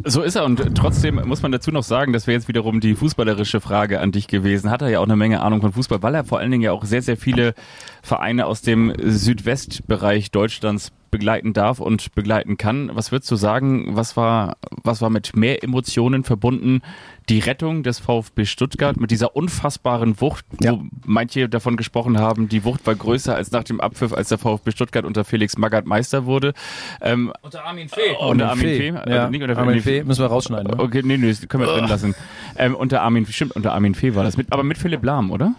So 0.04 0.22
ist 0.22 0.36
er 0.36 0.44
und 0.44 0.76
trotzdem 0.76 1.16
muss 1.26 1.42
man 1.42 1.52
dazu 1.52 1.70
noch 1.72 1.82
sagen, 1.82 2.12
das 2.12 2.26
wäre 2.26 2.36
jetzt 2.36 2.48
wiederum 2.48 2.80
die 2.80 2.94
fußballerische 2.94 3.60
Frage 3.60 4.00
an 4.00 4.12
dich 4.12 4.28
gewesen. 4.28 4.70
Hat 4.70 4.82
er 4.82 4.88
ja 4.88 5.00
auch 5.00 5.04
eine 5.04 5.16
Menge 5.16 5.42
Ahnung 5.42 5.60
von 5.60 5.72
Fußball, 5.72 6.02
weil 6.02 6.14
er 6.14 6.24
vor 6.24 6.38
allen 6.38 6.50
Dingen 6.50 6.62
ja 6.62 6.72
auch 6.72 6.84
sehr, 6.84 7.02
sehr 7.02 7.16
viele 7.16 7.54
Vereine 8.02 8.46
aus 8.46 8.62
dem 8.62 8.94
Südwestbereich 8.98 10.30
Deutschlands 10.30 10.92
begleiten 11.10 11.52
darf 11.52 11.80
und 11.80 12.14
begleiten 12.14 12.56
kann. 12.56 12.90
Was 12.94 13.12
würdest 13.12 13.30
du 13.30 13.36
sagen, 13.36 13.96
was 13.96 14.16
war, 14.16 14.56
was 14.70 15.02
war 15.02 15.10
mit 15.10 15.36
mehr 15.36 15.62
Emotionen 15.62 16.24
verbunden? 16.24 16.82
Die 17.28 17.38
Rettung 17.38 17.82
des 17.84 18.00
VfB 18.00 18.44
Stuttgart 18.44 18.98
mit 18.98 19.10
dieser 19.12 19.36
unfassbaren 19.36 20.20
Wucht, 20.20 20.44
Ja. 20.60 20.72
wo 20.72 20.82
manche 21.04 21.48
davon 21.48 21.76
gesprochen 21.76 22.18
haben, 22.18 22.48
die 22.48 22.64
Wucht 22.64 22.86
war 22.86 22.94
größer 22.96 23.34
als 23.36 23.52
nach 23.52 23.62
dem 23.62 23.80
Abpfiff, 23.80 24.12
als 24.12 24.28
der 24.30 24.38
VfB 24.38 24.72
Stuttgart 24.72 25.04
unter 25.04 25.24
Felix 25.24 25.56
Magath 25.56 25.86
Meister 25.86 26.26
wurde. 26.26 26.54
Ähm, 27.00 27.32
Unter 27.42 27.64
Armin 27.64 27.88
Fee. 27.88 28.16
unter 28.18 28.50
Armin 28.50 28.66
Fee. 28.66 28.88
Ja, 28.88 28.94
Also 29.00 29.30
nicht 29.30 29.42
unter 29.42 29.58
Armin 29.58 29.74
nee, 29.76 29.80
Fee 29.80 30.02
müssen 30.02 30.22
wir 30.22 30.26
rausschneiden. 30.28 30.72
Ne? 30.76 30.82
Okay, 30.82 31.02
nee, 31.04 31.16
nee, 31.18 31.28
das 31.28 31.46
können 31.48 31.64
wir 31.64 31.72
drin 31.72 31.84
lassen. 31.88 32.14
Ähm, 32.56 32.74
unter 32.74 33.02
Armin, 33.02 33.26
stimmt, 33.26 33.54
unter 33.54 33.72
Armin 33.74 33.94
Fee 33.94 34.14
war 34.16 34.24
das. 34.24 34.36
Mit, 34.36 34.48
aber 34.52 34.64
mit 34.64 34.78
Philipp 34.78 35.04
Lahm, 35.04 35.30
oder? 35.30 35.54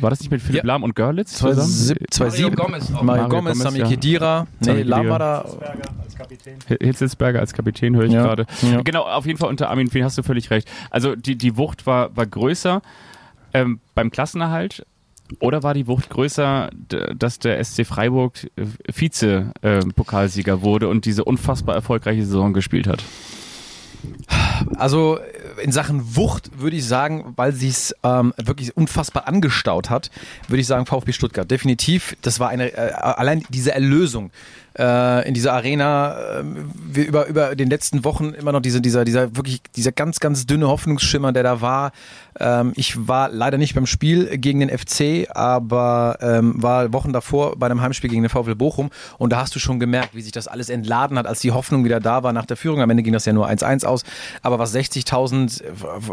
War 0.00 0.10
das 0.10 0.20
nicht 0.20 0.30
mit 0.30 0.40
Philipp 0.40 0.62
Ja. 0.62 0.66
Lahm 0.66 0.82
und 0.82 0.94
Görlitz 0.94 1.34
zusammen? 1.34 1.68
2007. 2.10 2.54
Mario 2.54 2.64
Gomez 2.64 2.84
auch. 2.86 2.90
Mario 3.02 3.04
Mario 3.04 3.28
Gomez, 3.28 3.52
Gomez, 3.58 3.62
Sami 3.62 3.78
ja. 3.78 3.88
Khedira. 3.88 4.46
Nee, 4.60 4.82
Lahm 4.82 5.08
war 5.08 5.18
da. 5.18 5.38
als 6.02 6.16
Kapitän. 6.16 6.54
Hitzelsberger 6.80 7.40
als 7.40 7.52
Kapitän 7.52 7.94
höre 7.96 8.04
ich 8.04 8.12
Ja. 8.12 8.22
gerade. 8.22 8.46
Ja. 8.62 8.80
Genau, 8.82 9.02
auf 9.02 9.26
jeden 9.26 9.38
Fall 9.38 9.48
unter 9.48 9.68
Armin 9.70 9.90
Fee 9.90 10.02
hast 10.04 10.16
du 10.18 10.22
völlig 10.22 10.50
recht. 10.50 10.68
Also 10.90 11.14
die, 11.16 11.36
die 11.36 11.56
Wucht 11.56 11.86
war, 11.86 12.16
war 12.16 12.26
größer 12.26 12.80
ähm, 13.54 13.80
beim 13.94 14.10
Klassenerhalt. 14.10 14.86
Oder 15.40 15.62
war 15.62 15.72
die 15.72 15.86
Wucht 15.86 16.10
größer, 16.10 16.68
dass 17.16 17.38
der 17.38 17.62
SC 17.64 17.86
Freiburg 17.86 18.34
äh, 18.56 18.66
Vize-Pokalsieger 18.92 20.60
wurde 20.62 20.88
und 20.88 21.04
diese 21.06 21.24
unfassbar 21.24 21.74
erfolgreiche 21.74 22.24
Saison 22.24 22.52
gespielt 22.52 22.86
hat? 22.86 23.02
Also 24.76 25.18
äh, 25.18 25.22
in 25.62 25.72
Sachen 25.72 26.16
Wucht 26.16 26.60
würde 26.60 26.76
ich 26.76 26.86
sagen, 26.86 27.32
weil 27.36 27.52
sie 27.52 27.68
es 27.68 27.94
ähm, 28.02 28.34
wirklich 28.36 28.76
unfassbar 28.76 29.28
angestaut 29.28 29.90
hat, 29.90 30.10
würde 30.48 30.60
ich 30.60 30.66
sagen 30.66 30.86
VfB 30.86 31.12
Stuttgart. 31.12 31.50
Definitiv, 31.50 32.16
das 32.22 32.40
war 32.40 32.48
eine 32.48 32.72
äh, 32.72 32.92
allein 32.92 33.44
diese 33.50 33.72
Erlösung 33.72 34.30
äh, 34.78 35.28
in 35.28 35.34
dieser 35.34 35.52
Arena 35.52 36.40
äh, 36.40 36.44
wir 36.74 37.06
über 37.06 37.26
über 37.26 37.54
den 37.54 37.68
letzten 37.68 38.04
Wochen 38.04 38.30
immer 38.30 38.52
noch 38.52 38.60
diese 38.60 38.80
dieser 38.80 39.04
dieser 39.04 39.36
wirklich 39.36 39.60
dieser 39.76 39.92
ganz 39.92 40.20
ganz 40.20 40.46
dünne 40.46 40.68
Hoffnungsschimmer, 40.68 41.32
der 41.32 41.42
da 41.42 41.60
war. 41.60 41.92
Ähm, 42.40 42.72
ich 42.76 43.06
war 43.06 43.28
leider 43.28 43.58
nicht 43.58 43.74
beim 43.74 43.86
Spiel 43.86 44.38
gegen 44.38 44.60
den 44.60 44.70
FC, 44.70 45.28
aber 45.30 46.18
ähm, 46.20 46.62
war 46.62 46.92
Wochen 46.92 47.12
davor 47.12 47.56
bei 47.56 47.66
einem 47.66 47.82
Heimspiel 47.82 48.08
gegen 48.08 48.22
den 48.22 48.30
VfL 48.30 48.54
Bochum 48.54 48.90
und 49.18 49.32
da 49.32 49.40
hast 49.40 49.54
du 49.54 49.58
schon 49.58 49.78
gemerkt, 49.78 50.14
wie 50.14 50.22
sich 50.22 50.32
das 50.32 50.48
alles 50.48 50.70
entladen 50.70 51.18
hat, 51.18 51.26
als 51.26 51.40
die 51.40 51.52
Hoffnung 51.52 51.84
wieder 51.84 52.00
da 52.00 52.22
war 52.22 52.32
nach 52.32 52.46
der 52.46 52.56
Führung. 52.56 52.80
Am 52.80 52.88
Ende 52.88 53.02
ging 53.02 53.12
das 53.12 53.26
ja 53.26 53.32
nur 53.32 53.48
1-1 53.48 53.84
aus, 53.84 54.04
aber 54.40 54.58
was 54.58 54.74
60.000 54.74 55.51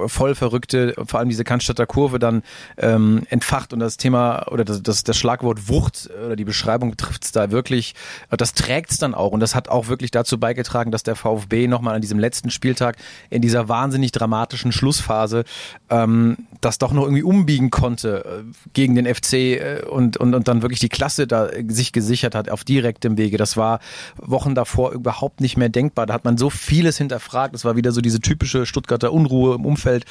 voll 0.07 0.35
verrückte, 0.35 0.93
vor 1.05 1.19
allem 1.19 1.29
diese 1.29 1.43
Cannstatter 1.43 1.85
Kurve 1.85 2.19
dann 2.19 2.43
ähm, 2.77 3.23
entfacht 3.29 3.73
und 3.73 3.79
das 3.79 3.97
Thema 3.97 4.47
oder 4.51 4.65
das, 4.65 4.83
das, 4.83 5.03
das 5.03 5.17
Schlagwort 5.17 5.67
Wucht 5.69 6.09
oder 6.25 6.35
die 6.35 6.45
Beschreibung 6.45 6.97
trifft 6.97 7.23
es 7.23 7.31
da 7.31 7.51
wirklich, 7.51 7.95
das 8.29 8.53
trägt 8.53 8.91
es 8.91 8.97
dann 8.97 9.13
auch 9.13 9.31
und 9.31 9.39
das 9.39 9.55
hat 9.55 9.69
auch 9.69 9.87
wirklich 9.87 10.11
dazu 10.11 10.39
beigetragen, 10.39 10.91
dass 10.91 11.03
der 11.03 11.15
VfB 11.15 11.67
nochmal 11.67 11.95
an 11.95 12.01
diesem 12.01 12.19
letzten 12.19 12.49
Spieltag 12.49 12.97
in 13.29 13.41
dieser 13.41 13.69
wahnsinnig 13.69 14.11
dramatischen 14.11 14.71
Schlussphase 14.71 15.43
ähm, 15.89 16.37
das 16.61 16.77
doch 16.77 16.91
noch 16.91 17.03
irgendwie 17.03 17.23
umbiegen 17.23 17.69
konnte 17.69 18.43
äh, 18.45 18.69
gegen 18.73 18.95
den 18.95 19.05
FC 19.05 19.33
äh, 19.33 19.81
und, 19.89 20.17
und, 20.17 20.33
und 20.35 20.47
dann 20.47 20.61
wirklich 20.61 20.79
die 20.79 20.89
Klasse 20.89 21.27
da 21.27 21.47
äh, 21.47 21.63
sich 21.67 21.91
gesichert 21.91 22.35
hat 22.35 22.49
auf 22.49 22.63
direktem 22.63 23.17
Wege. 23.17 23.37
Das 23.37 23.57
war 23.57 23.79
Wochen 24.17 24.55
davor 24.55 24.91
überhaupt 24.91 25.41
nicht 25.41 25.57
mehr 25.57 25.69
denkbar. 25.69 26.05
Da 26.05 26.13
hat 26.13 26.25
man 26.25 26.37
so 26.37 26.49
vieles 26.49 26.97
hinterfragt. 26.97 27.53
Das 27.53 27.65
war 27.65 27.75
wieder 27.75 27.91
so 27.91 28.01
diese 28.01 28.19
typische 28.19 28.65
Stuttgarter 28.65 29.13
Unruhe 29.19 29.55
im 29.55 29.65
Umfeld. 29.65 30.05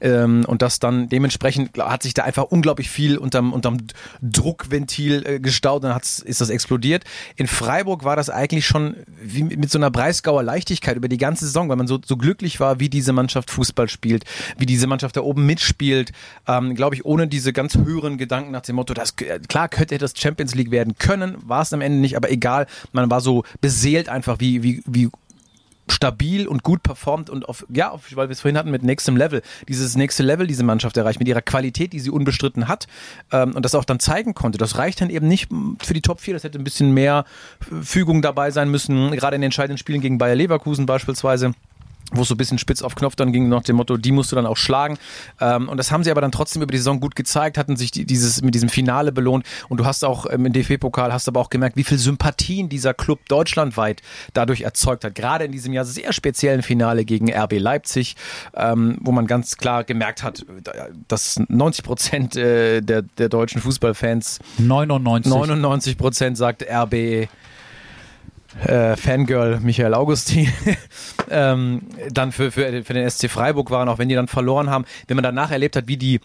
Ähm, 0.00 0.44
und 0.46 0.60
das 0.60 0.80
dann 0.80 1.08
dementsprechend 1.08 1.78
hat 1.78 2.02
sich 2.02 2.14
da 2.14 2.24
einfach 2.24 2.44
unglaublich 2.44 2.90
viel 2.90 3.16
unterm, 3.16 3.52
unterm 3.52 3.78
Druckventil 4.22 5.24
äh, 5.24 5.40
gestaut. 5.40 5.84
Dann 5.84 5.94
hat's, 5.94 6.18
ist 6.18 6.40
das 6.40 6.50
explodiert. 6.50 7.04
In 7.36 7.46
Freiburg 7.46 8.02
war 8.02 8.16
das 8.16 8.28
eigentlich 8.28 8.66
schon 8.66 8.96
wie 9.22 9.44
mit 9.44 9.68
mit 9.68 9.72
so 9.72 9.78
einer 9.78 9.90
Breisgauer 9.90 10.42
Leichtigkeit 10.42 10.96
über 10.96 11.08
die 11.08 11.18
ganze 11.18 11.44
Saison, 11.44 11.68
weil 11.68 11.76
man 11.76 11.86
so, 11.86 11.98
so 12.02 12.16
glücklich 12.16 12.58
war, 12.58 12.80
wie 12.80 12.88
diese 12.88 13.12
Mannschaft 13.12 13.50
Fußball 13.50 13.90
spielt, 13.90 14.24
wie 14.56 14.64
diese 14.64 14.86
Mannschaft 14.86 15.14
da 15.18 15.20
oben 15.20 15.44
mitspielt. 15.44 16.12
Ähm, 16.46 16.74
Glaube 16.74 16.96
ich, 16.96 17.04
ohne 17.04 17.28
diese 17.28 17.52
ganz 17.52 17.76
höheren 17.76 18.16
Gedanken 18.16 18.50
nach 18.50 18.62
dem 18.62 18.76
Motto, 18.76 18.94
das, 18.94 19.14
klar 19.14 19.68
könnte 19.68 19.98
das 19.98 20.14
Champions 20.16 20.54
League 20.54 20.70
werden 20.70 20.94
können, 20.98 21.36
war 21.46 21.60
es 21.60 21.74
am 21.74 21.82
Ende 21.82 21.98
nicht, 21.98 22.16
aber 22.16 22.30
egal. 22.30 22.66
Man 22.92 23.10
war 23.10 23.20
so 23.20 23.44
beseelt 23.60 24.08
einfach, 24.08 24.40
wie, 24.40 24.62
wie, 24.62 24.82
wie 24.86 25.10
stabil 25.92 26.46
und 26.46 26.62
gut 26.62 26.82
performt 26.82 27.30
und 27.30 27.48
auf, 27.48 27.66
ja, 27.68 27.90
auf, 27.90 28.04
weil 28.14 28.28
wir 28.28 28.32
es 28.32 28.40
vorhin 28.40 28.58
hatten 28.58 28.70
mit 28.70 28.82
nächstem 28.82 29.16
Level, 29.16 29.42
dieses 29.68 29.96
nächste 29.96 30.22
Level 30.22 30.46
diese 30.46 30.64
Mannschaft 30.64 30.96
erreicht, 30.96 31.18
mit 31.18 31.28
ihrer 31.28 31.42
Qualität, 31.42 31.92
die 31.92 32.00
sie 32.00 32.10
unbestritten 32.10 32.68
hat 32.68 32.86
ähm, 33.32 33.54
und 33.54 33.64
das 33.64 33.74
auch 33.74 33.84
dann 33.84 34.00
zeigen 34.00 34.34
konnte. 34.34 34.58
Das 34.58 34.78
reicht 34.78 35.00
dann 35.00 35.10
eben 35.10 35.28
nicht 35.28 35.50
für 35.82 35.94
die 35.94 36.02
Top 36.02 36.20
4, 36.20 36.34
das 36.34 36.44
hätte 36.44 36.58
ein 36.58 36.64
bisschen 36.64 36.92
mehr 36.92 37.24
Fügung 37.82 38.22
dabei 38.22 38.50
sein 38.50 38.70
müssen, 38.70 39.10
gerade 39.12 39.36
in 39.36 39.42
den 39.42 39.48
entscheidenden 39.48 39.78
Spielen 39.78 40.00
gegen 40.00 40.18
Bayer 40.18 40.34
Leverkusen 40.34 40.86
beispielsweise 40.86 41.52
wo 42.12 42.22
es 42.22 42.28
so 42.28 42.34
ein 42.34 42.38
bisschen 42.38 42.58
spitz 42.58 42.82
auf 42.82 42.94
Knopf 42.94 43.16
dann 43.16 43.32
ging, 43.32 43.48
nach 43.48 43.62
dem 43.62 43.76
Motto, 43.76 43.96
die 43.96 44.12
musst 44.12 44.32
du 44.32 44.36
dann 44.36 44.46
auch 44.46 44.56
schlagen. 44.56 44.98
Ähm, 45.40 45.68
und 45.68 45.76
das 45.76 45.92
haben 45.92 46.04
sie 46.04 46.10
aber 46.10 46.20
dann 46.20 46.32
trotzdem 46.32 46.62
über 46.62 46.72
die 46.72 46.78
Saison 46.78 47.00
gut 47.00 47.14
gezeigt, 47.14 47.58
hatten 47.58 47.76
sich 47.76 47.90
die, 47.90 48.06
dieses 48.06 48.42
mit 48.42 48.54
diesem 48.54 48.68
Finale 48.68 49.12
belohnt. 49.12 49.44
Und 49.68 49.78
du 49.78 49.84
hast 49.84 50.04
auch 50.04 50.26
ähm, 50.30 50.46
im 50.46 50.52
DFB-Pokal, 50.52 51.12
hast 51.12 51.28
aber 51.28 51.40
auch 51.40 51.50
gemerkt, 51.50 51.76
wie 51.76 51.84
viel 51.84 51.98
Sympathien 51.98 52.68
dieser 52.68 52.94
Club 52.94 53.20
deutschlandweit 53.28 54.02
dadurch 54.32 54.62
erzeugt 54.62 55.04
hat. 55.04 55.14
Gerade 55.14 55.44
in 55.44 55.52
diesem 55.52 55.72
Jahr 55.72 55.84
sehr 55.84 56.12
speziellen 56.12 56.62
Finale 56.62 57.04
gegen 57.04 57.30
RB 57.30 57.58
Leipzig, 57.58 58.16
ähm, 58.54 58.98
wo 59.00 59.12
man 59.12 59.26
ganz 59.26 59.56
klar 59.56 59.84
gemerkt 59.84 60.22
hat, 60.22 60.44
dass 61.08 61.40
90 61.48 61.84
Prozent 61.84 62.36
äh, 62.36 62.80
der, 62.80 63.02
der 63.02 63.28
deutschen 63.28 63.60
Fußballfans 63.60 64.38
99. 64.58 65.30
99 65.30 65.98
Prozent 65.98 66.36
sagt 66.36 66.64
RB 66.68 67.28
äh, 68.64 68.96
Fangirl 68.96 69.60
Michael 69.60 69.94
Augustin. 69.94 70.52
Ähm, 71.30 71.82
dann 72.10 72.32
für, 72.32 72.50
für, 72.50 72.82
für 72.84 72.94
den 72.94 73.10
SC 73.10 73.28
Freiburg 73.28 73.70
waren, 73.70 73.90
auch 73.90 73.98
wenn 73.98 74.08
die 74.08 74.14
dann 74.14 74.28
verloren 74.28 74.70
haben, 74.70 74.86
wenn 75.08 75.16
man 75.16 75.24
danach 75.24 75.50
erlebt 75.50 75.76
hat, 75.76 75.86
wie 75.86 75.98
die 75.98 76.20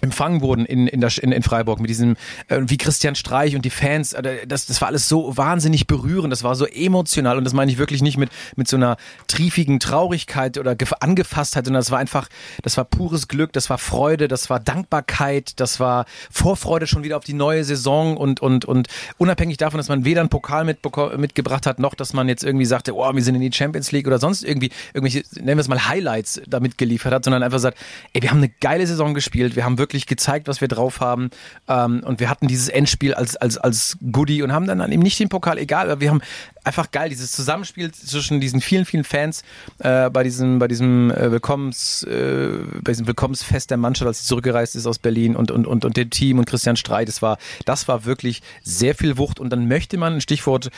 empfangen 0.00 0.40
wurden 0.40 0.64
in, 0.64 0.86
in, 0.86 1.00
der, 1.00 1.10
in, 1.20 1.32
in 1.32 1.42
Freiburg 1.42 1.80
mit 1.80 1.90
diesem, 1.90 2.16
äh, 2.48 2.60
wie 2.62 2.76
Christian 2.76 3.14
Streich 3.14 3.56
und 3.56 3.64
die 3.64 3.70
Fans, 3.70 4.12
äh, 4.12 4.46
das, 4.46 4.66
das 4.66 4.80
war 4.80 4.88
alles 4.88 5.08
so 5.08 5.36
wahnsinnig 5.36 5.86
berührend, 5.86 6.32
das 6.32 6.44
war 6.44 6.54
so 6.54 6.66
emotional 6.66 7.36
und 7.36 7.44
das 7.44 7.52
meine 7.52 7.70
ich 7.70 7.78
wirklich 7.78 8.02
nicht 8.02 8.16
mit, 8.16 8.30
mit 8.56 8.68
so 8.68 8.76
einer 8.76 8.96
triefigen 9.26 9.80
Traurigkeit 9.80 10.58
oder 10.58 10.76
Gef 10.76 10.94
Angefasstheit, 11.00 11.64
sondern 11.64 11.80
das 11.80 11.90
war 11.90 11.98
einfach, 11.98 12.28
das 12.62 12.76
war 12.76 12.84
pures 12.84 13.28
Glück, 13.28 13.52
das 13.52 13.70
war 13.70 13.78
Freude, 13.78 14.28
das 14.28 14.50
war 14.50 14.60
Dankbarkeit, 14.60 15.58
das 15.60 15.80
war 15.80 16.06
Vorfreude 16.30 16.86
schon 16.86 17.02
wieder 17.02 17.16
auf 17.16 17.24
die 17.24 17.34
neue 17.34 17.64
Saison 17.64 18.16
und, 18.16 18.40
und, 18.40 18.64
und 18.64 18.88
unabhängig 19.16 19.56
davon, 19.56 19.78
dass 19.78 19.88
man 19.88 20.04
weder 20.04 20.20
einen 20.20 20.30
Pokal 20.30 20.64
mitgebracht 20.64 21.66
hat, 21.66 21.78
noch 21.78 21.94
dass 21.94 22.12
man 22.12 22.28
jetzt 22.28 22.44
irgendwie 22.44 22.66
sagte, 22.66 22.94
oh, 22.94 23.14
wir 23.14 23.22
sind 23.22 23.34
in 23.34 23.40
die 23.40 23.52
Champions 23.52 23.92
League 23.92 24.06
oder 24.06 24.18
sonst 24.18 24.44
irgendwie 24.44 24.70
irgendwelche, 24.94 25.24
nennen 25.34 25.58
wir 25.58 25.62
es 25.62 25.68
mal 25.68 25.88
Highlights 25.88 26.40
damit 26.46 26.78
geliefert 26.78 27.12
hat, 27.12 27.24
sondern 27.24 27.42
einfach 27.42 27.58
sagt, 27.58 27.78
ey, 28.12 28.22
wir 28.22 28.30
haben 28.30 28.38
eine 28.38 28.50
geile 28.60 28.86
Saison 28.86 29.14
gespielt, 29.14 29.56
wir 29.56 29.64
haben 29.64 29.78
wirklich 29.78 29.87
gezeigt, 29.88 30.48
was 30.48 30.60
wir 30.60 30.68
drauf 30.68 31.00
haben. 31.00 31.30
Ähm, 31.68 32.02
und 32.04 32.20
wir 32.20 32.30
hatten 32.30 32.48
dieses 32.48 32.68
Endspiel 32.68 33.14
als, 33.14 33.36
als, 33.36 33.58
als 33.58 33.98
Goodie 34.12 34.42
und 34.42 34.52
haben 34.52 34.66
dann 34.66 34.80
eben 34.92 35.02
nicht 35.02 35.18
den 35.18 35.28
Pokal, 35.28 35.58
egal, 35.58 35.90
aber 35.90 36.00
wir 36.00 36.10
haben 36.10 36.22
einfach 36.64 36.90
geil, 36.90 37.08
dieses 37.08 37.32
Zusammenspiel 37.32 37.90
zwischen 37.92 38.40
diesen 38.40 38.60
vielen, 38.60 38.84
vielen 38.84 39.04
Fans 39.04 39.42
äh, 39.78 40.10
bei 40.10 40.22
diesem, 40.22 40.58
bei 40.58 40.68
diesem 40.68 41.10
äh, 41.10 41.32
Willkommens, 41.32 42.02
äh, 42.04 42.50
bei 42.82 42.92
diesem 42.92 43.06
Willkommensfest 43.06 43.70
der 43.70 43.78
Mannschaft, 43.78 44.06
als 44.06 44.20
sie 44.20 44.26
zurückgereist 44.26 44.76
ist 44.76 44.86
aus 44.86 44.98
Berlin 44.98 45.34
und, 45.34 45.50
und, 45.50 45.66
und, 45.66 45.84
und 45.84 45.96
dem 45.96 46.10
Team 46.10 46.38
und 46.38 46.44
Christian 46.44 46.76
Streit, 46.76 47.08
das 47.08 47.22
war, 47.22 47.38
das 47.64 47.88
war 47.88 48.04
wirklich 48.04 48.42
sehr 48.62 48.94
viel 48.94 49.16
Wucht. 49.16 49.40
Und 49.40 49.50
dann 49.50 49.66
möchte 49.68 49.96
man, 49.96 50.20
Stichwort 50.20 50.70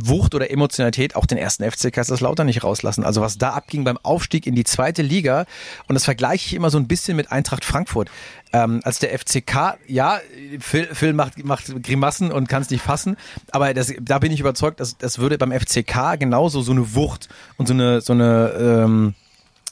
Wucht 0.00 0.34
oder 0.34 0.50
Emotionalität 0.50 1.16
auch 1.16 1.26
den 1.26 1.38
ersten 1.38 1.68
FC 1.68 1.92
Kaiserslautern 1.92 2.46
nicht 2.46 2.64
rauslassen. 2.64 3.04
Also 3.04 3.20
was 3.20 3.38
da 3.38 3.50
abging 3.50 3.84
beim 3.84 3.98
Aufstieg 4.02 4.46
in 4.46 4.54
die 4.54 4.64
zweite 4.64 5.02
Liga 5.02 5.46
und 5.86 5.94
das 5.94 6.04
vergleiche 6.04 6.46
ich 6.46 6.54
immer 6.54 6.70
so 6.70 6.78
ein 6.78 6.88
bisschen 6.88 7.16
mit 7.16 7.32
Eintracht 7.32 7.64
Frankfurt. 7.64 8.10
Ähm, 8.52 8.80
als 8.84 8.98
der 8.98 9.16
FCK, 9.18 9.78
ja, 9.86 10.20
Phil, 10.60 10.88
Phil 10.92 11.12
macht, 11.12 11.44
macht 11.44 11.82
Grimassen 11.82 12.32
und 12.32 12.48
kann 12.48 12.62
es 12.62 12.70
nicht 12.70 12.82
fassen, 12.82 13.16
aber 13.50 13.74
das, 13.74 13.92
da 14.00 14.18
bin 14.18 14.32
ich 14.32 14.40
überzeugt, 14.40 14.80
dass 14.80 14.96
das 14.96 15.18
würde 15.18 15.36
beim 15.36 15.52
FCK 15.52 16.18
genauso 16.18 16.62
so 16.62 16.72
eine 16.72 16.94
Wucht 16.94 17.28
und 17.58 17.66
so 17.68 17.74
eine, 17.74 18.00
so 18.00 18.14
eine 18.14 18.52
ähm, 18.58 19.14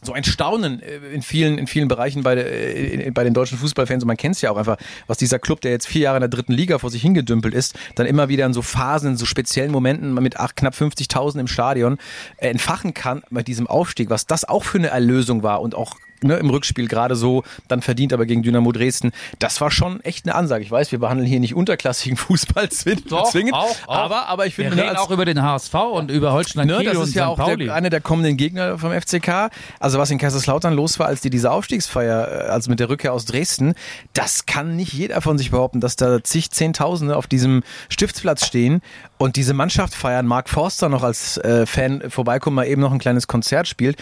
so 0.04 0.12
ein 0.12 0.24
Staunen 0.24 0.82
äh, 0.82 0.96
in 1.12 1.22
vielen, 1.22 1.58
in 1.58 1.66
vielen 1.66 1.88
Bereichen 1.88 2.22
bei, 2.22 2.36
äh, 2.36 3.10
bei 3.12 3.24
den 3.24 3.34
deutschen 3.34 3.58
Fußballfans. 3.58 4.02
Und 4.02 4.08
man 4.08 4.16
kennt 4.16 4.36
es 4.36 4.42
ja 4.42 4.50
auch 4.50 4.56
einfach, 4.56 4.76
was 5.06 5.18
dieser 5.18 5.38
Club, 5.38 5.60
der 5.60 5.70
jetzt 5.70 5.86
vier 5.86 6.02
Jahre 6.02 6.18
in 6.18 6.22
der 6.22 6.28
dritten 6.28 6.52
Liga 6.52 6.78
vor 6.78 6.90
sich 6.90 7.02
hingedümpelt 7.02 7.54
ist, 7.54 7.78
dann 7.94 8.06
immer 8.06 8.28
wieder 8.28 8.46
in 8.46 8.52
so 8.52 8.62
Phasen, 8.62 9.12
in 9.12 9.16
so 9.16 9.26
speziellen 9.26 9.72
Momenten 9.72 10.14
mit 10.14 10.38
acht, 10.38 10.56
knapp 10.56 10.74
50.000 10.74 11.40
im 11.40 11.46
Stadion 11.46 11.98
äh, 12.38 12.48
entfachen 12.48 12.94
kann 12.94 13.22
bei 13.30 13.42
diesem 13.42 13.66
Aufstieg, 13.66 14.10
was 14.10 14.26
das 14.26 14.44
auch 14.44 14.64
für 14.64 14.78
eine 14.78 14.88
Erlösung 14.88 15.42
war 15.42 15.60
und 15.60 15.74
auch 15.74 15.96
ne, 16.22 16.36
im 16.36 16.50
Rückspiel 16.50 16.88
gerade 16.88 17.16
so 17.16 17.44
dann 17.68 17.82
verdient, 17.82 18.12
aber 18.12 18.26
gegen 18.26 18.42
Dynamo 18.42 18.72
Dresden. 18.72 19.12
Das 19.38 19.60
war 19.60 19.70
schon 19.70 20.00
echt 20.00 20.26
eine 20.26 20.34
Ansage. 20.34 20.64
Ich 20.64 20.70
weiß, 20.70 20.92
wir 20.92 20.98
behandeln 20.98 21.28
hier 21.28 21.40
nicht 21.40 21.54
unterklassigen 21.54 22.16
Fußball 22.16 22.68
zwingend, 22.70 23.10
Doch, 23.10 23.34
auch, 23.52 23.76
auch. 23.86 23.96
aber 23.96 24.28
aber 24.28 24.46
ich 24.46 24.54
finde 24.54 24.76
wir 24.76 24.84
reden 24.84 24.96
auch 24.96 25.10
über 25.10 25.24
den 25.24 25.42
HSV 25.42 25.74
und 25.74 26.10
über 26.10 26.32
Holstein 26.32 26.66
ne, 26.66 26.78
Kiel 26.78 26.86
das 26.86 26.96
und 26.96 27.04
ist 27.04 27.14
ja 27.14 27.26
auch 27.26 27.36
Pauli. 27.36 27.66
der, 27.66 27.74
einer 27.74 27.90
der 27.90 28.00
kommenden 28.00 28.36
Gegner 28.36 28.78
vom 28.78 28.92
FCK. 28.92 29.50
Also 29.80 29.98
was 29.98 30.10
in 30.10 30.18
Kaiserslautern 30.18 30.74
los 30.74 30.98
war, 30.98 31.06
als 31.06 31.20
die 31.20 31.30
diese 31.30 31.50
Aufstiegsfeier, 31.50 32.46
äh, 32.46 32.48
also 32.48 32.70
mit 32.70 32.80
der 32.80 32.88
Rückkehr 32.88 33.12
aus 33.12 33.24
Dresden, 33.24 33.74
das 34.12 34.46
kann 34.46 34.76
nicht 34.76 34.92
jeder 34.92 35.20
von 35.20 35.38
sich 35.38 35.50
behaupten, 35.50 35.80
dass 35.80 35.96
da 35.96 36.22
zig 36.22 36.50
Zehntausende 36.50 37.16
auf 37.16 37.26
diesem 37.26 37.62
Stiftsplatz 37.88 38.46
stehen 38.46 38.80
und 39.18 39.36
diese 39.36 39.54
Mannschaft 39.54 39.94
feiern. 39.94 40.26
Mark 40.26 40.48
Forster 40.48 40.88
noch 40.88 41.02
als 41.02 41.38
äh, 41.38 41.66
Fan 41.66 42.10
vorbeikommen, 42.10 42.56
mal 42.56 42.66
eben 42.66 42.80
noch 42.80 42.92
ein 42.92 42.98
kleines 42.98 43.26
Konzert 43.26 43.68
spielt 43.68 43.96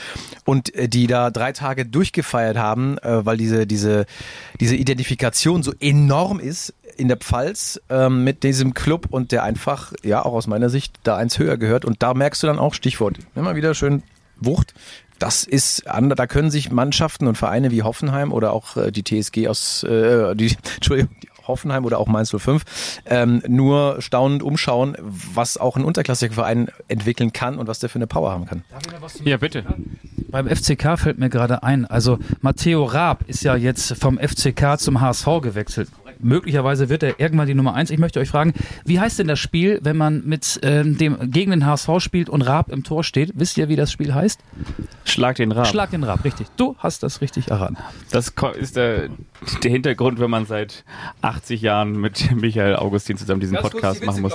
und 0.45 0.75
äh, 0.75 0.89
die 0.89 1.07
da 1.07 1.31
drei 1.31 1.53
Tage 1.53 1.87
durchgefeiert 1.87 2.57
haben, 2.57 2.99
äh, 2.99 3.25
weil 3.25 3.37
diese, 3.37 3.67
diese, 3.67 4.07
diese 4.61 4.77
Identifikation 4.77 5.62
so 5.62 5.73
enorm 5.81 6.41
ist 6.41 6.75
in 6.97 7.09
der 7.09 7.17
Pfalz 7.17 7.81
ähm, 7.91 8.25
mit 8.25 8.43
diesem 8.43 8.75
Club 8.75 9.07
und 9.11 9.33
der 9.33 9.43
einfach, 9.43 9.93
ja, 10.03 10.25
auch 10.25 10.33
aus 10.33 10.47
meiner 10.47 10.69
Sicht 10.69 11.01
da 11.03 11.17
eins 11.17 11.39
höher 11.39 11.57
gehört. 11.57 11.85
Und 11.85 12.03
da 12.03 12.15
merkst 12.15 12.43
du 12.43 12.47
dann 12.47 12.59
auch, 12.59 12.75
Stichwort, 12.75 13.19
immer 13.35 13.57
wieder 13.57 13.75
schön 13.75 14.03
Wucht. 14.37 14.75
Das 15.19 15.45
ist 15.45 15.89
anders, 15.89 16.17
da 16.17 16.27
können 16.27 16.51
sich 16.51 16.71
Mannschaften 16.71 17.27
und 17.27 17.39
Vereine 17.39 17.71
wie 17.71 17.83
Hoffenheim 17.83 18.33
oder 18.33 18.53
auch 18.53 18.77
äh, 18.77 18.91
die 18.91 19.05
TSG 19.05 19.49
aus, 19.49 19.83
äh, 19.85 20.35
die, 20.35 20.57
Entschuldigung, 20.77 21.15
Hoffenheim 21.47 21.84
oder 21.84 21.99
auch 21.99 22.07
Mainz 22.07 22.34
05 22.36 22.64
ähm, 23.07 23.42
nur 23.47 24.01
staunend 24.01 24.42
umschauen, 24.42 24.97
was 25.01 25.57
auch 25.57 25.76
ein 25.76 25.84
unterklassiger 25.84 26.34
Verein 26.34 26.68
entwickeln 26.88 27.32
kann 27.32 27.59
und 27.59 27.68
was 27.68 27.78
der 27.78 27.88
für 27.88 27.97
eine 27.97 28.07
Power 28.07 28.32
haben 28.32 28.47
kann. 28.47 28.64
Ja, 29.24 29.36
bitte. 29.36 29.64
Beim 30.28 30.49
FCK 30.49 30.99
fällt 30.99 31.18
mir 31.18 31.30
gerade 31.30 31.62
ein, 31.62 31.84
also 31.84 32.18
Matteo 32.40 32.84
Raab 32.84 33.22
ist 33.28 33.45
ja 33.45 33.55
jetzt 33.55 33.97
vom 33.99 34.18
FCK 34.18 34.78
zum 34.78 35.01
HSV 35.01 35.26
gewechselt. 35.42 35.88
Möglicherweise 36.25 36.89
wird 36.89 37.03
er 37.03 37.20
irgendwann 37.20 37.47
die 37.47 37.55
Nummer 37.55 37.75
eins. 37.75 37.91
Ich 37.91 37.99
möchte 37.99 38.18
euch 38.18 38.31
fragen, 38.31 38.55
wie 38.85 38.99
heißt 38.99 39.18
denn 39.18 39.29
das 39.29 39.39
Spiel, 39.39 39.79
wenn 39.83 39.97
man 39.97 40.22
mit 40.25 40.59
ähm, 40.62 40.97
dem 40.97 41.31
gegen 41.31 41.51
den 41.51 41.66
HSV 41.66 41.91
spielt 41.99 42.29
und 42.29 42.43
Raab 42.43 42.70
im 42.70 42.83
Tor 42.83 43.05
steht? 43.05 43.33
Wisst 43.35 43.59
ihr, 43.59 43.68
wie 43.68 43.77
das 43.77 43.93
Spiel 43.93 44.14
heißt? 44.14 44.41
Schlag 45.05 45.37
den 45.37 45.53
Raab. 45.53 45.66
Schlag 45.66 45.91
den 45.91 46.03
Raab, 46.03 46.25
richtig. 46.25 46.47
Du 46.57 46.77
hast 46.79 47.03
das 47.03 47.20
richtig 47.20 47.49
erraten. 47.49 47.77
Das 48.11 48.33
ist 48.59 48.77
der, 48.77 49.11
der 49.62 49.70
Hintergrund, 49.70 50.18
wenn 50.18 50.31
man 50.31 50.47
seit 50.47 50.85
80 51.22 51.61
Jahren 51.61 52.01
mit 52.01 52.35
Michael 52.35 52.77
Augustin 52.77 53.16
zusammen 53.16 53.41
diesen 53.41 53.59
Podcast 53.59 54.05
machen 54.05 54.22
muss. 54.22 54.35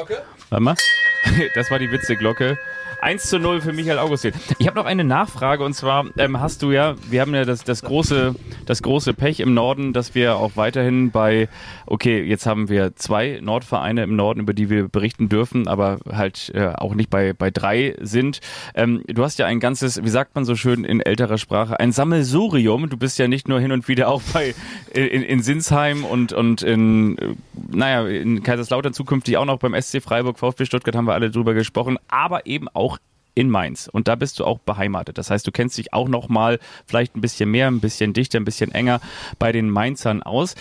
Warte 0.49 0.63
mal. 0.63 0.75
Das 1.55 1.69
war 1.69 1.79
die 1.79 1.91
Witzeglocke. 1.91 2.57
1 3.01 3.29
zu 3.29 3.39
0 3.39 3.61
für 3.61 3.73
Michael 3.73 3.99
Augustin. 3.99 4.33
Ich 4.57 4.67
habe 4.67 4.77
noch 4.77 4.85
eine 4.85 5.03
Nachfrage 5.03 5.63
und 5.63 5.73
zwar 5.73 6.05
ähm, 6.17 6.39
hast 6.39 6.61
du 6.61 6.71
ja, 6.71 6.95
wir 7.09 7.21
haben 7.21 7.33
ja 7.33 7.45
das, 7.45 7.63
das, 7.63 7.81
große, 7.81 8.35
das 8.65 8.81
große 8.81 9.13
Pech 9.13 9.39
im 9.39 9.53
Norden, 9.53 9.93
dass 9.93 10.15
wir 10.15 10.35
auch 10.35 10.51
weiterhin 10.55 11.11
bei, 11.11 11.49
okay, 11.85 12.21
jetzt 12.21 12.45
haben 12.45 12.69
wir 12.69 12.95
zwei 12.95 13.39
Nordvereine 13.41 14.03
im 14.03 14.15
Norden, 14.15 14.41
über 14.41 14.53
die 14.53 14.69
wir 14.69 14.87
berichten 14.87 15.29
dürfen, 15.29 15.67
aber 15.67 15.99
halt 16.11 16.51
äh, 16.53 16.73
auch 16.75 16.93
nicht 16.93 17.09
bei, 17.09 17.33
bei 17.33 17.51
drei 17.51 17.95
sind. 18.01 18.39
Ähm, 18.75 19.03
du 19.07 19.23
hast 19.23 19.39
ja 19.39 19.45
ein 19.45 19.59
ganzes, 19.59 20.03
wie 20.03 20.09
sagt 20.09 20.35
man 20.35 20.45
so 20.45 20.55
schön 20.55 20.83
in 20.83 21.01
älterer 21.01 21.37
Sprache, 21.37 21.79
ein 21.79 21.91
Sammelsurium. 21.91 22.89
Du 22.89 22.97
bist 22.97 23.17
ja 23.19 23.27
nicht 23.27 23.47
nur 23.47 23.59
hin 23.59 23.71
und 23.71 23.87
wieder 23.87 24.09
auch 24.09 24.21
bei 24.33 24.53
in, 24.93 25.23
in 25.23 25.41
Sinsheim 25.41 26.03
und, 26.03 26.33
und 26.33 26.61
in, 26.61 27.37
naja, 27.71 28.07
in 28.07 28.43
Kaiserslautern 28.43 28.93
zukünftig 28.93 29.37
auch 29.37 29.45
noch 29.45 29.59
beim 29.59 29.79
SC 29.79 30.01
Freiburg, 30.01 30.39
VfB 30.39 30.65
Stuttgart 30.65 30.95
haben 30.95 31.05
wir 31.05 31.13
alle 31.13 31.31
drüber 31.31 31.53
gesprochen, 31.53 31.97
aber 32.07 32.45
eben 32.45 32.67
auch 32.69 32.88
in 33.39 33.49
Mainz. 33.49 33.87
Und 33.89 34.09
da 34.09 34.15
bist 34.15 34.37
du 34.37 34.43
auch 34.43 34.59
beheimatet. 34.59 35.17
Das 35.17 35.31
heißt, 35.31 35.47
du 35.47 35.51
kennst 35.53 35.77
dich 35.77 35.93
auch 35.93 36.09
noch 36.09 36.27
mal 36.27 36.59
vielleicht 36.85 37.15
ein 37.15 37.21
bisschen 37.21 37.49
mehr, 37.49 37.67
ein 37.67 37.79
bisschen 37.79 38.11
dichter, 38.11 38.37
ein 38.37 38.43
bisschen 38.43 38.73
enger 38.73 38.99
bei 39.39 39.53
den 39.53 39.69
Mainzern 39.69 40.21
aus. 40.21 40.55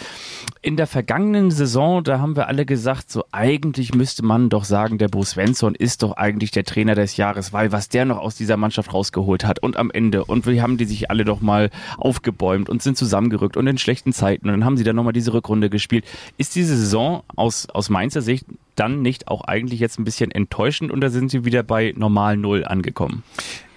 In 0.62 0.76
der 0.76 0.86
vergangenen 0.86 1.50
Saison, 1.50 2.04
da 2.04 2.20
haben 2.20 2.36
wir 2.36 2.46
alle 2.46 2.64
gesagt, 2.66 3.10
so 3.10 3.24
eigentlich 3.32 3.96
müsste 3.96 4.24
man 4.24 4.48
doch 4.48 4.62
sagen, 4.62 4.96
der 4.96 5.08
Bo 5.08 5.24
Svensson 5.24 5.74
ist 5.74 6.04
doch 6.04 6.12
eigentlich 6.12 6.52
der 6.52 6.62
Trainer 6.62 6.94
des 6.94 7.16
Jahres, 7.16 7.52
weil 7.52 7.72
was 7.72 7.88
der 7.88 8.04
noch 8.04 8.18
aus 8.18 8.36
dieser 8.36 8.56
Mannschaft 8.56 8.94
rausgeholt 8.94 9.44
hat 9.44 9.58
und 9.58 9.76
am 9.76 9.90
Ende 9.90 10.24
und 10.24 10.46
wir 10.46 10.62
haben 10.62 10.76
die 10.76 10.84
sich 10.84 11.10
alle 11.10 11.24
doch 11.24 11.40
mal 11.40 11.70
aufgebäumt 11.96 12.70
und 12.70 12.80
sind 12.80 12.96
zusammengerückt 12.96 13.56
und 13.56 13.66
in 13.66 13.78
schlechten 13.78 14.12
Zeiten 14.12 14.46
und 14.46 14.52
dann 14.52 14.64
haben 14.64 14.76
sie 14.76 14.84
dann 14.84 14.94
noch 14.94 15.02
mal 15.02 15.10
diese 15.10 15.32
Rückrunde 15.32 15.68
gespielt. 15.68 16.04
Ist 16.36 16.54
diese 16.54 16.76
Saison 16.76 17.24
aus, 17.34 17.68
aus 17.70 17.90
Mainzer 17.90 18.22
Sicht 18.22 18.46
dann 18.78 19.02
nicht 19.02 19.28
auch 19.28 19.42
eigentlich 19.42 19.80
jetzt 19.80 19.98
ein 19.98 20.04
bisschen 20.04 20.30
enttäuschend 20.30 20.92
oder 20.92 21.10
sind 21.10 21.30
sie 21.30 21.44
wieder 21.44 21.62
bei 21.62 21.92
normal 21.96 22.36
Null 22.36 22.64
angekommen? 22.64 23.22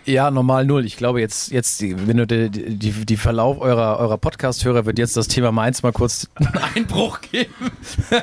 Ja, 0.06 0.32
normal 0.32 0.66
null. 0.66 0.86
Ich 0.86 0.98
glaube 0.98 1.22
jetzt, 1.22 1.52
jetzt, 1.52 1.82
wenn 1.82 2.18
du 2.18 2.26
die, 2.26 2.50
die, 2.50 2.92
die 3.06 3.18
Verlauf 3.18 3.60
eurer, 3.60 4.00
eurer 4.00 4.18
Podcast-Hörer 4.18 4.86
wird 4.86 4.98
jetzt 4.98 5.16
das 5.16 5.28
Thema 5.28 5.52
Mainz 5.52 5.84
mal 5.84 5.92
kurz 5.92 6.28
einen 6.36 6.50
Einbruch 6.76 7.22
geben. 7.22 7.54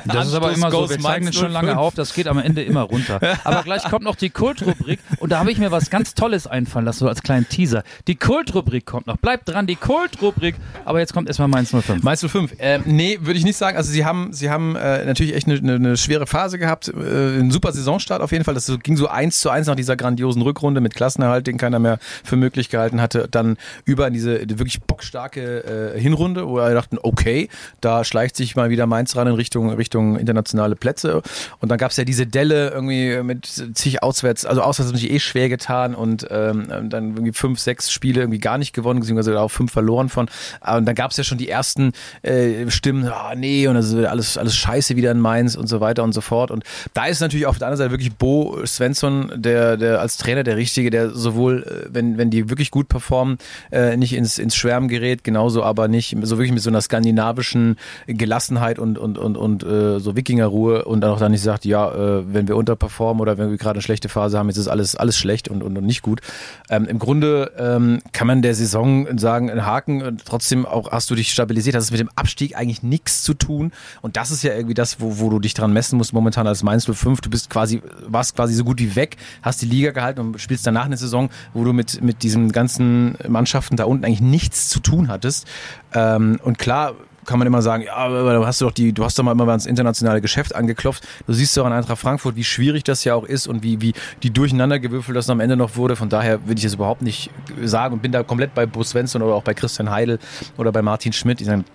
Das 0.05 0.27
ist 0.27 0.33
aber 0.33 0.51
immer 0.51 0.71
so. 0.71 0.89
Wir 0.89 0.99
zeigen 0.99 1.27
es 1.27 1.35
schon 1.35 1.51
lange 1.51 1.77
auf. 1.77 1.93
Das 1.95 2.13
geht 2.13 2.27
am 2.27 2.37
Ende 2.37 2.63
immer 2.63 2.81
runter. 2.81 3.19
Aber 3.43 3.63
gleich 3.63 3.83
kommt 3.83 4.03
noch 4.03 4.15
die 4.15 4.29
Kultrubrik 4.29 4.99
und 5.19 5.31
da 5.31 5.39
habe 5.39 5.51
ich 5.51 5.57
mir 5.57 5.71
was 5.71 5.89
ganz 5.89 6.13
Tolles 6.13 6.47
einfallen 6.47 6.85
lassen, 6.85 6.99
so 6.99 7.07
als 7.07 7.21
kleinen 7.21 7.47
Teaser. 7.47 7.83
Die 8.07 8.15
Kultrubrik 8.15 8.85
kommt 8.85 9.07
noch. 9.07 9.17
Bleibt 9.17 9.47
dran, 9.47 9.65
die 9.65 9.75
Kultrubrik. 9.75 10.55
Aber 10.83 10.99
jetzt 10.99 11.13
kommt 11.13 11.27
erstmal 11.27 11.47
Mainz 11.47 11.71
05. 11.71 12.03
Mainz 12.03 12.25
05. 12.25 12.55
Ähm, 12.59 12.83
nee, 12.85 13.19
würde 13.21 13.39
ich 13.39 13.45
nicht 13.45 13.57
sagen. 13.57 13.77
Also 13.77 13.91
sie 13.91 14.03
haben, 14.03 14.33
sie 14.33 14.49
haben 14.49 14.75
äh, 14.75 15.05
natürlich 15.05 15.33
echt 15.33 15.47
eine, 15.47 15.57
eine, 15.57 15.75
eine 15.75 15.97
schwere 15.97 16.27
Phase 16.27 16.59
gehabt. 16.59 16.89
Äh, 16.89 17.39
ein 17.39 17.51
super 17.51 17.71
Saisonstart 17.71 18.21
auf 18.21 18.31
jeden 18.33 18.43
Fall. 18.43 18.53
Das 18.53 18.71
ging 18.83 18.97
so 18.97 19.07
eins 19.07 19.39
zu 19.39 19.49
eins 19.49 19.67
nach 19.67 19.75
dieser 19.75 19.95
grandiosen 19.95 20.41
Rückrunde 20.41 20.81
mit 20.81 20.93
Klassenerhalt, 20.93 21.47
den 21.47 21.57
keiner 21.69 21.79
mehr 21.79 21.99
für 22.23 22.35
möglich 22.35 22.69
gehalten 22.69 23.01
hatte. 23.01 23.27
Dann 23.29 23.57
über 23.85 24.07
in 24.07 24.13
diese 24.13 24.39
wirklich 24.41 24.81
bockstarke 24.81 25.93
äh, 25.95 25.99
Hinrunde, 25.99 26.47
wo 26.47 26.55
wir 26.55 26.73
dachten, 26.73 26.97
okay, 27.01 27.49
da 27.81 28.03
schleicht 28.03 28.35
sich 28.35 28.55
mal 28.55 28.69
wieder 28.69 28.87
Mainz 28.87 29.15
ran 29.15 29.27
in 29.27 29.35
Richtung, 29.35 29.71
Richtung 29.71 30.17
internationale 30.17 30.75
Plätze. 30.75 31.21
Und 31.59 31.69
dann 31.69 31.77
gab 31.77 31.91
es 31.91 31.97
ja 31.97 32.03
diese 32.03 32.25
Delle 32.25 32.69
irgendwie 32.69 33.21
mit 33.23 33.45
zig 33.45 34.01
Auswärts, 34.01 34.45
also 34.45 34.61
auswärts 34.61 34.91
haben 34.91 34.97
sich 34.97 35.11
eh 35.11 35.19
schwer 35.19 35.49
getan 35.49 35.93
und 35.93 36.27
ähm, 36.29 36.89
dann 36.89 37.09
irgendwie 37.09 37.33
fünf, 37.33 37.59
sechs 37.59 37.91
Spiele 37.91 38.21
irgendwie 38.21 38.39
gar 38.39 38.57
nicht 38.57 38.73
gewonnen, 38.73 39.01
beziehungsweise 39.01 39.39
auch 39.39 39.49
fünf 39.49 39.71
verloren 39.71 40.09
von. 40.09 40.29
Und 40.65 40.85
dann 40.85 40.95
gab 40.95 41.11
es 41.11 41.17
ja 41.17 41.23
schon 41.23 41.37
die 41.37 41.49
ersten 41.49 41.91
äh, 42.23 42.69
Stimmen, 42.69 43.07
ah 43.07 43.35
nee, 43.35 43.67
und 43.67 43.75
das 43.75 43.91
ist 43.91 44.05
alles, 44.05 44.37
alles 44.37 44.55
scheiße 44.55 44.95
wieder 44.95 45.11
in 45.11 45.19
Mainz 45.19 45.55
und 45.55 45.67
so 45.67 45.79
weiter 45.79 46.03
und 46.03 46.13
so 46.13 46.21
fort. 46.21 46.49
Und 46.49 46.63
da 46.93 47.05
ist 47.05 47.19
natürlich 47.19 47.45
auf 47.45 47.57
der 47.57 47.67
anderen 47.67 47.89
Seite 47.89 47.91
wirklich 47.91 48.15
Bo 48.15 48.57
Svensson, 48.65 49.31
der, 49.35 49.77
der 49.77 49.99
als 49.99 50.17
Trainer 50.17 50.43
der 50.43 50.57
Richtige, 50.57 50.89
der 50.89 51.11
sowohl, 51.11 51.58
äh, 51.63 51.87
wenn, 51.89 52.17
wenn 52.17 52.29
die 52.29 52.49
wirklich 52.49 52.71
gut 52.71 52.87
performen, 52.89 53.37
äh, 53.71 53.97
nicht 53.97 54.13
ins, 54.13 54.37
ins 54.37 54.55
Schwärmen 54.55 54.89
gerät, 54.89 55.23
genauso 55.23 55.63
aber 55.63 55.87
nicht 55.87 56.15
so 56.23 56.37
wirklich 56.37 56.51
mit 56.51 56.61
so 56.61 56.69
einer 56.69 56.81
skandinavischen 56.81 57.77
Gelassenheit 58.07 58.79
und, 58.79 58.97
und, 58.97 59.17
und, 59.17 59.37
und 59.37 59.63
äh, 59.63 59.99
so 59.99 60.15
Wikingerruhe 60.15 60.85
und 60.85 61.01
dann 61.01 61.11
auch 61.11 61.19
dann 61.19 61.31
nicht 61.31 61.43
sagt, 61.43 61.65
ja, 61.65 61.91
äh, 61.91 62.33
wenn 62.33 62.47
wir 62.47 62.55
unterperformen 62.55 63.21
oder 63.21 63.37
wenn 63.37 63.49
wir 63.49 63.57
gerade 63.57 63.75
eine 63.75 63.81
schlechte 63.81 64.09
Phase 64.09 64.37
haben, 64.37 64.47
jetzt 64.47 64.57
ist 64.57 64.67
alles, 64.67 64.95
alles 64.95 65.17
schlecht 65.17 65.47
und, 65.47 65.63
und, 65.63 65.77
und 65.77 65.85
nicht 65.85 66.01
gut. 66.01 66.21
Ähm, 66.69 66.85
Im 66.85 66.99
Grunde 66.99 67.51
ähm, 67.57 68.01
kann 68.11 68.27
man 68.27 68.41
der 68.41 68.55
Saison 68.55 69.17
sagen, 69.17 69.49
ein 69.49 69.65
Haken, 69.65 70.01
und 70.01 70.25
trotzdem 70.25 70.65
auch 70.65 70.91
hast 70.91 71.09
du 71.09 71.15
dich 71.15 71.31
stabilisiert, 71.31 71.75
hast 71.75 71.85
es 71.85 71.91
mit 71.91 71.99
dem 71.99 72.09
Abstieg 72.15 72.55
eigentlich 72.55 72.83
nichts 72.83 73.23
zu 73.23 73.33
tun 73.33 73.71
und 74.01 74.17
das 74.17 74.31
ist 74.31 74.43
ja 74.43 74.53
irgendwie 74.53 74.73
das, 74.73 74.99
wo, 74.99 75.19
wo 75.19 75.29
du 75.29 75.39
dich 75.39 75.53
dran 75.53 75.73
messen 75.73 75.97
musst 75.97 76.13
momentan 76.13 76.47
als 76.47 76.63
Mainz 76.63 76.85
05. 76.85 77.21
Du 77.21 77.29
bist 77.29 77.49
quasi, 77.49 77.81
warst 78.07 78.35
quasi 78.35 78.53
so 78.53 78.63
gut 78.63 78.79
wie 78.79 78.95
weg, 78.95 79.17
hast 79.41 79.61
die 79.61 79.65
Liga 79.65 79.91
gehalten 79.91 80.21
und 80.21 80.39
spielst 80.39 80.65
danach 80.65 80.85
eine 80.85 80.97
Saison, 80.97 81.29
wo 81.53 81.63
du 81.63 81.73
mit, 81.73 82.01
mit 82.01 82.23
diesen 82.23 82.51
ganzen 82.51 83.17
Mannschaften 83.27 83.75
da 83.75 83.85
unten 83.85 84.05
eigentlich 84.05 84.21
nichts 84.21 84.69
zu 84.69 84.79
tun 84.79 85.07
hattest. 85.07 85.47
Ähm, 85.93 86.39
und 86.43 86.57
klar, 86.57 86.93
kann 87.29 87.37
man 87.37 87.47
immer 87.47 87.61
sagen, 87.61 87.83
ja, 87.83 87.93
aber 87.93 88.33
du 88.33 88.45
hast 88.47 88.59
doch 88.61 88.71
die, 88.71 88.91
du 88.91 89.03
hast 89.03 89.19
doch 89.19 89.23
mal 89.23 89.33
immer 89.33 89.47
ans 89.47 89.67
internationale 89.67 90.19
Geschäft 90.19 90.55
angeklopft. 90.55 91.07
Du 91.27 91.33
siehst 91.33 91.55
doch 91.55 91.65
an 91.65 91.73
Eintracht 91.73 91.99
Frankfurt, 91.99 92.35
wie 92.35 92.43
schwierig 92.43 92.83
das 92.83 93.03
ja 93.03 93.13
auch 93.13 93.23
ist 93.23 93.45
und 93.47 93.61
wie, 93.61 93.81
wie 93.81 93.93
die 94.23 94.31
durcheinandergewürfelt 94.31 95.15
das 95.15 95.29
am 95.29 95.39
Ende 95.39 95.55
noch 95.55 95.75
wurde. 95.75 95.95
Von 95.95 96.09
daher 96.09 96.47
würde 96.47 96.57
ich 96.57 96.65
es 96.65 96.73
überhaupt 96.73 97.03
nicht 97.03 97.29
sagen 97.63 97.93
und 97.93 98.01
bin 98.01 98.11
da 98.11 98.23
komplett 98.23 98.55
bei 98.55 98.65
Bo 98.65 98.83
Svensson 98.83 99.21
oder 99.21 99.35
auch 99.35 99.43
bei 99.43 99.53
Christian 99.53 99.91
Heidel 99.91 100.17
oder 100.57 100.71
bei 100.71 100.81
Martin 100.81 101.13
Schmidt. 101.13 101.39
Die 101.39 101.43
sagen, 101.43 101.65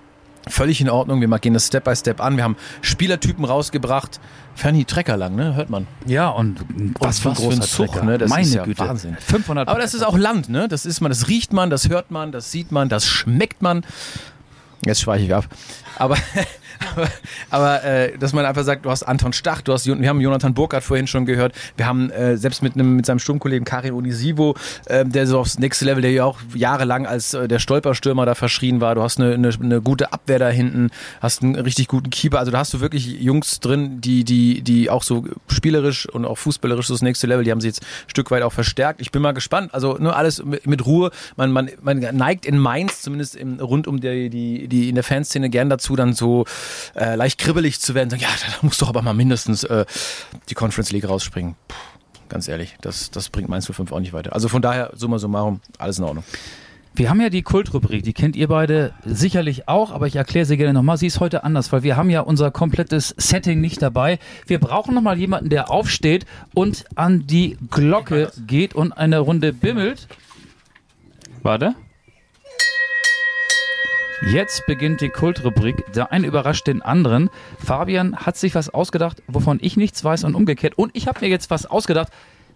Völlig 0.48 0.80
in 0.80 0.90
Ordnung. 0.90 1.20
Wir 1.20 1.38
gehen 1.38 1.54
das 1.54 1.66
Step 1.66 1.84
by 1.84 1.96
Step 1.96 2.20
an. 2.20 2.36
Wir 2.36 2.44
haben 2.44 2.56
Spielertypen 2.82 3.44
rausgebracht. 3.44 4.20
Fernie 4.54 4.84
Trecker 4.84 5.16
lang, 5.16 5.34
ne? 5.34 5.54
Hört 5.54 5.70
man. 5.70 5.86
Ja, 6.06 6.28
und 6.28 6.60
was, 7.00 7.18
für 7.18 7.30
ein 7.30 7.34
großer 7.34 7.62
Zug, 7.62 7.92
Trecker. 7.92 8.04
ne? 8.04 8.18
Das 8.18 8.30
Meine 8.30 8.42
ist 8.46 8.54
ja 8.54 8.64
Güte. 8.64 8.86
Wahnsinn. 8.86 9.16
500 9.18 9.68
Aber 9.68 9.80
das 9.80 9.94
ist 9.94 10.02
auch 10.02 10.16
Land, 10.16 10.48
ne? 10.48 10.68
Das 10.68 10.86
ist 10.86 11.00
man, 11.00 11.10
das 11.10 11.28
riecht 11.28 11.52
man, 11.52 11.70
das 11.70 11.88
hört 11.88 12.10
man, 12.10 12.30
das 12.30 12.50
sieht 12.50 12.70
man, 12.72 12.88
das 12.88 13.06
schmeckt 13.06 13.62
man. 13.62 13.84
Jetzt 14.84 15.00
schweiche 15.00 15.24
ich 15.24 15.34
ab. 15.34 15.46
Aber, 15.98 16.16
aber, 17.50 17.84
äh, 17.84 18.16
dass 18.18 18.32
man 18.32 18.44
einfach 18.44 18.64
sagt, 18.64 18.84
du 18.84 18.90
hast 18.90 19.02
Anton 19.02 19.32
Stach, 19.32 19.62
du 19.62 19.72
hast, 19.72 19.86
wir 19.86 20.08
haben 20.08 20.20
Jonathan 20.20 20.54
Burkhardt 20.54 20.84
vorhin 20.84 21.06
schon 21.06 21.26
gehört, 21.26 21.54
wir 21.76 21.86
haben 21.86 22.10
äh, 22.10 22.36
selbst 22.36 22.62
mit 22.62 22.74
einem 22.74 22.96
mit 22.96 23.06
seinem 23.06 23.18
Sturmkollegen 23.18 23.64
Karin 23.64 23.94
Onisivo, 23.94 24.56
äh, 24.86 25.04
der 25.04 25.26
so 25.26 25.38
aufs 25.38 25.58
nächste 25.58 25.84
Level, 25.84 26.02
der 26.02 26.12
ja 26.12 26.24
auch 26.24 26.38
jahrelang 26.54 27.06
als 27.06 27.34
äh, 27.34 27.48
der 27.48 27.58
Stolperstürmer 27.58 28.26
da 28.26 28.34
verschrien 28.34 28.80
war. 28.80 28.94
Du 28.94 29.02
hast 29.02 29.20
eine, 29.20 29.34
eine, 29.34 29.50
eine 29.50 29.80
gute 29.80 30.12
Abwehr 30.12 30.38
da 30.38 30.48
hinten, 30.48 30.90
hast 31.20 31.42
einen 31.42 31.56
richtig 31.56 31.88
guten 31.88 32.10
Keeper. 32.10 32.38
Also 32.38 32.50
da 32.52 32.58
hast 32.58 32.74
du 32.74 32.80
wirklich 32.80 33.06
Jungs 33.06 33.60
drin, 33.60 34.00
die 34.00 34.24
die 34.24 34.62
die 34.62 34.90
auch 34.90 35.02
so 35.02 35.24
spielerisch 35.48 36.08
und 36.08 36.24
auch 36.24 36.38
fußballerisch 36.38 36.86
so 36.86 36.94
das 36.94 37.02
nächste 37.02 37.26
Level. 37.26 37.44
Die 37.44 37.50
haben 37.50 37.60
sie 37.60 37.68
jetzt 37.68 37.82
ein 37.82 38.10
Stück 38.10 38.30
weit 38.30 38.42
auch 38.42 38.52
verstärkt. 38.52 39.00
Ich 39.00 39.10
bin 39.10 39.22
mal 39.22 39.32
gespannt. 39.32 39.72
Also 39.74 39.96
nur 39.98 40.16
alles 40.16 40.44
mit, 40.44 40.66
mit 40.66 40.86
Ruhe. 40.86 41.10
Man 41.36 41.52
man 41.52 41.70
man 41.82 41.98
neigt 41.98 42.46
in 42.46 42.58
Mainz 42.58 43.02
zumindest 43.02 43.36
im, 43.36 43.58
rund 43.60 43.86
um 43.86 44.00
die 44.00 44.30
die 44.30 44.68
die 44.68 44.88
in 44.88 44.94
der 44.94 45.04
Fanszene 45.04 45.50
gern 45.50 45.70
dazu, 45.70 45.96
dann 45.96 46.12
so 46.12 46.44
äh, 46.94 47.14
leicht 47.16 47.38
kribbelig 47.38 47.80
zu 47.80 47.94
werden. 47.94 48.10
Sagen, 48.10 48.22
ja, 48.22 48.28
da 48.28 48.66
muss 48.66 48.78
doch 48.78 48.88
aber 48.88 49.02
mal 49.02 49.14
mindestens 49.14 49.64
äh, 49.64 49.84
die 50.48 50.54
Conference 50.54 50.92
League 50.92 51.08
rausspringen. 51.08 51.54
Puh, 51.68 51.76
ganz 52.28 52.48
ehrlich, 52.48 52.76
das, 52.80 53.10
das 53.10 53.28
bringt 53.28 53.48
Mainz 53.48 53.66
05 53.70 53.92
auch 53.92 54.00
nicht 54.00 54.12
weiter. 54.12 54.32
Also 54.32 54.48
von 54.48 54.62
daher, 54.62 54.90
summa 54.94 55.18
summarum, 55.18 55.60
alles 55.78 55.98
in 55.98 56.04
Ordnung. 56.04 56.24
Wir 56.96 57.10
haben 57.10 57.20
ja 57.20 57.28
die 57.28 57.42
Kultrubrik, 57.42 58.04
die 58.04 58.12
kennt 58.12 58.36
ihr 58.36 58.46
beide 58.46 58.92
sicherlich 59.04 59.66
auch, 59.66 59.90
aber 59.90 60.06
ich 60.06 60.14
erkläre 60.14 60.46
sie 60.46 60.56
gerne 60.56 60.72
nochmal. 60.72 60.96
Sie 60.96 61.08
ist 61.08 61.18
heute 61.18 61.42
anders, 61.42 61.72
weil 61.72 61.82
wir 61.82 61.96
haben 61.96 62.08
ja 62.08 62.20
unser 62.20 62.52
komplettes 62.52 63.12
Setting 63.18 63.60
nicht 63.60 63.82
dabei. 63.82 64.20
Wir 64.46 64.60
brauchen 64.60 64.94
nochmal 64.94 65.18
jemanden, 65.18 65.50
der 65.50 65.72
aufsteht 65.72 66.24
und 66.54 66.84
an 66.94 67.26
die 67.26 67.58
Glocke 67.68 68.30
geht 68.46 68.74
und 68.74 68.92
eine 68.92 69.18
Runde 69.18 69.52
bimmelt. 69.52 70.06
Warte. 71.42 71.74
Jetzt 74.26 74.64
beginnt 74.66 75.02
die 75.02 75.10
Kultrubrik. 75.10 75.92
Der 75.92 76.10
eine 76.10 76.26
überrascht 76.26 76.66
den 76.66 76.80
anderen. 76.80 77.28
Fabian 77.58 78.16
hat 78.16 78.36
sich 78.38 78.54
was 78.54 78.70
ausgedacht, 78.70 79.22
wovon 79.26 79.58
ich 79.60 79.76
nichts 79.76 80.02
weiß 80.02 80.24
und 80.24 80.34
umgekehrt. 80.34 80.78
Und 80.78 80.96
ich 80.96 81.06
habe 81.06 81.20
mir 81.20 81.28
jetzt 81.28 81.50
was 81.50 81.66
ausgedacht, 81.66 82.08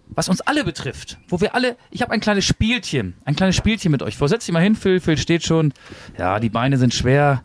was 0.09 0.31
uns 0.31 0.41
alle 0.41 0.65
betrifft. 0.65 1.19
Wo 1.29 1.43
wir 1.43 1.55
alle, 1.55 1.77
ich 1.91 2.01
habe 2.01 2.13
ein 2.13 2.21
kleines 2.21 2.47
Spielchen, 2.47 3.15
ein 3.27 3.37
kleines 3.37 3.57
Spielchen 3.57 3.93
mit 3.93 4.03
euch 4.03 4.17
vor. 4.17 4.29
Setz 4.29 4.47
dich 4.47 4.53
mal 4.53 4.63
hin, 4.63 4.77
Phil. 4.77 4.99
Phil 5.01 5.19
steht 5.19 5.45
schon. 5.45 5.75
Ja, 6.17 6.41
die 6.41 6.49
Beine 6.49 6.79
sind 6.79 6.95
schwer. 6.95 7.43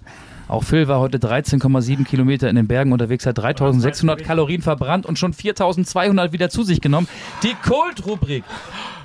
Auch 0.48 0.64
Phil 0.64 0.88
war 0.88 1.00
heute 1.00 1.18
13,7 1.18 2.06
Kilometer 2.06 2.50
in 2.50 2.56
den 2.56 2.68
Bergen 2.68 2.92
unterwegs, 2.94 3.26
hat 3.26 3.38
3600 3.38 4.24
Kalorien 4.24 4.62
verbrannt 4.62 5.06
und 5.06 5.18
schon 5.18 5.34
4200 5.34 6.32
wieder 6.32 6.50
zu 6.50 6.64
sich 6.64 6.80
genommen. 6.80 7.08
Die 7.44 7.56
Kult-Rubrik. 7.68 8.44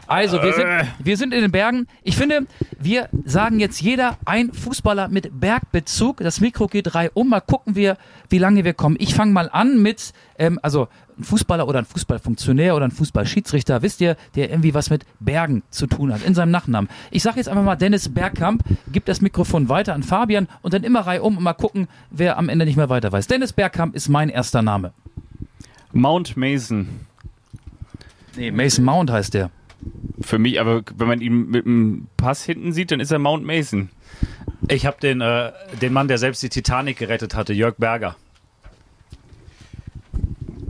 Also, 0.09 0.43
wir 0.43 0.55
sind, 0.55 0.67
wir 0.99 1.17
sind 1.19 1.35
in 1.35 1.43
den 1.43 1.53
Bergen. 1.53 1.87
Ich 2.03 2.17
finde, 2.17 2.47
wir 2.81 3.11
sagen 3.27 3.61
jetzt 3.61 3.81
jeder 3.83 4.17
ein 4.25 4.53
Fußballer 4.55 5.09
mit 5.09 5.39
Bergbezug. 5.39 6.19
Das 6.19 6.41
Mikro 6.41 6.67
geht 6.67 6.95
drei 6.95 7.11
um. 7.11 7.29
Mal 7.29 7.41
gucken 7.41 7.77
wir, 7.77 7.99
wie 8.31 8.39
lange 8.39 8.65
wir 8.65 8.73
kommen. 8.73 8.97
Ich 8.99 9.15
fange 9.15 9.33
mal 9.33 9.51
an 9.53 9.83
mit, 9.83 10.15
ähm, 10.39 10.59
also 10.63 10.89
ein 11.19 11.25
Fußballer 11.25 11.69
oder 11.69 11.81
ein 11.81 11.85
Fußballfunktionär 11.85 12.75
oder 12.75 12.87
ein 12.87 12.91
Fußballschiedsrichter, 12.91 13.83
wisst 13.83 14.01
ihr, 14.01 14.17
der 14.35 14.49
irgendwie 14.49 14.73
was 14.73 14.89
mit 14.89 15.05
Bergen 15.21 15.63
zu 15.71 15.87
tun 15.87 16.13
hat, 16.13 16.23
in 16.23 16.35
seinem 16.35 16.53
Nachnamen. 16.53 16.89
Ich 17.11 17.23
sage 17.23 17.37
jetzt 17.37 17.49
einfach 17.49 17.65
mal 17.65 17.77
Dennis 17.77 18.09
Bergkamp, 18.09 18.63
gibt 18.91 19.09
das 19.09 19.21
Mikrofon 19.21 19.69
weiter 19.69 19.95
an 19.95 20.03
Fabian 20.03 20.49
und 20.63 20.73
dann 20.73 20.85
immer 20.85 21.01
Reihe 21.01 21.23
um 21.23 21.37
und 21.37 21.43
mal 21.43 21.53
gucken, 21.53 21.89
wer 22.11 22.39
am 22.39 22.49
Ende 22.49 22.65
nicht 22.65 22.77
mehr 22.77 22.89
weiter 22.89 23.13
weiß. 23.13 23.27
Dennis 23.27 23.53
Bergkamp 23.53 23.95
ist 23.95 24.09
mein 24.09 24.31
erster 24.31 24.63
Name. 24.63 24.93
Mount 25.93 26.37
Mason. 26.37 26.89
Nee, 28.37 28.51
Mason 28.53 28.85
Mount 28.85 29.11
heißt 29.11 29.35
der. 29.35 29.51
Für 30.21 30.39
mich, 30.39 30.61
aber 30.61 30.83
wenn 30.97 31.09
man 31.09 31.21
ihn 31.21 31.49
mit 31.49 31.65
dem 31.65 32.09
Pass 32.17 32.45
hinten 32.45 32.73
sieht, 32.73 32.91
dann 32.91 33.01
ist 33.01 33.11
er 33.11 33.19
Mount 33.19 33.45
Mason. 33.45 33.91
Ich 34.69 34.85
habe 34.85 34.99
den, 35.01 35.21
äh, 35.21 35.53
den 35.81 35.93
Mann, 35.93 36.09
der 36.09 36.19
selbst 36.19 36.43
die 36.43 36.49
Titanic 36.49 36.99
gerettet 36.99 37.35
hatte, 37.35 37.53
Jörg 37.53 37.77
Berger. 37.77 38.17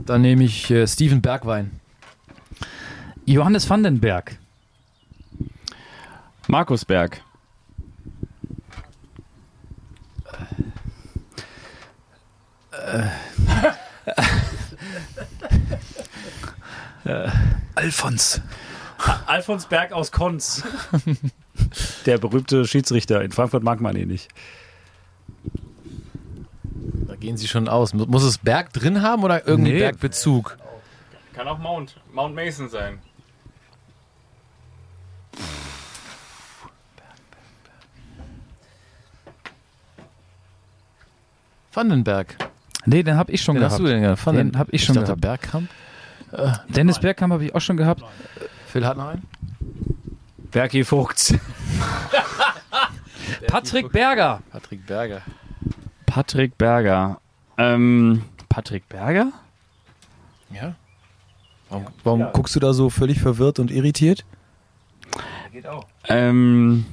Dann 0.05 0.21
nehme 0.21 0.43
ich 0.43 0.69
äh, 0.71 0.87
Steven 0.87 1.21
Bergwein. 1.21 1.79
Johannes 3.25 3.69
Vandenberg. 3.69 4.37
Markus 6.47 6.85
Berg. 6.85 7.21
Alfons. 17.75 18.41
Alfons 19.29 19.67
Berg 19.67 19.91
aus 19.91 20.11
Konz. 20.11 20.63
der 22.05 22.17
berühmte 22.17 22.65
Schiedsrichter. 22.65 23.21
In 23.21 23.31
Frankfurt 23.31 23.63
mag 23.63 23.79
man 23.79 23.95
ihn 23.95 24.07
nicht. 24.07 24.29
Da 27.07 27.15
gehen 27.15 27.37
sie 27.37 27.47
schon 27.47 27.67
aus. 27.69 27.93
Mu- 27.93 28.05
Muss 28.07 28.23
es 28.23 28.39
Berg 28.39 28.73
drin 28.73 29.01
haben 29.03 29.23
oder 29.23 29.47
irgendwie 29.47 29.73
Nee. 29.73 29.79
Bergbezug? 29.79 30.57
Kann 31.33 31.47
auch 31.47 31.59
Mount, 31.59 31.95
Mount 32.11 32.33
Mason 32.35 32.69
sein. 32.69 32.99
Vandenberg. 41.73 42.35
Nee, 42.85 43.03
den 43.03 43.15
habe 43.15 43.31
ich 43.31 43.41
schon 43.41 43.55
Wen 43.55 43.59
gehabt. 43.61 43.73
hast 43.73 43.79
du 43.79 43.85
denn 43.85 44.01
gehabt? 44.01 44.25
Den 44.27 44.57
habe 44.57 44.71
ich 44.71 44.83
schon 44.83 44.95
dachte, 44.95 45.07
gehabt. 45.15 45.21
Bergkamp. 45.21 45.69
Dennis 46.69 46.99
Bergkamp 46.99 47.33
habe 47.33 47.45
ich 47.45 47.55
auch 47.55 47.61
schon 47.61 47.77
gehabt. 47.77 48.03
Phil 48.71 48.85
hat 48.85 48.97
noch 48.97 49.07
einen. 49.07 49.23
Bergi 50.51 50.83
Vogts. 50.83 51.33
Patrick 53.47 53.91
Berger. 53.91 54.41
Patrick 54.51 54.85
Berger. 54.85 55.21
Patrick 56.05 56.57
Berger. 56.57 57.19
Ähm, 57.57 58.23
Patrick 58.47 58.87
Berger? 58.89 59.31
Ja. 60.51 60.75
Warum, 61.69 61.85
warum 62.03 62.27
guckst 62.33 62.55
du 62.55 62.59
da 62.59 62.73
so 62.73 62.89
völlig 62.89 63.19
verwirrt 63.19 63.59
und 63.59 63.71
irritiert? 63.71 64.25
Ähm, 66.07 66.85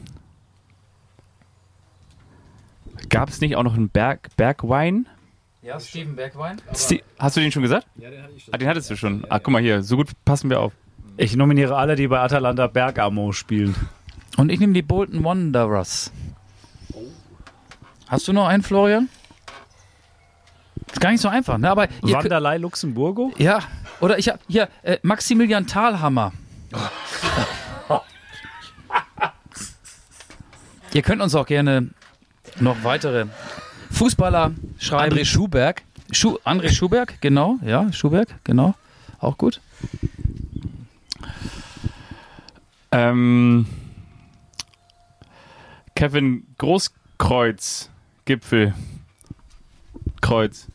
Gab 3.09 3.29
es 3.29 3.41
nicht 3.41 3.57
auch 3.57 3.63
noch 3.63 3.75
einen 3.75 3.89
Berg, 3.89 4.29
Bergwein? 4.37 5.07
Ja, 5.63 5.79
Steven 5.81 6.15
Bergwein. 6.17 6.61
Sti- 6.75 7.03
Hast 7.19 7.37
du 7.37 7.41
den 7.41 7.53
schon 7.53 7.63
gesagt? 7.63 7.87
Ja, 7.97 8.11
den 8.11 8.23
hatte 8.23 8.33
ich 8.37 8.45
schon. 8.45 8.55
Ah, 8.55 8.59
den 8.59 8.69
hattest 8.69 8.91
du 8.91 8.97
schon. 8.97 9.25
Ah, 9.31 9.39
guck 9.39 9.53
mal 9.53 9.63
hier, 9.63 9.83
so 9.83 9.97
gut 9.97 10.09
passen 10.25 10.51
wir 10.51 10.61
auf. 10.61 10.73
Ich 11.19 11.35
nominiere 11.35 11.77
alle, 11.77 11.97
die 11.97 12.09
bei 12.09 12.21
Atalanta 12.21 12.67
Bergamo 12.67 13.33
spielen. 13.33 13.75
Und 14.37 14.51
ich 14.51 14.61
nehme 14.61 14.75
die 14.75 14.83
Bolton 14.83 15.25
Wanderers. 15.25 16.13
Hast 18.07 18.29
du 18.29 18.35
noch 18.35 18.47
einen, 18.47 18.63
Florian? 18.63 19.09
Ist 20.89 21.01
gar 21.01 21.11
nicht 21.11 21.23
so 21.23 21.29
einfach, 21.29 21.57
ne? 21.59 21.71
Aber 21.71 21.89
Wanderlei 22.03 22.59
Luxemburgo? 22.59 23.33
ja, 23.39 23.61
oder 24.01 24.19
ich 24.19 24.29
habe 24.29 24.39
hier 24.47 24.69
äh, 24.83 24.99
Maximilian 25.03 25.67
Thalhammer. 25.67 26.33
ihr 30.93 31.03
könnt 31.03 31.23
uns 31.23 31.35
auch 31.35 31.47
gerne 31.47 31.89
noch 32.61 32.85
weitere 32.85 33.27
Fußballer 33.91 34.53
schreiben. 34.79 35.17
André 35.17 35.25
Schuberg. 35.25 35.83
Schu 36.13 36.39
André 36.45 36.73
Schuberg, 36.73 37.21
genau, 37.21 37.57
ja, 37.65 37.91
Schuberg, 37.93 38.29
genau, 38.45 38.75
auch 39.19 39.39
gut. 39.39 39.61
Ähm, 42.93 43.67
Kevin 45.95 46.47
Großkreuz, 46.59 47.91
Gipfel. 48.25 48.75
Kreuz. 50.21 50.67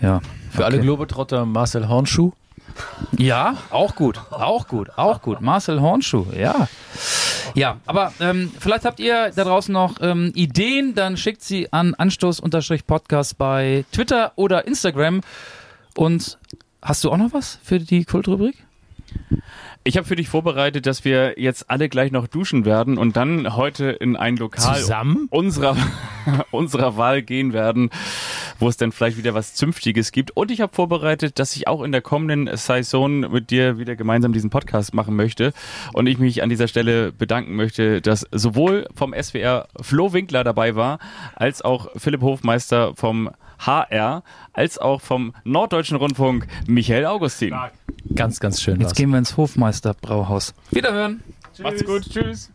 Ja, 0.00 0.20
Für 0.50 0.64
alle 0.64 0.80
Globetrotter 0.80 1.46
Marcel 1.46 1.88
Hornschuh. 1.88 2.32
Ja, 3.16 3.56
auch 3.70 3.94
gut, 3.94 4.20
auch 4.30 4.68
gut, 4.68 4.90
auch 4.96 5.22
gut. 5.22 5.40
Marcel 5.40 5.80
Hornschuh, 5.80 6.26
ja. 6.36 6.68
Ja, 7.54 7.80
aber 7.86 8.12
ähm, 8.20 8.52
vielleicht 8.58 8.84
habt 8.84 9.00
ihr 9.00 9.30
da 9.34 9.44
draußen 9.44 9.72
noch 9.72 9.94
ähm, 10.02 10.32
Ideen, 10.34 10.94
dann 10.94 11.16
schickt 11.16 11.42
sie 11.42 11.72
an 11.72 11.94
Anstoß-Podcast 11.94 13.38
bei 13.38 13.84
Twitter 13.92 14.32
oder 14.36 14.66
Instagram. 14.66 15.22
Und 15.96 16.38
hast 16.82 17.02
du 17.04 17.10
auch 17.10 17.16
noch 17.16 17.32
was 17.32 17.58
für 17.62 17.80
die 17.80 18.04
Kultrubrik? 18.04 18.56
Ich 19.86 19.96
habe 19.96 20.04
für 20.04 20.16
dich 20.16 20.28
vorbereitet, 20.28 20.84
dass 20.86 21.04
wir 21.04 21.38
jetzt 21.38 21.70
alle 21.70 21.88
gleich 21.88 22.10
noch 22.10 22.26
duschen 22.26 22.64
werden 22.64 22.98
und 22.98 23.16
dann 23.16 23.54
heute 23.54 23.84
in 23.90 24.16
ein 24.16 24.36
Lokal 24.36 24.78
Zusammen? 24.78 25.28
unserer, 25.30 25.76
unserer 26.50 26.96
Wahl 26.96 27.22
gehen 27.22 27.52
werden. 27.52 27.90
wo 28.58 28.68
es 28.68 28.76
dann 28.76 28.90
vielleicht 28.90 29.16
wieder 29.16 29.34
was 29.34 29.54
Zünftiges 29.54 30.10
gibt. 30.10 30.32
Und 30.32 30.50
ich 30.50 30.60
habe 30.60 30.74
vorbereitet, 30.74 31.38
dass 31.38 31.54
ich 31.54 31.68
auch 31.68 31.84
in 31.84 31.92
der 31.92 32.00
kommenden 32.00 32.56
Saison 32.56 33.20
mit 33.20 33.50
dir 33.50 33.78
wieder 33.78 33.94
gemeinsam 33.94 34.32
diesen 34.32 34.50
Podcast 34.50 34.92
machen 34.92 35.14
möchte. 35.14 35.52
Und 35.92 36.08
ich 36.08 36.18
mich 36.18 36.42
an 36.42 36.48
dieser 36.48 36.66
Stelle 36.66 37.12
bedanken 37.12 37.54
möchte, 37.54 38.00
dass 38.00 38.26
sowohl 38.32 38.88
vom 38.94 39.14
SWR 39.14 39.68
Flo 39.80 40.12
Winkler 40.12 40.42
dabei 40.42 40.74
war, 40.74 40.98
als 41.36 41.62
auch 41.62 41.90
Philipp 41.96 42.22
Hofmeister 42.22 42.96
vom 42.96 43.30
HR, 43.58 44.22
als 44.52 44.78
auch 44.78 45.00
vom 45.00 45.34
Norddeutschen 45.44 45.96
Rundfunk 45.96 46.46
Michael 46.66 47.06
Augustin. 47.06 47.54
Ganz, 48.14 48.40
ganz 48.40 48.60
schön. 48.62 48.80
Jetzt 48.80 48.90
war's. 48.90 48.96
gehen 48.96 49.10
wir 49.10 49.18
ins 49.18 49.36
Hofmeister 49.36 49.94
Brauhaus. 49.94 50.54
Wiederhören. 50.70 51.22
Macht's 51.58 51.84
gut, 51.84 52.08
tschüss. 52.10 52.50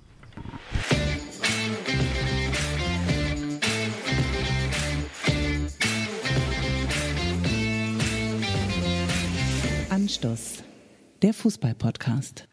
Anstoß. 9.89 10.63
Der 11.21 11.33
Fußball-Podcast. 11.33 12.50